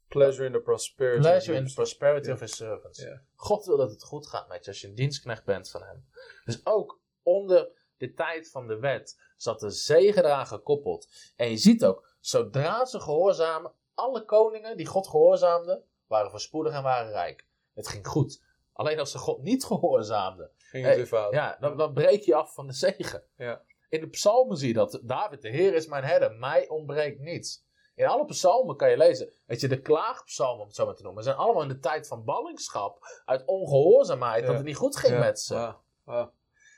Pleasure 0.09 0.47
in 0.47 0.53
the 0.53 0.61
prosperity. 0.61 1.21
Pleasure 1.21 1.57
in 1.57 1.63
the 1.63 1.69
of 1.69 1.75
prosperity 1.75 2.31
of 2.31 2.41
his 2.41 2.57
servants. 2.57 3.07
God 3.35 3.65
wil 3.65 3.77
dat 3.77 3.91
het 3.91 4.03
goed 4.03 4.27
gaat 4.27 4.49
met 4.49 4.65
je 4.65 4.71
als 4.71 4.81
je 4.81 4.87
een 4.89 4.95
dienstknecht 4.95 5.45
bent 5.45 5.71
van 5.71 5.83
hem. 5.83 6.05
Dus 6.45 6.67
ook 6.67 7.01
onder 7.23 7.69
de 7.97 8.13
tijd 8.13 8.51
van 8.51 8.67
de 8.67 8.79
wet 8.79 9.21
zat 9.37 9.61
de 9.61 9.71
zegen 9.71 10.25
eraan 10.25 10.47
gekoppeld. 10.47 11.09
En 11.37 11.51
je 11.51 11.57
ziet 11.57 11.85
ook, 11.85 12.17
zodra 12.21 12.85
ze 12.85 13.01
gehoorzamen, 13.01 13.73
alle 13.95 14.25
koningen 14.25 14.77
die 14.77 14.87
God 14.87 15.09
gehoorzaamden, 15.09 15.83
waren 16.07 16.31
voorspoedig 16.31 16.73
en 16.73 16.83
waren 16.83 17.11
rijk. 17.11 17.47
Het 17.75 17.89
ging 17.89 18.07
goed. 18.07 18.43
Alleen 18.73 18.99
als 18.99 19.11
ze 19.11 19.19
God 19.19 19.43
niet 19.43 19.65
gehoorzaamden, 19.65 20.51
Ging 20.57 20.85
het 20.85 20.93
Hey, 20.95 20.97
weer 20.97 21.07
fout. 21.07 21.33
ja, 21.33 21.57
dan, 21.61 21.77
dan 21.77 21.93
breek 21.93 22.23
je 22.23 22.35
af 22.35 22.55
van 22.55 22.67
de 22.67 22.73
zegen. 22.73 23.23
Ja. 23.37 23.63
In 23.89 24.01
de 24.01 24.09
psalmen 24.09 24.57
zie 24.57 24.69
je 24.69 24.75
dat. 24.75 25.01
David, 25.03 25.43
de 25.43 25.49
Heer 25.49 25.75
is 25.75 25.87
mijn 25.87 26.05
herder, 26.05 26.33
mij 26.33 26.69
ontbreekt 26.69 27.21
niets. 27.21 27.67
In 27.99 28.07
alle 28.07 28.25
psalmen 28.25 28.77
kan 28.77 28.91
je 28.91 28.97
lezen, 28.97 29.33
weet 29.47 29.61
je, 29.61 29.69
de 29.69 29.81
klaagpsalmen 29.81 30.61
om 30.61 30.67
het 30.67 30.77
zo 30.77 30.85
maar 30.87 30.95
te 30.95 31.03
noemen, 31.03 31.23
zijn 31.23 31.37
allemaal 31.37 31.63
in 31.63 31.69
de 31.69 31.79
tijd 31.79 32.07
van 32.09 32.25
ballingschap, 32.25 33.23
uit 33.25 33.43
ongehoorzaamheid, 33.47 34.47
dat 34.47 34.55
het 34.55 34.65
niet 34.65 34.77
goed 34.77 34.97
ging 34.97 35.19
met 35.19 35.41
ze. 35.41 35.75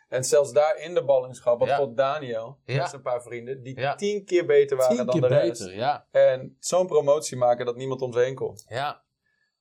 En 0.08 0.24
zelfs 0.24 0.52
daar 0.52 0.76
in 0.76 0.94
de 0.94 1.04
ballingschap 1.04 1.58
had 1.58 1.68
Ja. 1.68 1.76
God 1.76 1.96
Daniel, 1.96 2.58
Ja. 2.64 2.82
met 2.82 2.92
een 2.92 3.02
paar 3.02 3.22
vrienden, 3.22 3.62
die 3.62 3.80
Ja. 3.80 3.94
tien 3.94 4.24
keer 4.24 4.46
beter 4.46 4.76
waren 4.76 4.96
Tien 4.96 5.06
dan 5.06 5.20
keer 5.20 5.28
de 5.28 5.34
rest. 5.34 5.60
beter, 5.60 5.76
ja. 5.76 6.06
En 6.10 6.56
zo'n 6.60 6.86
promotie 6.86 7.36
maken 7.36 7.66
dat 7.66 7.76
niemand 7.76 8.02
om 8.02 8.12
ze 8.12 8.18
heen 8.18 8.34
kon. 8.34 8.58
ja. 8.68 9.02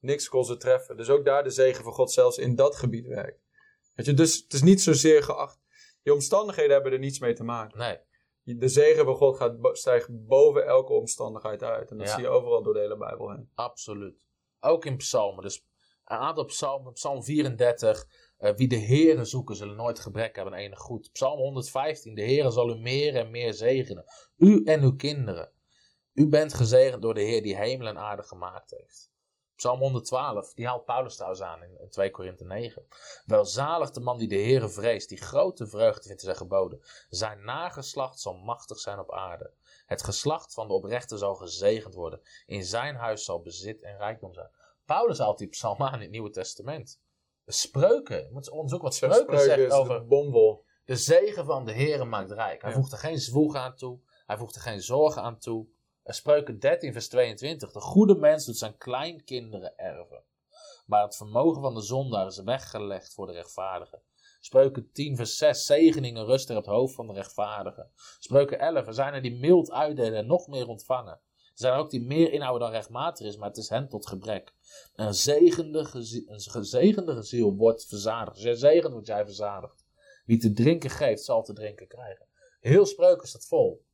Niks 0.02 0.30
kon 0.30 0.46
ze 0.46 0.58
treffen. 0.58 0.98
Dus 0.98 1.10
ook 1.10 1.26
daar 1.26 1.44
de 1.44 1.50
zegen 1.50 1.84
van 1.84 1.94
God 1.94 2.12
zelfs 2.12 2.38
in 2.38 2.56
dat 2.56 2.76
gebied 2.76 3.06
werkt. 3.08 3.40
Weet 3.96 4.06
je, 4.06 4.14
dus 4.14 4.38
het 4.44 4.54
is 4.54 4.62
niet 4.62 4.82
zozeer 4.82 5.24
geacht. 5.24 5.60
Je 6.02 6.14
omstandigheden 6.14 6.72
hebben 6.72 6.92
er 6.92 7.00
niets 7.00 7.20
mee 7.20 7.34
te 7.34 7.44
maken. 7.44 7.80
Nee, 7.80 7.98
De 8.58 8.68
zegen 8.68 9.06
van 9.06 9.16
God 9.16 9.38
gaat 9.38 9.58
stijgt 9.78 10.08
boven 10.28 10.66
elke 10.66 10.94
omstandigheid 10.94 11.64
uit. 11.64 11.92
En 11.92 11.98
dat 11.98 12.08
Ja. 12.08 12.14
zie 12.14 12.24
je 12.24 12.30
overal 12.30 12.64
door 12.64 12.74
de 12.74 12.80
hele 12.80 12.98
Bijbel 12.98 13.30
heen. 13.32 13.50
absoluut. 13.56 14.16
Ook 14.60 14.86
in 14.86 14.98
psalmen. 14.98 15.44
Dus 15.44 15.66
een 16.06 16.18
aantal 16.18 16.46
psalmen, 16.46 16.94
psalm 16.94 17.24
34, 17.24 18.06
eh, 18.38 18.54
wie 18.56 18.68
de 18.68 18.76
Heeren 18.76 19.26
zoeken 19.28 19.56
zullen 19.56 19.76
nooit 19.76 20.00
gebrek 20.00 20.36
hebben 20.36 20.54
aan 20.54 20.60
enig 20.60 20.80
goed. 20.80 21.10
Psalm 21.12 21.40
115, 21.40 22.16
de 22.16 22.22
Heere 22.22 22.52
zal 22.52 22.70
u 22.70 22.76
meer 22.80 23.16
en 23.16 23.32
meer 23.32 23.54
zegenen. 23.54 24.04
U 24.38 24.64
en 24.64 24.82
uw 24.84 24.96
kinderen. 24.96 25.52
U 26.14 26.28
bent 26.28 26.54
gezegend 26.54 27.02
door 27.02 27.14
de 27.14 27.22
Heer 27.22 27.42
die 27.42 27.56
hemel 27.58 27.88
en 27.88 27.98
aarde 27.98 28.24
gemaakt 28.24 28.72
heeft. 28.72 29.12
Psalm 29.60 29.80
112, 29.80 30.54
die 30.54 30.68
haalt 30.68 30.86
Paulus 30.86 31.16
trouwens 31.16 31.42
aan 31.42 31.64
in, 31.64 31.80
in 31.80 31.90
2 31.90 32.12
Korinthe 32.12 32.46
9. 32.46 32.88
Welzalig 33.26 33.92
de 33.92 34.00
man 34.00 34.18
die 34.18 34.28
de 34.28 34.36
Heere 34.36 34.70
vreest, 34.70 35.10
die 35.10 35.18
grote 35.18 35.68
vreugde 35.68 36.02
vindt 36.04 36.22
in 36.22 36.26
zijn 36.26 36.36
geboden. 36.36 36.82
Zijn 37.10 37.44
nageslacht 37.44 38.20
zal 38.20 38.34
machtig 38.34 38.80
zijn 38.80 39.00
op 39.00 39.14
aarde. 39.14 39.52
Het 39.86 40.04
geslacht 40.04 40.54
van 40.54 40.68
de 40.68 40.74
oprechte 40.74 41.18
zal 41.18 41.36
gezegend 41.36 41.94
worden. 41.94 42.22
In 42.46 42.64
zijn 42.64 42.96
huis 42.96 43.26
zal 43.26 43.42
bezit 43.42 43.82
en 43.82 43.98
rijkdom 43.98 44.34
zijn. 44.34 44.50
Paulus 44.86 45.18
haalt 45.20 45.38
die 45.38 45.48
psalm 45.48 45.82
aan 45.82 45.94
in 45.94 46.02
het 46.02 46.12
Nieuwe 46.12 46.30
Testament. 46.30 47.02
De 47.44 47.52
spreuken, 47.52 48.18
je 48.18 48.30
moet 48.32 48.50
onderzoeken 48.50 48.88
wat 48.88 48.96
spreuken, 48.96 49.40
Spreuken 49.40 49.46
zegt 49.46 49.72
over 49.72 50.08
de 50.08 50.60
de 50.86 50.96
zegen 50.96 51.46
van 51.46 51.66
de 51.66 51.74
Heere 51.74 52.06
maakt 52.06 52.32
rijk. 52.32 52.62
Hij 52.62 52.72
Ja. 52.72 52.78
voegt 52.78 52.92
er 52.92 52.98
geen 52.98 53.20
zwoeg 53.20 53.56
aan 53.56 53.76
toe. 53.76 54.00
Hij 54.26 54.38
voegt 54.38 54.56
er 54.56 54.62
geen 54.62 54.82
zorgen 54.82 55.22
aan 55.22 55.40
toe. 55.40 55.68
En 56.04 56.14
Spreuken 56.14 56.60
13 56.60 56.94
vers 56.94 57.10
22. 57.10 57.72
De 57.72 57.80
goede 57.80 58.16
mens 58.16 58.46
doet 58.46 58.58
zijn 58.58 58.78
kleinkinderen 58.78 59.78
erven. 59.78 60.24
Maar 60.86 61.04
het 61.04 61.16
vermogen 61.16 61.62
van 61.62 61.74
de 61.74 61.82
zondaar 61.82 62.28
is 62.28 62.42
weggelegd 62.44 63.14
voor 63.14 63.28
de 63.28 63.34
rechtvaardige. 63.34 64.02
Spreuken 64.40 64.92
10 64.92 65.16
vers 65.16 65.38
6. 65.38 65.66
Zegeningen 65.66 66.26
rusten 66.26 66.58
op 66.58 66.66
het 66.66 66.74
hoofd 66.74 66.96
van 66.96 67.08
de 67.08 67.14
rechtvaardige. 67.14 67.90
Spreuken 68.20 68.60
11. 68.60 68.88
Er 68.88 68.94
zijn 68.94 69.14
er 69.14 69.22
die 69.22 69.40
mild 69.40 69.72
uitdelen 69.72 70.20
en 70.20 70.28
nog 70.28 70.48
meer 70.48 70.68
ontvangen. 70.68 71.14
Er 71.14 71.66
zijn 71.66 71.74
er 71.74 71.80
ook 71.80 71.90
die 71.90 72.06
meer 72.06 72.32
inhouden 72.32 72.62
dan 72.62 72.72
rechtmatig 72.72 73.28
is, 73.28 73.38
maar 73.38 73.48
het 73.48 73.58
is 73.58 73.70
hen 73.70 73.90
tot 73.90 74.08
gebrek. 74.08 74.54
Een 74.96 75.14
zegende, 75.14 75.86
gezegende 76.28 77.24
ziel 77.24 77.56
wordt 77.56 77.86
verzadigd. 77.88 78.36
Als 78.36 78.44
jij 78.44 78.56
zegent, 78.56 78.94
word 78.94 79.06
jij 79.06 79.26
verzadigd. 79.26 79.86
Wie 80.26 80.38
te 80.38 80.54
drinken 80.54 80.90
geeft, 80.90 81.24
zal 81.24 81.44
te 81.44 81.54
drinken 81.54 81.88
krijgen. 81.88 82.26
Heel 82.60 82.86
spreuken 82.86 83.28
staat 83.28 83.46
vol. 83.46 83.86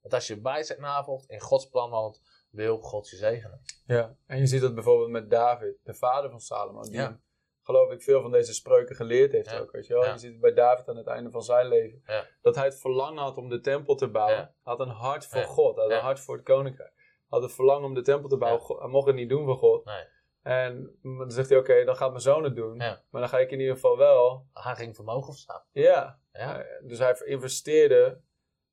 Want 0.00 0.14
als 0.14 0.26
je 0.26 0.40
wijsheid 0.40 0.80
navolgt, 0.80 1.28
in 1.30 1.40
Gods 1.40 1.68
plan 1.68 1.90
wandelt, 1.90 2.20
wil 2.50 2.78
God 2.78 3.08
je 3.08 3.16
zegenen. 3.16 3.60
Ja. 3.86 4.16
En 4.26 4.38
je 4.38 4.46
ziet 4.46 4.60
dat 4.60 4.74
bijvoorbeeld 4.74 5.10
met 5.10 5.30
David, 5.30 5.76
de 5.82 5.94
vader 5.94 6.30
van 6.30 6.40
Salomo. 6.40 6.82
Die 6.82 6.92
Ja. 6.92 7.02
hem, 7.02 7.22
geloof 7.62 7.90
ik 7.92 8.02
veel 8.02 8.22
van 8.22 8.30
deze 8.30 8.54
spreuken 8.54 8.96
geleerd 8.96 9.32
heeft 9.32 9.50
Ja. 9.50 9.58
ook. 9.58 9.70
Weet 9.70 9.86
je, 9.86 9.92
wel? 9.94 10.04
Ja. 10.04 10.12
je 10.12 10.18
ziet 10.18 10.30
het 10.32 10.40
bij 10.40 10.52
David 10.54 10.88
aan 10.88 10.96
het 10.96 11.06
einde 11.06 11.30
van 11.30 11.42
zijn 11.42 11.66
leven. 11.68 12.02
Dat 12.42 12.54
hij 12.54 12.64
het 12.64 12.80
verlangen 12.80 13.22
had 13.22 13.36
om 13.36 13.48
de 13.48 13.60
tempel 13.60 13.94
te 13.94 14.08
bouwen. 14.10 14.54
Had 14.62 14.80
een 14.80 14.88
hart 14.88 15.26
voor. 15.26 15.42
God. 15.42 15.76
Hij 15.76 15.84
had 15.84 15.92
een 15.94 16.00
hart 16.00 16.20
voor 16.20 16.34
het 16.34 16.44
koninkrijk. 16.44 16.92
Had 17.28 17.42
het 17.42 17.52
verlangen 17.52 17.84
om 17.84 17.94
de 17.94 18.02
tempel 18.02 18.28
te 18.28 18.36
bouwen. 18.36 18.60
God- 18.62 18.78
Hij 18.78 18.88
mocht 18.88 19.06
het 19.06 19.16
niet 19.16 19.28
doen 19.28 19.44
voor 19.44 19.56
God. 19.56 19.84
Nee. 19.84 20.04
En 20.42 20.98
dan 21.02 21.30
zegt 21.30 21.48
hij, 21.48 21.58
oké, 21.58 21.84
dan 21.84 21.96
gaat 21.96 22.10
mijn 22.10 22.22
zoon 22.22 22.44
het 22.44 22.56
doen. 22.56 22.76
Ja. 22.78 23.02
Maar 23.10 23.20
dan 23.20 23.30
ga 23.30 23.38
ik 23.38 23.50
in 23.50 23.60
ieder 23.60 23.74
geval 23.74 23.96
wel. 23.96 24.46
Hij 24.52 24.74
ging 24.76 24.94
vermogen 24.94 25.32
verstaan. 25.32 25.62
Ja. 25.72 26.18
Ja. 26.32 26.62
Eh, 26.62 26.88
Dus 26.88 26.98
hij 26.98 27.20
investeerde, 27.24 28.20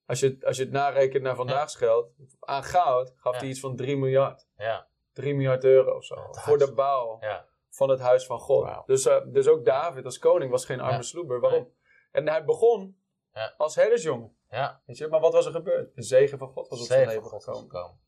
als 0.08 0.20
je, 0.20 0.28
het- 0.28 0.46
als 0.46 0.58
je 0.58 0.64
het 0.64 0.72
narekent 0.72 1.24
naar 1.24 1.36
vandaags 1.36 1.76
geld, 1.76 2.12
aan 2.40 2.64
goud 2.64 3.14
gaf 3.18 3.38
hij 3.40 3.48
iets 3.48 3.60
van 3.60 3.76
3 3.76 3.98
miljard. 3.98 4.48
Ja. 4.58 4.88
3 5.14 5.34
miljard 5.36 5.64
euro 5.64 5.96
of 5.96 6.06
zo. 6.06 6.16
Voor 6.32 6.58
de 6.58 6.74
bouw 6.74 7.18
van 7.70 7.90
het 7.90 8.00
huis 8.00 8.26
van 8.26 8.40
God. 8.40 8.88
Dus, 8.88 9.06
eh, 9.06 9.22
dus 9.26 9.48
ook 9.48 9.66
David 9.66 10.06
als 10.06 10.20
koning 10.20 10.52
was 10.52 10.66
geen 10.66 10.80
arme 10.80 11.04
sloeber. 11.04 11.40
Waarom? 11.40 11.74
En 12.12 12.28
hij 12.28 12.46
begon 12.46 12.98
Ja. 13.34 13.54
als 13.58 13.76
herdersjongen. 13.76 14.36
Ja. 14.50 14.82
Weet 14.86 14.98
je? 14.98 15.08
Maar 15.08 15.20
wat 15.20 15.34
was 15.34 15.46
er 15.46 15.52
gebeurd? 15.52 15.96
De 15.96 16.02
zegen 16.02 16.38
van 16.38 16.48
God 16.48 16.68
was 16.68 16.80
op 16.80 16.86
zijn 16.86 17.08
leven 17.08 17.24
gekomen. 17.42 18.00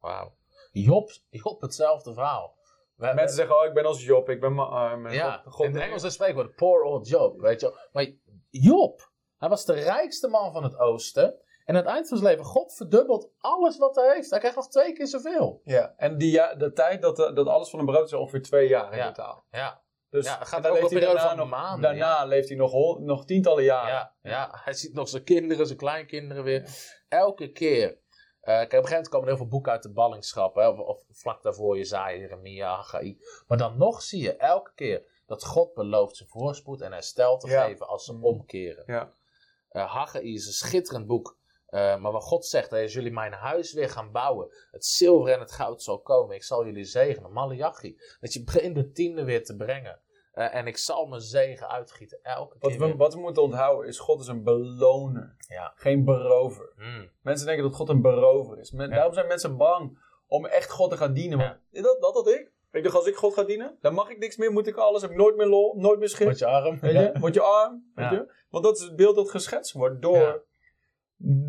Wauw. 0.00 0.36
Job, 0.72 1.10
Job, 1.30 1.60
hetzelfde 1.60 2.12
verhaal. 2.14 2.56
We- 2.94 3.12
Mensen 3.14 3.36
zeggen, 3.36 3.56
oh, 3.58 3.64
ik 3.64 3.74
ben 3.74 3.84
als 3.84 4.04
Job, 4.04 4.28
ik 4.28 4.40
ben 4.40 4.54
maar 4.54 4.66
arm. 4.66 5.06
En 5.06 5.12
Ja, 5.14 5.36
God, 5.36 5.52
God 5.54 5.66
in 5.66 5.72
het 5.74 5.82
Engels 5.82 6.02
is 6.02 6.12
spreekwoord, 6.14 6.54
poor 6.54 6.82
old 6.82 7.08
Job, 7.08 7.40
weet 7.40 7.60
je. 7.60 7.88
Maar 7.92 8.06
Job, 8.50 9.07
hij 9.38 9.48
was 9.48 9.64
de 9.64 9.72
rijkste 9.72 10.28
man 10.28 10.52
van 10.52 10.62
het 10.62 10.78
oosten. 10.78 11.34
En 11.64 11.74
aan 11.76 11.82
het 11.82 11.90
eind 11.92 12.08
van 12.08 12.18
zijn 12.18 12.30
leven, 12.30 12.46
God 12.46 12.74
verdubbelt 12.76 13.30
alles 13.38 13.78
wat 13.78 13.96
hij 13.96 14.14
heeft. 14.14 14.30
Hij 14.30 14.38
krijgt 14.38 14.56
nog 14.56 14.68
twee 14.68 14.92
keer 14.92 15.06
zoveel. 15.06 15.60
Ja, 15.64 15.94
en 15.96 16.18
die 16.18 16.30
ja, 16.30 16.54
de 16.54 16.72
tijd 16.72 17.02
dat, 17.02 17.18
eh, 17.18 17.34
dat 17.34 17.46
alles 17.46 17.70
van 17.70 17.78
een 17.78 17.86
brood 17.86 18.06
is 18.06 18.12
ongeveer 18.12 18.42
twee 18.42 18.68
jaar 18.68 18.92
in 18.92 18.98
Ja. 18.98 19.06
totaal. 19.12 19.44
Ja, 19.50 19.82
Dus 20.10 20.24
Ja, 20.26 20.44
gaat 20.44 20.66
ook 20.66 20.78
hij 20.78 20.88
periode 20.88 21.04
daarna 21.14 21.28
van 21.28 21.36
nog, 21.36 21.48
maanden, 21.48 21.80
Daarna 21.82 22.24
leeft 22.24 22.48
hij 22.48 22.56
nog, 22.56 22.98
nog 22.98 23.24
tientallen 23.24 23.64
jaren. 23.64 23.88
ja, 23.92 24.14
ja, 24.22 24.48
hij 24.64 24.72
ziet 24.72 24.94
nog 24.94 25.08
zijn 25.08 25.24
kinderen, 25.24 25.66
zijn 25.66 25.78
kleinkinderen 25.78 26.44
weer. 26.44 26.68
Elke 27.08 27.52
keer. 27.52 27.88
Eh, 28.40 28.54
kijk, 28.54 28.64
op 28.64 28.72
een 28.72 28.72
gegeven 28.72 28.88
moment 28.90 29.08
komen 29.08 29.26
er 29.28 29.34
heel 29.34 29.42
veel 29.42 29.52
boeken 29.52 29.72
uit 29.72 29.82
de 29.82 29.92
ballingschap. 29.92 30.54
Hè, 30.54 30.68
of, 30.68 30.78
of 30.78 31.04
vlak 31.10 31.42
daarvoor 31.42 31.76
Jezaja, 31.76 32.18
Jeremia, 32.18 32.74
Haggai. 32.74 33.18
Maar 33.46 33.58
dan 33.58 33.78
nog 33.78 34.02
zie 34.02 34.22
je 34.22 34.36
elke 34.36 34.72
keer 34.74 35.22
dat 35.26 35.44
God 35.44 35.74
belooft 35.74 36.16
zijn 36.16 36.28
voorspoed 36.28 36.80
en 36.80 36.92
herstel 36.92 37.38
te 37.38 37.48
Ja. 37.48 37.64
geven 37.64 37.86
als 37.88 38.04
ze 38.04 38.12
Mm. 38.12 38.24
omkeren. 38.24 38.84
Ja. 39.70 39.80
Eh 39.84 39.90
Haggai 39.92 40.32
is 40.34 40.46
een 40.46 40.52
schitterend 40.52 41.06
boek. 41.06 41.36
Eh, 41.66 41.96
maar 41.96 42.12
wat 42.12 42.22
God 42.24 42.46
zegt, 42.46 42.72
als 42.72 42.92
jullie 42.92 43.12
mijn 43.12 43.32
huis 43.32 43.72
weer 43.72 43.90
gaan 43.90 44.12
bouwen, 44.12 44.48
het 44.70 44.84
zilver 44.84 45.32
en 45.32 45.40
het 45.40 45.52
goud 45.52 45.82
zal 45.82 46.00
komen, 46.00 46.34
ik 46.34 46.44
zal 46.44 46.64
jullie 46.64 46.84
zegenen. 46.84 47.32
Malachi, 47.32 48.00
dat 48.20 48.32
je 48.32 48.44
begint 48.44 48.74
de 48.74 48.90
tiende 48.90 49.24
weer 49.24 49.44
te 49.44 49.56
brengen. 49.56 50.00
Eh, 50.32 50.54
en 50.54 50.66
ik 50.66 50.76
zal 50.76 51.06
mijn 51.06 51.20
zegen 51.20 51.68
uitgieten 51.68 52.18
elke 52.22 52.56
Wat 52.58 52.70
keer 52.70 52.80
we, 52.80 52.96
wat 52.96 53.14
we 53.14 53.20
moeten 53.20 53.42
onthouden 53.42 53.88
is, 53.88 53.98
God 53.98 54.20
is 54.20 54.26
een 54.26 54.42
beloner. 54.42 55.36
Ja. 55.48 55.72
Geen 55.76 56.04
berover. 56.04 56.72
Mm. 56.76 57.10
Mensen 57.22 57.46
denken 57.46 57.64
dat 57.64 57.74
God 57.74 57.88
een 57.88 58.02
berover 58.02 58.58
is. 58.58 58.70
Men- 58.70 58.88
Ja. 58.88 58.94
Daarom 58.94 59.14
zijn 59.14 59.26
mensen 59.26 59.56
bang 59.56 59.98
om 60.26 60.46
echt 60.46 60.70
God 60.70 60.90
te 60.90 60.96
gaan 60.96 61.12
dienen. 61.12 61.38
Want 61.38 61.58
dat, 61.70 62.00
dat 62.00 62.14
had 62.14 62.28
ik. 62.28 62.52
Ik 62.78 62.84
dacht, 62.84 62.96
als 62.96 63.06
ik 63.06 63.16
God 63.16 63.34
ga 63.34 63.42
dienen, 63.44 63.76
dan 63.80 63.94
mag 63.94 64.10
ik 64.10 64.18
niks 64.18 64.36
meer, 64.36 64.52
moet 64.52 64.66
ik 64.66 64.76
alles, 64.76 65.02
heb 65.02 65.10
ik 65.10 65.16
nooit 65.16 65.36
meer 65.36 65.46
lol, 65.46 65.74
nooit 65.76 65.98
meer 65.98 66.08
schip. 66.08 66.26
Word 66.26 66.38
je 66.38 66.46
arm. 66.46 66.78
Weet 66.80 66.92
je? 66.92 67.18
Word 67.20 67.34
je 67.34 67.40
arm. 67.40 67.90
Weet 67.94 68.10
Ja. 68.10 68.12
je? 68.12 68.32
Want 68.50 68.64
dat 68.64 68.76
is 68.76 68.82
het 68.82 68.96
beeld 68.96 69.16
dat 69.16 69.30
geschetst 69.30 69.72
wordt 69.72 70.02
door 70.02 70.16
Ja. 70.16 70.38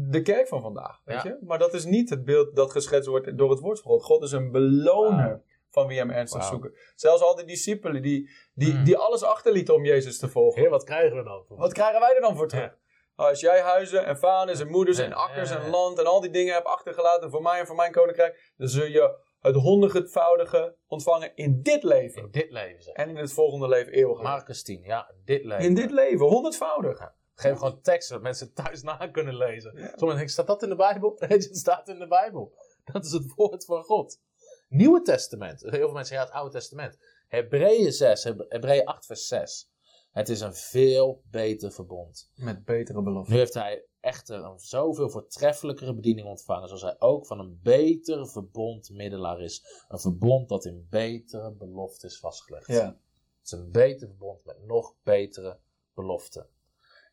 de 0.09 0.21
kerk 0.21 0.47
van 0.47 0.61
vandaag. 0.61 1.01
Weet 1.05 1.21
Ja. 1.21 1.29
je? 1.29 1.37
Maar 1.41 1.59
dat 1.59 1.73
is 1.73 1.85
niet 1.85 2.09
het 2.09 2.25
beeld 2.25 2.55
dat 2.55 2.71
geschetst 2.71 3.09
wordt 3.09 3.37
door 3.37 3.49
het 3.49 3.59
woord 3.59 3.79
van 3.79 3.91
God. 3.91 4.03
God 4.03 4.23
is 4.23 4.31
een 4.31 4.51
beloner 4.51 5.41
van 5.69 5.87
wie 5.87 5.97
hem 5.97 6.09
ernstig 6.09 6.39
Wauw. 6.39 6.51
zoeken. 6.51 6.73
Zelfs 6.95 7.21
al 7.21 7.35
die 7.35 7.45
discipelen 7.45 8.01
die, 8.01 8.29
die, 8.53 8.73
Mm. 8.73 8.83
die 8.83 8.97
alles 8.97 9.23
achterlieten 9.23 9.73
om 9.75 9.85
Jezus 9.85 10.19
te 10.19 10.27
volgen. 10.29 10.61
Heer, 10.61 10.69
wat 10.69 10.83
krijgen 10.83 11.17
we 11.17 11.23
dan? 11.23 11.45
Wat 11.47 11.73
krijgen 11.73 11.99
wij 11.99 12.15
er 12.15 12.21
dan 12.21 12.35
voor 12.35 12.47
terug? 12.47 12.77
Als 13.15 13.39
jij 13.39 13.59
huizen 13.61 14.05
en 14.05 14.17
vaders 14.17 14.59
en 14.59 14.69
moeders 14.69 14.97
Ja, 14.97 15.03
en 15.03 15.13
akkers 15.13 15.49
ja. 15.49 15.59
en 15.59 15.69
land 15.69 15.99
en 15.99 16.05
al 16.05 16.21
die 16.21 16.29
dingen 16.29 16.53
hebt 16.53 16.65
achtergelaten 16.65 17.29
voor 17.29 17.41
mij 17.41 17.59
en 17.59 17.65
voor 17.67 17.75
mijn 17.75 17.91
koninkrijk, 17.91 18.53
dan 18.57 18.67
zul 18.67 18.85
je 18.85 19.15
het 19.39 19.55
honderdvoudige 19.55 20.75
ontvangen 20.87 21.35
in 21.35 21.61
dit 21.61 21.83
leven. 21.83 22.21
In 22.21 22.31
dit 22.31 22.51
leven 22.51 22.83
zeg. 22.83 22.93
En 22.93 23.09
in 23.09 23.15
het 23.15 23.33
volgende 23.33 23.67
leven 23.67 23.93
eeuwig. 23.93 24.21
Marcus 24.21 24.63
10, 24.63 24.81
ja, 24.83 25.11
dit 25.25 25.43
leven. 25.43 25.65
In 25.65 25.75
dit 25.75 25.91
leven, 25.91 26.25
honderdvoudig. 26.25 27.11
Geef 27.33 27.57
gewoon 27.57 27.81
teksten 27.81 28.13
dat 28.15 28.23
mensen 28.23 28.53
thuis 28.53 28.81
na 28.81 29.07
kunnen 29.07 29.35
lezen. 29.37 29.71
Sommigen 29.75 30.07
denken, 30.07 30.29
staat 30.29 30.47
dat 30.47 30.63
in 30.63 30.69
de 30.69 30.75
Bijbel? 30.75 31.15
Nee, 31.19 31.29
het 31.37 31.57
staat 31.57 31.87
in 31.87 31.99
de 31.99 32.07
Bijbel. 32.07 32.53
Dat 32.83 33.05
is 33.05 33.11
het 33.11 33.33
woord 33.35 33.65
van 33.65 33.83
God. 33.83 34.19
Nieuwe 34.67 35.01
Testament. 35.01 35.61
Heel 35.61 35.69
veel 35.71 35.79
mensen 35.91 36.05
zeggen, 36.05 36.17
ja, 36.17 36.23
het 36.25 36.33
Oude 36.33 36.51
Testament. 36.51 36.97
Hebreeën 37.27 37.91
6, 37.91 38.23
Heb- 38.23 38.45
Hebreeën 38.49 38.85
8 38.85 39.05
vers 39.05 39.27
6. 39.27 39.69
Het 40.11 40.29
is 40.29 40.41
een 40.41 40.53
veel 40.53 41.21
beter 41.31 41.71
verbond. 41.71 42.31
Met 42.35 42.65
betere 42.65 43.01
beloften. 43.01 43.33
Nu 43.33 43.39
heeft 43.39 43.53
hij 43.53 43.85
echter 43.99 44.43
een 44.43 44.59
zoveel 44.59 45.09
voortreffelijkere 45.09 45.93
bediening 45.93 46.27
ontvangen, 46.27 46.67
zoals 46.67 46.83
hij 46.83 46.95
ook 46.99 47.25
van 47.25 47.39
een 47.39 47.59
beter 47.63 48.27
verbond 48.29 48.89
middelaar 48.89 49.41
is. 49.41 49.83
Een 49.87 49.99
verbond 49.99 50.49
dat 50.49 50.65
in 50.65 50.87
betere 50.89 51.51
beloften 51.51 52.09
is 52.09 52.19
vastgelegd. 52.19 52.67
Ja. 52.67 52.85
Het 52.85 53.45
is 53.45 53.51
een 53.51 53.71
beter 53.71 54.07
verbond 54.07 54.45
met 54.45 54.65
nog 54.65 54.95
betere 55.03 55.59
beloften. 55.93 56.47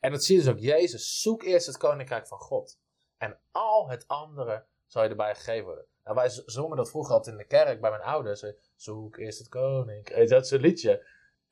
En 0.01 0.11
dat 0.11 0.25
zie 0.25 0.37
je 0.37 0.43
dus 0.43 0.53
ook. 0.53 0.59
Jezus, 0.59 1.21
zoek 1.21 1.43
eerst 1.43 1.67
het 1.67 1.77
koninkrijk 1.77 2.27
van 2.27 2.39
God. 2.39 2.79
En 3.19 3.39
al 3.51 3.89
het 3.89 4.09
andere 4.09 4.65
zal 4.87 5.03
je 5.03 5.09
erbij 5.09 5.35
gegeven 5.35 5.65
worden. 5.65 5.87
Nou, 6.05 6.17
wij 6.17 6.29
zongen 6.47 6.77
dat 6.77 6.91
vroeger 6.91 7.15
altijd 7.15 7.37
in 7.37 7.43
de 7.43 7.47
kerk 7.47 7.81
bij 7.81 7.91
mijn 7.91 8.03
ouders. 8.03 8.45
Zoek 8.75 9.17
eerst 9.17 9.39
het 9.39 9.49
koninkrijk. 9.49 10.29
Dat 10.29 10.45
is 10.45 10.51
een 10.51 10.61
liedje. 10.61 11.07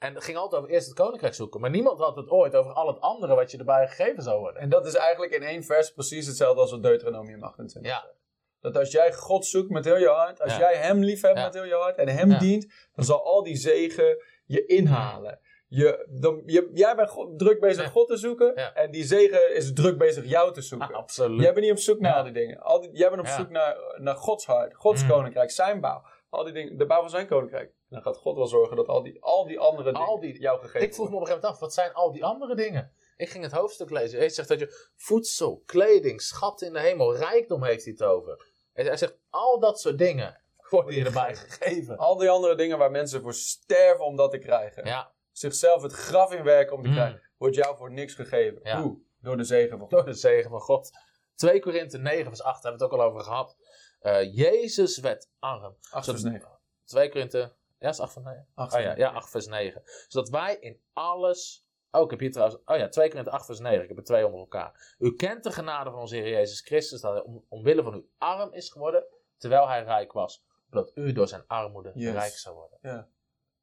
En 0.05 0.15
het 0.15 0.25
ging 0.25 0.37
altijd 0.37 0.63
over 0.63 0.75
eerst 0.75 0.87
het 0.87 0.97
koninkrijk 0.97 1.35
zoeken. 1.35 1.61
Maar 1.61 1.71
niemand 1.71 1.99
had 1.99 2.17
het 2.17 2.29
ooit 2.29 2.55
over 2.57 2.73
al 2.73 2.87
het 2.87 3.01
andere 3.01 3.35
wat 3.35 3.51
je 3.51 3.59
erbij 3.59 3.89
gegeven 3.89 4.23
zou 4.23 4.39
worden. 4.41 4.63
En 4.63 4.69
dat 4.69 4.87
is 4.87 4.95
eigenlijk 4.95 5.33
in 5.33 5.43
één 5.43 5.63
vers 5.65 5.93
precies 5.93 6.27
hetzelfde 6.27 6.61
als 6.61 6.71
wat 6.71 6.83
Deuteronomium 6.83 7.43
28 7.43 7.93
Ja. 7.93 8.01
zegt. 8.01 8.15
Dat 8.61 8.77
als 8.77 8.91
jij 8.93 9.13
God 9.13 9.47
zoekt 9.47 9.71
met 9.71 9.85
heel 9.85 9.99
je 9.99 10.09
hart, 10.09 10.41
als 10.41 10.53
Ja. 10.53 10.59
jij 10.59 10.75
hem 10.77 11.03
lief 11.03 11.21
hebt 11.23 11.39
Ja. 11.39 11.45
met 11.45 11.55
heel 11.55 11.65
je 11.65 11.75
hart 11.75 11.97
en 11.97 12.09
hem 12.09 12.39
dient, 12.39 12.73
dan 12.95 13.05
zal 13.05 13.25
al 13.25 13.43
die 13.43 13.57
zegen 13.57 14.23
je 14.45 14.67
inhalen. 14.67 15.39
Je, 15.69 16.07
dan, 16.11 16.43
je, 16.47 16.71
jij 16.75 16.97
bent 16.97 17.11
God- 17.11 17.39
druk 17.39 17.61
bezig. 17.61 17.91
God 17.91 18.09
te 18.09 18.17
zoeken 18.17 18.75
en 18.75 18.91
die 18.91 19.05
zegen 19.05 19.55
is 19.55 19.73
druk 19.73 19.99
bezig 19.99 20.25
jou 20.25 20.53
te 20.53 20.61
zoeken. 20.63 20.95
Absoluut. 21.03 21.41
Jij 21.43 21.53
bent 21.53 21.65
niet 21.65 21.75
op 21.75 21.79
zoek 21.81 22.01
naar 22.01 22.15
al 22.15 22.23
die 22.23 22.33
dingen. 22.33 22.59
Al 22.61 22.81
die, 22.81 22.91
jij 22.93 23.09
bent 23.09 23.21
op 23.21 23.27
zoek 23.27 23.51
naar, 23.51 23.77
naar 23.97 24.15
Gods 24.17 24.47
hart, 24.47 24.75
Gods 24.75 25.03
Mm. 25.03 25.09
koninkrijk, 25.09 25.51
zijn 25.51 25.81
bouw. 25.81 26.03
Al 26.31 26.45
die 26.45 26.53
dingen, 26.53 26.77
de 26.79 26.87
bouw 26.87 27.01
van 27.01 27.11
zijn 27.11 27.27
koninkrijk. 27.27 27.73
Dan 27.95 28.03
gaat 28.03 28.17
God 28.17 28.37
wel 28.37 28.47
zorgen 28.47 28.77
dat 28.77 28.89
al 28.89 29.03
die, 29.03 29.23
al 29.23 29.47
die 29.47 29.59
andere 29.59 29.93
dingen 29.93 30.07
Al 30.07 30.21
die- 30.21 30.41
jou 30.41 30.61
gegeven 30.61 30.87
Ik 30.87 30.95
vroeg 30.95 31.09
me 31.11 31.15
op 31.15 31.21
een 31.21 31.27
gegeven 31.27 31.43
moment 31.49 31.63
af, 31.63 31.67
wat 31.69 31.75
zijn 31.75 31.93
al 31.93 32.13
die 32.13 32.25
andere 32.25 32.55
dingen? 32.55 32.93
Ik 33.17 33.29
ging 33.29 33.45
het 33.45 33.53
hoofdstuk 33.53 33.91
lezen. 33.91 34.19
Hij 34.19 34.29
zegt 34.29 34.49
dat 34.49 34.59
je 34.59 34.91
voedsel, 34.97 35.63
kleding, 35.67 36.21
schatten 36.23 36.67
in 36.67 36.73
de 36.73 36.81
hemel, 36.81 37.17
rijkdom 37.17 37.65
heeft 37.65 37.85
hij 37.85 37.93
het 37.93 38.03
over. 38.03 38.47
Hij 38.73 38.97
zegt, 38.97 39.19
al 39.31 39.59
dat 39.61 39.81
soort 39.81 39.99
dingen 39.99 40.41
worden 40.71 40.95
je 40.95 41.05
erbij 41.05 41.35
gegeven. 41.47 41.97
Al 41.97 42.17
die 42.17 42.31
andere 42.31 42.55
dingen 42.55 42.79
waar 42.79 42.91
mensen 42.91 43.23
voor 43.23 43.35
sterven 43.35 44.05
om 44.05 44.17
dat 44.17 44.31
te 44.31 44.39
krijgen. 44.39 44.85
Ja, 44.87 45.13
Zichzelf 45.33 45.83
het 45.83 45.93
graf 45.93 46.33
inwerken 46.33 46.77
om 46.77 46.83
te 46.83 46.89
Mm. 46.89 46.95
krijgen. 46.95 47.23
Wordt 47.37 47.55
jou 47.55 47.77
voor 47.77 47.93
niks 47.93 48.15
gegeven. 48.15 48.61
Ja. 48.63 48.83
Hoe? 48.83 48.99
Door 49.21 49.37
de 49.37 49.45
zegen 49.45 49.71
van 49.71 49.79
God. 49.81 49.91
door 49.91 50.05
de 50.05 50.15
zegen 50.15 50.51
van 50.51 50.61
God. 50.61 50.91
2 51.35 51.61
Korinthe 51.61 51.99
9 51.99 52.25
vers 52.27 52.43
8 52.43 52.63
hebben 52.63 52.81
we 52.81 52.85
het 52.87 52.95
ook 52.95 53.01
al 53.01 53.07
over 53.07 53.21
gehad. 53.21 53.57
Eh, 54.01 54.35
Jezus 54.37 54.99
werd 54.99 55.29
arm. 55.39 55.77
8 55.91 56.05
Zodat- 56.05 56.21
vers 56.21 56.23
9. 56.33 56.59
2 56.85 57.11
Korinthe, 57.11 57.55
ja 57.79 57.89
is 57.89 58.01
8 58.01 58.13
vers 58.13 58.25
9? 58.25 58.47
Acht 58.55 58.67
Oh 58.69 58.73
vers 58.73 58.83
ja, 58.85 58.95
negen. 58.95 59.11
ja, 59.11 59.17
8 59.17 59.31
vers 59.31 59.47
9. 59.47 59.83
Zodat 60.09 60.29
wij 60.29 60.57
in 60.61 60.81
alles... 60.93 61.67
Oh, 61.91 62.03
ik 62.03 62.11
heb 62.11 62.21
hier 62.21 62.33
trouwens... 62.33 62.61
Oh 62.65 62.77
ja, 62.77 62.89
2 62.89 63.09
Korinthe 63.09 63.31
8 63.31 63.47
vers 63.47 63.59
9. 63.59 63.83
Ik 63.83 63.89
heb 63.89 63.99
er 63.99 64.05
twee 64.05 64.25
onder 64.25 64.41
elkaar. 64.41 64.95
U 64.99 65.15
kent 65.15 65.45
de 65.45 65.53
genade 65.53 65.91
van 65.91 65.99
onze 66.01 66.17
Heer 66.17 66.29
Jezus 66.31 66.61
Christus, 66.61 67.01
dat 67.01 67.13
hij 67.13 67.23
om, 67.23 67.45
omwille 67.49 67.83
van 67.83 67.95
u 67.95 68.09
arm 68.19 68.53
is 68.53 68.71
geworden, 68.71 69.05
terwijl 69.39 69.69
hij 69.69 69.85
rijk 69.85 70.13
was. 70.13 70.45
Zodat 70.71 70.93
u 70.95 71.13
door 71.13 71.29
zijn 71.29 71.45
armoede 71.47 71.91
Yes. 71.95 72.13
rijk 72.13 72.33
zou 72.33 72.55
worden. 72.57 72.79
Ja. 72.83 73.09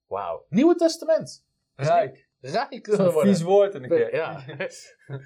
Wauw. 0.07 0.45
Nieuwe 0.49 0.75
Testament. 0.75 1.45
Rijk. 1.75 2.29
Rijk 2.39 2.87
is 2.87 2.95
zou 2.95 3.07
een 3.07 3.13
worden. 3.13 3.33
vies 3.33 3.41
woord 3.43 3.75
in 3.75 3.81
de 3.81 3.87
kerk. 3.87 4.13
Ja. 4.13 4.43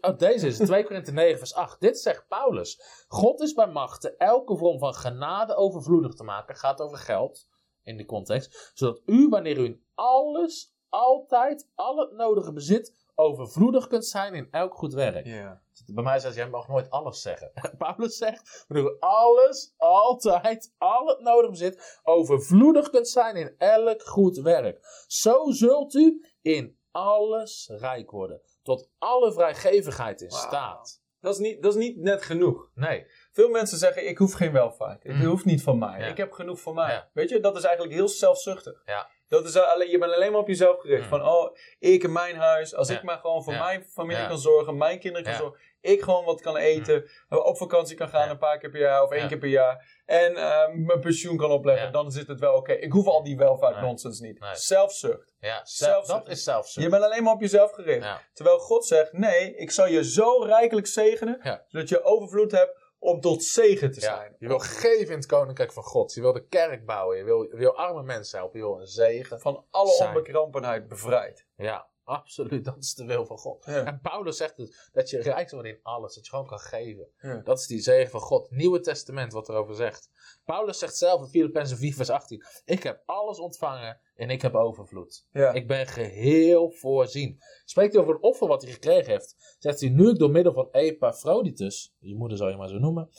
Oh, 0.00 0.18
deze 0.18 0.46
is 0.46 0.58
het, 0.58 0.66
2 0.66 0.84
Korinthe 0.84 1.12
9 1.12 1.38
vers 1.38 1.54
8. 1.54 1.80
Dit 1.80 1.98
zegt 1.98 2.28
Paulus. 2.28 2.80
God 3.08 3.40
is 3.40 3.52
bij 3.52 3.66
machten 3.66 4.16
elke 4.18 4.56
vorm 4.56 4.78
van 4.78 4.94
genade 4.94 5.54
overvloedig 5.54 6.14
te 6.14 6.24
maken. 6.24 6.56
Gaat 6.56 6.80
over 6.80 6.98
geld 6.98 7.48
in 7.84 7.96
die 7.96 8.06
context. 8.06 8.70
Zodat 8.74 9.02
u, 9.06 9.28
wanneer 9.28 9.58
u 9.58 9.64
in 9.64 9.84
alles, 9.94 10.74
altijd, 10.88 11.68
al 11.74 11.96
het 11.96 12.12
nodige 12.12 12.52
bezit, 12.52 13.02
overvloedig 13.14 13.86
kunt 13.86 14.04
zijn 14.04 14.34
in 14.34 14.48
elk 14.50 14.74
goed 14.74 14.92
werk. 14.92 15.26
Ja. 15.26 15.62
Bij 15.86 16.04
mij 16.04 16.18
zegt 16.18 16.34
jij 16.34 16.48
mag 16.48 16.68
nooit 16.68 16.90
alles 16.90 17.20
zeggen. 17.20 17.52
Paulus 17.78 18.16
zegt, 18.16 18.64
wanneer 18.68 18.90
u 18.90 18.96
alles, 19.00 19.74
altijd, 19.76 20.74
al 20.78 21.06
het 21.06 21.20
nodige 21.20 21.50
bezit, 21.50 22.00
overvloedig 22.02 22.90
kunt 22.90 23.08
zijn 23.08 23.36
in 23.36 23.54
elk 23.58 24.02
goed 24.02 24.36
werk. 24.36 25.04
Zo 25.06 25.50
zult 25.50 25.94
u 25.94 26.26
in 26.40 26.78
alles 26.90 27.68
rijk 27.72 28.10
worden. 28.10 28.40
Tot 28.62 28.90
alle 28.98 29.32
vrijgevigheid 29.32 30.20
in 30.20 30.30
staat. 30.30 31.01
Dat, 31.22 31.32
is 31.34 31.40
niet, 31.40 31.62
dat 31.62 31.72
is 31.76 31.78
niet 31.78 31.96
net 31.96 32.22
genoeg. 32.22 32.70
Nee. 32.74 33.06
Veel 33.32 33.48
mensen 33.48 33.78
zeggen, 33.78 34.08
ik 34.08 34.18
hoef 34.18 34.32
geen 34.32 34.52
welvaart. 34.52 35.02
Het 35.02 35.16
Mm. 35.16 35.24
hoeft 35.24 35.44
niet 35.44 35.62
van 35.62 35.78
mij. 35.78 35.98
Ja. 36.00 36.06
Ik 36.06 36.16
heb 36.16 36.32
genoeg 36.32 36.60
van 36.60 36.74
mij. 36.74 36.92
Ja. 36.92 37.10
Weet 37.12 37.28
je, 37.28 37.40
dat 37.40 37.56
is 37.56 37.64
eigenlijk 37.64 37.94
heel 37.94 38.08
zelfzuchtig. 38.08 38.82
Ja. 38.84 39.10
Dat 39.28 39.44
is 39.44 39.56
alleen, 39.56 39.90
je 39.90 39.98
bent 39.98 40.12
alleen 40.12 40.32
maar 40.32 40.40
op 40.40 40.48
jezelf 40.48 40.80
gericht. 40.80 41.02
Mm. 41.02 41.08
Van, 41.08 41.26
oh, 41.26 41.56
ik 41.78 42.04
en 42.04 42.12
mijn 42.12 42.36
huis. 42.36 42.74
Als 42.74 42.90
ik 42.90 43.02
maar 43.02 43.18
gewoon 43.18 43.44
voor 43.44 43.52
mijn 43.54 43.84
familie 43.84 44.26
kan 44.26 44.38
zorgen. 44.38 44.76
Mijn 44.76 44.98
kinderen 44.98 45.26
kan 45.26 45.36
zorgen. 45.36 45.60
Ik 45.82 46.02
gewoon 46.02 46.24
wat 46.24 46.40
kan 46.40 46.56
eten. 46.56 47.08
Op 47.28 47.56
vakantie 47.56 47.96
kan 47.96 48.08
gaan 48.08 48.24
Ja. 48.24 48.30
een 48.30 48.38
paar 48.38 48.58
keer 48.58 48.70
per 48.70 48.80
jaar. 48.80 49.02
Of 49.02 49.10
één 49.10 49.22
Ja. 49.22 49.28
keer 49.28 49.38
per 49.38 49.48
jaar. 49.48 50.00
En 50.06 50.36
eh, 50.36 50.68
mijn 50.74 51.00
pensioen 51.00 51.36
kan 51.36 51.50
opleggen. 51.50 51.86
Ja. 51.86 51.92
Dan 51.92 52.10
zit 52.10 52.26
het 52.26 52.40
wel 52.40 52.54
oké. 52.54 52.72
Ik 52.72 52.92
hoef 52.92 53.06
al 53.06 53.22
die 53.22 53.36
welvaart 53.36 53.74
Nee. 53.74 53.84
nonsens 53.84 54.20
niet. 54.20 54.40
Nee. 54.40 54.54
Zelfzucht. 54.54 55.34
Ja, 55.40 55.60
Zelfzucht. 55.64 56.18
dat 56.24 56.28
is 56.28 56.42
zelfzucht. 56.44 56.84
Je 56.84 56.90
bent 56.90 57.02
alleen 57.04 57.22
maar 57.22 57.32
op 57.34 57.40
jezelf 57.40 57.70
gericht. 57.72 58.04
Ja. 58.04 58.20
Terwijl 58.32 58.58
God 58.58 58.86
zegt, 58.86 59.12
nee, 59.12 59.54
ik 59.56 59.70
zal 59.70 59.86
je 59.86 60.04
zo 60.04 60.42
rijkelijk 60.42 60.86
zegenen. 60.86 61.40
Ja. 61.42 61.64
Zodat 61.68 61.88
je 61.88 62.02
overvloed 62.02 62.50
hebt 62.52 62.80
om 62.98 63.20
tot 63.20 63.44
zegen 63.44 63.90
te 63.90 64.00
Ja, 64.00 64.16
zijn. 64.16 64.36
je 64.38 64.46
wil 64.48 64.58
geven 64.58 65.08
in 65.10 65.16
het 65.16 65.26
koninkrijk 65.26 65.72
van 65.72 65.82
God. 65.82 66.14
Je 66.14 66.20
wil 66.20 66.32
de 66.32 66.46
kerk 66.46 66.86
bouwen. 66.86 67.16
Je 67.16 67.24
wil, 67.24 67.42
je 67.42 67.56
wil 67.56 67.76
arme 67.76 68.02
mensen 68.02 68.38
helpen. 68.38 68.58
Je 68.58 68.64
wil 68.66 68.80
een 68.80 68.86
zegen. 68.86 69.40
Van 69.40 69.66
alle 69.70 69.90
Zijn. 69.90 70.08
onbekrampenheid 70.08 70.88
bevrijd. 70.88 71.46
Ja, 71.56 71.86
absoluut. 72.04 72.64
Dat 72.64 72.76
is 72.78 72.94
de 72.94 73.04
wil 73.04 73.26
van 73.26 73.38
God. 73.38 73.64
Ja. 73.64 73.84
En 73.84 74.00
Paulus 74.00 74.36
zegt 74.36 74.56
dus 74.56 74.90
dat 74.92 75.10
je 75.10 75.22
rijk 75.22 75.50
wordt 75.50 75.68
in 75.68 75.78
alles. 75.82 76.14
Dat 76.14 76.24
je 76.24 76.30
gewoon 76.30 76.46
kan 76.46 76.58
geven. 76.58 77.08
Ja. 77.18 77.36
Dat 77.36 77.58
is 77.58 77.66
die 77.66 77.80
zegen 77.80 78.10
van 78.10 78.20
God. 78.20 78.50
Nieuwe 78.50 78.80
Testament 78.80 79.32
wat 79.32 79.48
erover 79.48 79.74
zegt. 79.74 80.10
Paulus 80.44 80.78
zegt 80.78 80.96
zelf 80.96 81.20
in 81.20 81.28
Filippenzen 81.28 81.76
4 81.76 81.94
vers 81.94 82.10
18. 82.10 82.44
Ik 82.64 82.82
heb 82.82 83.02
alles 83.04 83.38
ontvangen 83.38 84.00
en 84.14 84.30
ik 84.30 84.42
heb 84.42 84.54
overvloed. 84.54 85.26
Ja. 85.30 85.52
Ik 85.52 85.66
ben 85.66 85.86
geheel 85.86 86.70
voorzien. 86.70 87.38
Spreekt 87.64 87.92
hij 87.92 88.02
over 88.02 88.14
het 88.14 88.22
offer 88.22 88.48
wat 88.48 88.62
hij 88.62 88.72
gekregen 88.72 89.12
heeft. 89.12 89.56
Zegt 89.58 89.80
hij 89.80 89.88
nu 89.88 90.08
ik 90.08 90.18
door 90.18 90.30
middel 90.30 90.52
van 90.52 90.68
Epaphroditus. 90.70 91.94
Je 91.98 92.16
moeder 92.16 92.38
zal 92.38 92.48
je 92.48 92.56
maar 92.56 92.68
zo 92.68 92.78
noemen. 92.78 93.10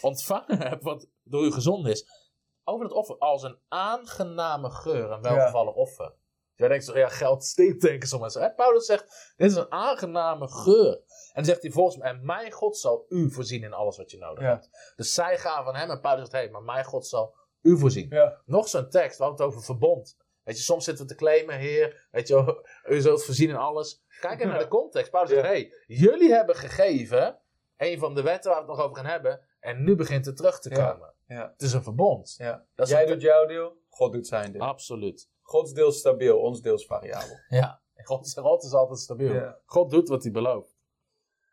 Ontvangen 0.00 0.68
heb 0.68 0.82
wat 0.82 1.08
door 1.22 1.44
u 1.44 1.52
gezonden 1.52 1.92
is. 1.92 2.26
Over 2.64 2.84
het 2.84 2.94
offer 2.94 3.18
als 3.18 3.42
een 3.42 3.58
aangename 3.68 4.70
geur. 4.70 5.10
Een 5.10 5.22
welgevallig 5.22 5.74
offer. 5.74 6.14
Jij 6.58 6.68
denkt 6.68 6.84
zo, 6.84 6.98
ja, 6.98 7.08
geld 7.08 7.44
stinkt, 7.44 7.80
denken 7.82 8.08
sommigen. 8.08 8.40
Hè? 8.42 8.50
Paulus 8.54 8.86
zegt, 8.86 9.32
dit 9.36 9.50
is 9.50 9.56
een 9.56 9.72
aangename 9.72 10.48
geur. 10.48 10.92
En 10.94 11.04
dan 11.34 11.44
zegt 11.44 11.62
hij 11.62 11.70
volgens 11.70 11.96
mij, 11.96 12.10
en 12.10 12.24
mijn 12.24 12.52
God 12.52 12.76
zal 12.78 13.04
u 13.08 13.30
voorzien 13.30 13.62
in 13.62 13.72
alles 13.72 13.96
wat 13.96 14.10
je 14.10 14.18
nodig 14.18 14.42
Ja. 14.44 14.50
hebt. 14.50 14.92
Dus 14.96 15.14
zij 15.14 15.38
gaven 15.38 15.64
van 15.64 15.76
hem 15.76 15.90
en 15.90 16.00
Paulus 16.00 16.20
zegt, 16.20 16.32
hé, 16.32 16.38
hey, 16.38 16.50
maar 16.50 16.62
mijn 16.62 16.84
God 16.84 17.06
zal 17.06 17.34
u 17.62 17.78
voorzien. 17.78 18.06
Ja. 18.10 18.40
Nog 18.44 18.68
zo'n 18.68 18.88
tekst, 18.90 19.18
we 19.18 19.24
hadden 19.24 19.46
het 19.46 19.54
over 19.54 19.64
verbond. 19.66 20.16
Weet 20.44 20.56
je, 20.56 20.62
soms 20.62 20.84
zitten 20.84 21.06
we 21.06 21.10
te 21.10 21.16
claimen, 21.18 21.58
heer, 21.58 22.08
weet 22.10 22.28
je, 22.28 22.64
u 22.88 23.00
zult 23.00 23.24
voorzien 23.24 23.48
in 23.48 23.56
alles. 23.56 24.02
Kijk 24.20 24.34
even 24.38 24.48
naar 24.48 24.58
de 24.58 24.68
context. 24.78 25.10
Paulus 25.10 25.30
zegt, 25.30 25.42
hé, 25.42 25.48
hey, 25.48 25.72
jullie 25.86 26.32
hebben 26.32 26.56
gegeven 26.56 27.38
een 27.76 27.98
van 27.98 28.14
de 28.14 28.22
wetten 28.22 28.50
waar 28.50 28.60
we 28.60 28.66
het 28.66 28.76
nog 28.76 28.84
over 28.86 28.96
gaan 28.96 29.10
hebben. 29.10 29.46
En 29.60 29.84
nu 29.84 29.94
begint 29.96 30.26
het 30.26 30.36
terug 30.36 30.60
te 30.60 30.70
komen. 30.70 31.14
Ja. 31.26 31.50
Het 31.52 31.62
is 31.62 31.72
een 31.72 31.82
verbond. 31.82 32.34
Ja. 32.38 32.64
Dat 32.74 32.86
is 32.86 32.92
Jij 32.92 33.02
een- 33.02 33.08
doet 33.08 33.20
jouw 33.22 33.46
deel, 33.46 33.76
God 33.88 34.12
doet 34.12 34.26
zijn 34.26 34.52
deel. 34.52 34.60
Absoluut. 34.60 35.28
Gods 35.48 35.72
deel 35.72 35.92
stabiel, 35.92 36.38
ons 36.38 36.60
deel 36.60 36.74
is 36.74 36.86
variabel. 36.86 37.38
Ja. 37.60 37.80
God, 37.94 38.38
God 38.38 38.64
is 38.64 38.72
altijd 38.72 38.98
stabiel. 38.98 39.54
God 39.64 39.90
doet 39.90 40.08
wat 40.08 40.22
hij 40.22 40.32
belooft. 40.32 40.76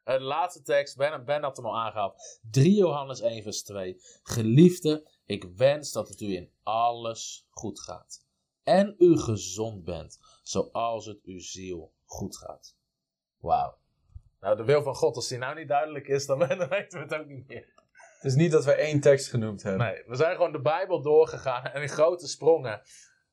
De 0.04 0.20
laatste 0.20 0.62
tekst, 0.62 0.98
Ben, 0.98 1.26
ben 1.26 1.44
had 1.44 1.58
hem 1.58 1.66
al 1.66 1.78
aangehaald. 1.78 2.40
3 2.52 2.76
Johannes 2.76 3.22
1 3.22 3.44
vers 3.44 3.64
2. 3.64 3.96
Geliefde, 4.24 5.10
ik 5.26 5.44
wens 5.56 5.92
dat 5.92 6.10
het 6.10 6.22
u 6.22 6.36
in 6.36 6.52
alles 6.64 7.48
goed 7.50 7.80
gaat. 7.80 8.24
En 8.64 8.96
u 8.98 9.18
gezond 9.18 9.84
bent, 9.84 10.20
zoals 10.44 11.06
het 11.06 11.24
uw 11.24 11.40
ziel 11.40 11.94
goed 12.06 12.38
gaat. 12.38 12.76
Wauw. 13.38 13.78
Nou, 14.40 14.56
de 14.58 14.64
wil 14.64 14.84
van 14.84 14.96
God, 14.96 15.16
als 15.16 15.28
die 15.28 15.38
nou 15.38 15.56
niet 15.56 15.68
duidelijk 15.68 16.08
is, 16.08 16.26
dan 16.26 16.40
dan 16.60 16.68
weten 16.68 17.00
we 17.00 17.00
het 17.00 17.14
ook 17.14 17.28
niet 17.28 17.48
meer. 17.48 17.74
Het 18.16 18.34
is 18.34 18.36
niet 18.36 18.52
dat 18.52 18.66
we 18.66 18.72
één 18.72 19.00
tekst 19.00 19.30
genoemd 19.30 19.64
hebben. 19.64 19.88
Nee, 19.88 20.04
we 20.06 20.16
zijn 20.16 20.36
gewoon 20.36 20.52
de 20.52 20.62
Bijbel 20.62 21.02
doorgegaan 21.02 21.66
en 21.66 21.82
in 21.82 21.90
grote 21.90 22.28
sprongen. 22.28 22.82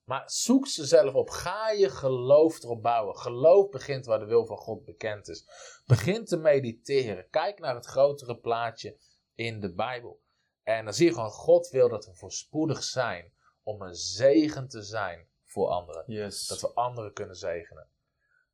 Maar 0.04 0.22
zoek 0.26 0.66
ze 0.66 0.86
zelf 0.86 1.14
op. 1.14 1.30
Ga 1.30 1.70
je 1.70 1.88
geloof 1.90 2.62
erop 2.62 2.82
bouwen. 2.82 3.16
Geloof 3.16 3.68
begint 3.68 4.06
waar 4.06 4.18
de 4.18 4.24
wil 4.24 4.46
van 4.46 4.56
God 4.56 4.84
bekend 4.84 5.28
is. 5.28 5.46
Begin 5.86 6.24
te 6.24 6.36
mediteren. 6.36 7.28
Kijk 7.30 7.58
naar 7.58 7.74
het 7.74 7.86
grotere 7.86 8.38
plaatje 8.38 8.96
in 9.34 9.60
de 9.60 9.74
Bijbel. 9.74 10.20
En 10.62 10.84
dan 10.84 10.94
zie 10.94 11.06
je 11.06 11.14
gewoon, 11.14 11.30
God 11.30 11.68
wil 11.68 11.88
dat 11.88 12.06
we 12.06 12.14
voorspoedig 12.14 12.82
zijn 12.82 13.32
om 13.62 13.82
een 13.82 13.94
zegen 13.94 14.68
te 14.68 14.82
zijn 14.82 15.28
voor 15.44 15.68
anderen. 15.68 16.04
Yes. 16.06 16.46
Dat 16.46 16.60
we 16.60 16.72
anderen 16.74 17.12
kunnen 17.12 17.36
zegenen. 17.36 17.88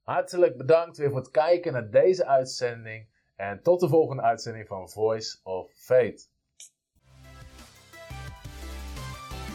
Hartelijk 0.03 0.57
bedankt 0.57 0.97
weer 0.97 1.09
voor 1.09 1.19
het 1.19 1.31
kijken 1.31 1.73
naar 1.73 1.91
deze 1.91 2.27
uitzending. 2.27 3.09
En 3.37 3.63
tot 3.63 3.81
de 3.81 3.89
volgende 3.89 4.23
uitzending 4.23 4.67
van 4.67 4.91
Voice 4.91 5.39
of 5.43 5.73
Faith. 5.73 6.31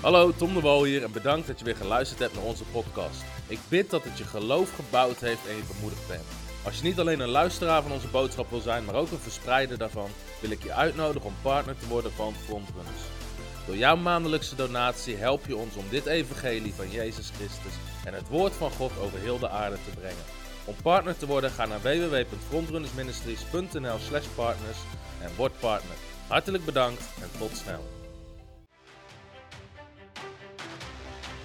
Hallo, 0.04 0.32
Tom 0.32 0.54
de 0.54 0.60
Wol 0.60 0.84
hier 0.84 1.04
en 1.04 1.12
bedankt 1.12 1.48
dat 1.48 1.60
je 1.60 1.66
weer 1.66 1.76
geluisterd 1.76 2.20
hebt 2.20 2.36
naar 2.36 2.44
onze 2.44 2.64
podcast. 2.64 3.24
Ik 3.48 3.60
bid 3.70 3.90
dat 3.90 4.04
het 4.04 4.18
je 4.18 4.24
geloof 4.24 4.76
gebouwd 4.76 5.20
heeft 5.20 5.48
en 5.48 5.56
je 5.56 5.64
bemoedigd 5.74 6.08
bent. 6.08 6.24
Als 6.66 6.78
je 6.78 6.84
niet 6.84 7.00
alleen 7.00 7.20
een 7.20 7.30
luisteraar 7.30 7.82
van 7.82 7.92
onze 7.92 8.08
boodschap 8.08 8.50
wil 8.50 8.60
zijn, 8.60 8.86
maar 8.86 8.96
ook 8.96 9.12
een 9.12 9.18
verspreider 9.18 9.78
daarvan, 9.78 10.10
wil 10.42 10.52
ik 10.52 10.64
je 10.64 10.74
uitnodigen 10.74 11.28
om 11.28 11.36
partner 11.42 11.78
te 11.78 11.88
worden 11.88 12.12
van 12.12 12.34
Frontrunners. 12.46 13.02
Door 13.66 13.78
jouw 13.78 13.96
maandelijkse 13.96 14.56
donatie 14.56 15.16
help 15.16 15.46
je 15.48 15.58
ons 15.58 15.76
om 15.76 15.86
dit 15.90 16.06
evangelie 16.06 16.74
van 16.74 16.92
Jezus 16.92 17.32
Christus 17.36 17.74
en 18.06 18.14
het 18.14 18.30
woord 18.30 18.54
van 18.54 18.72
God 18.72 18.92
over 19.02 19.20
heel 19.20 19.40
de 19.40 19.50
aarde 19.50 19.78
te 19.86 19.92
brengen. 20.00 20.24
Om 20.66 20.76
partner 20.82 21.18
te 21.18 21.26
worden, 21.26 21.52
ga 21.52 21.66
naar 21.66 21.82
www.frontrunnersministries.nl 21.82 23.98
slash 24.08 24.26
partners 24.36 24.78
en 25.22 25.30
word 25.36 25.60
partner. 25.60 25.96
Hartelijk 26.28 26.66
bedankt 26.66 27.02
en 27.22 27.30
tot 27.40 27.58
snel. 27.58 27.93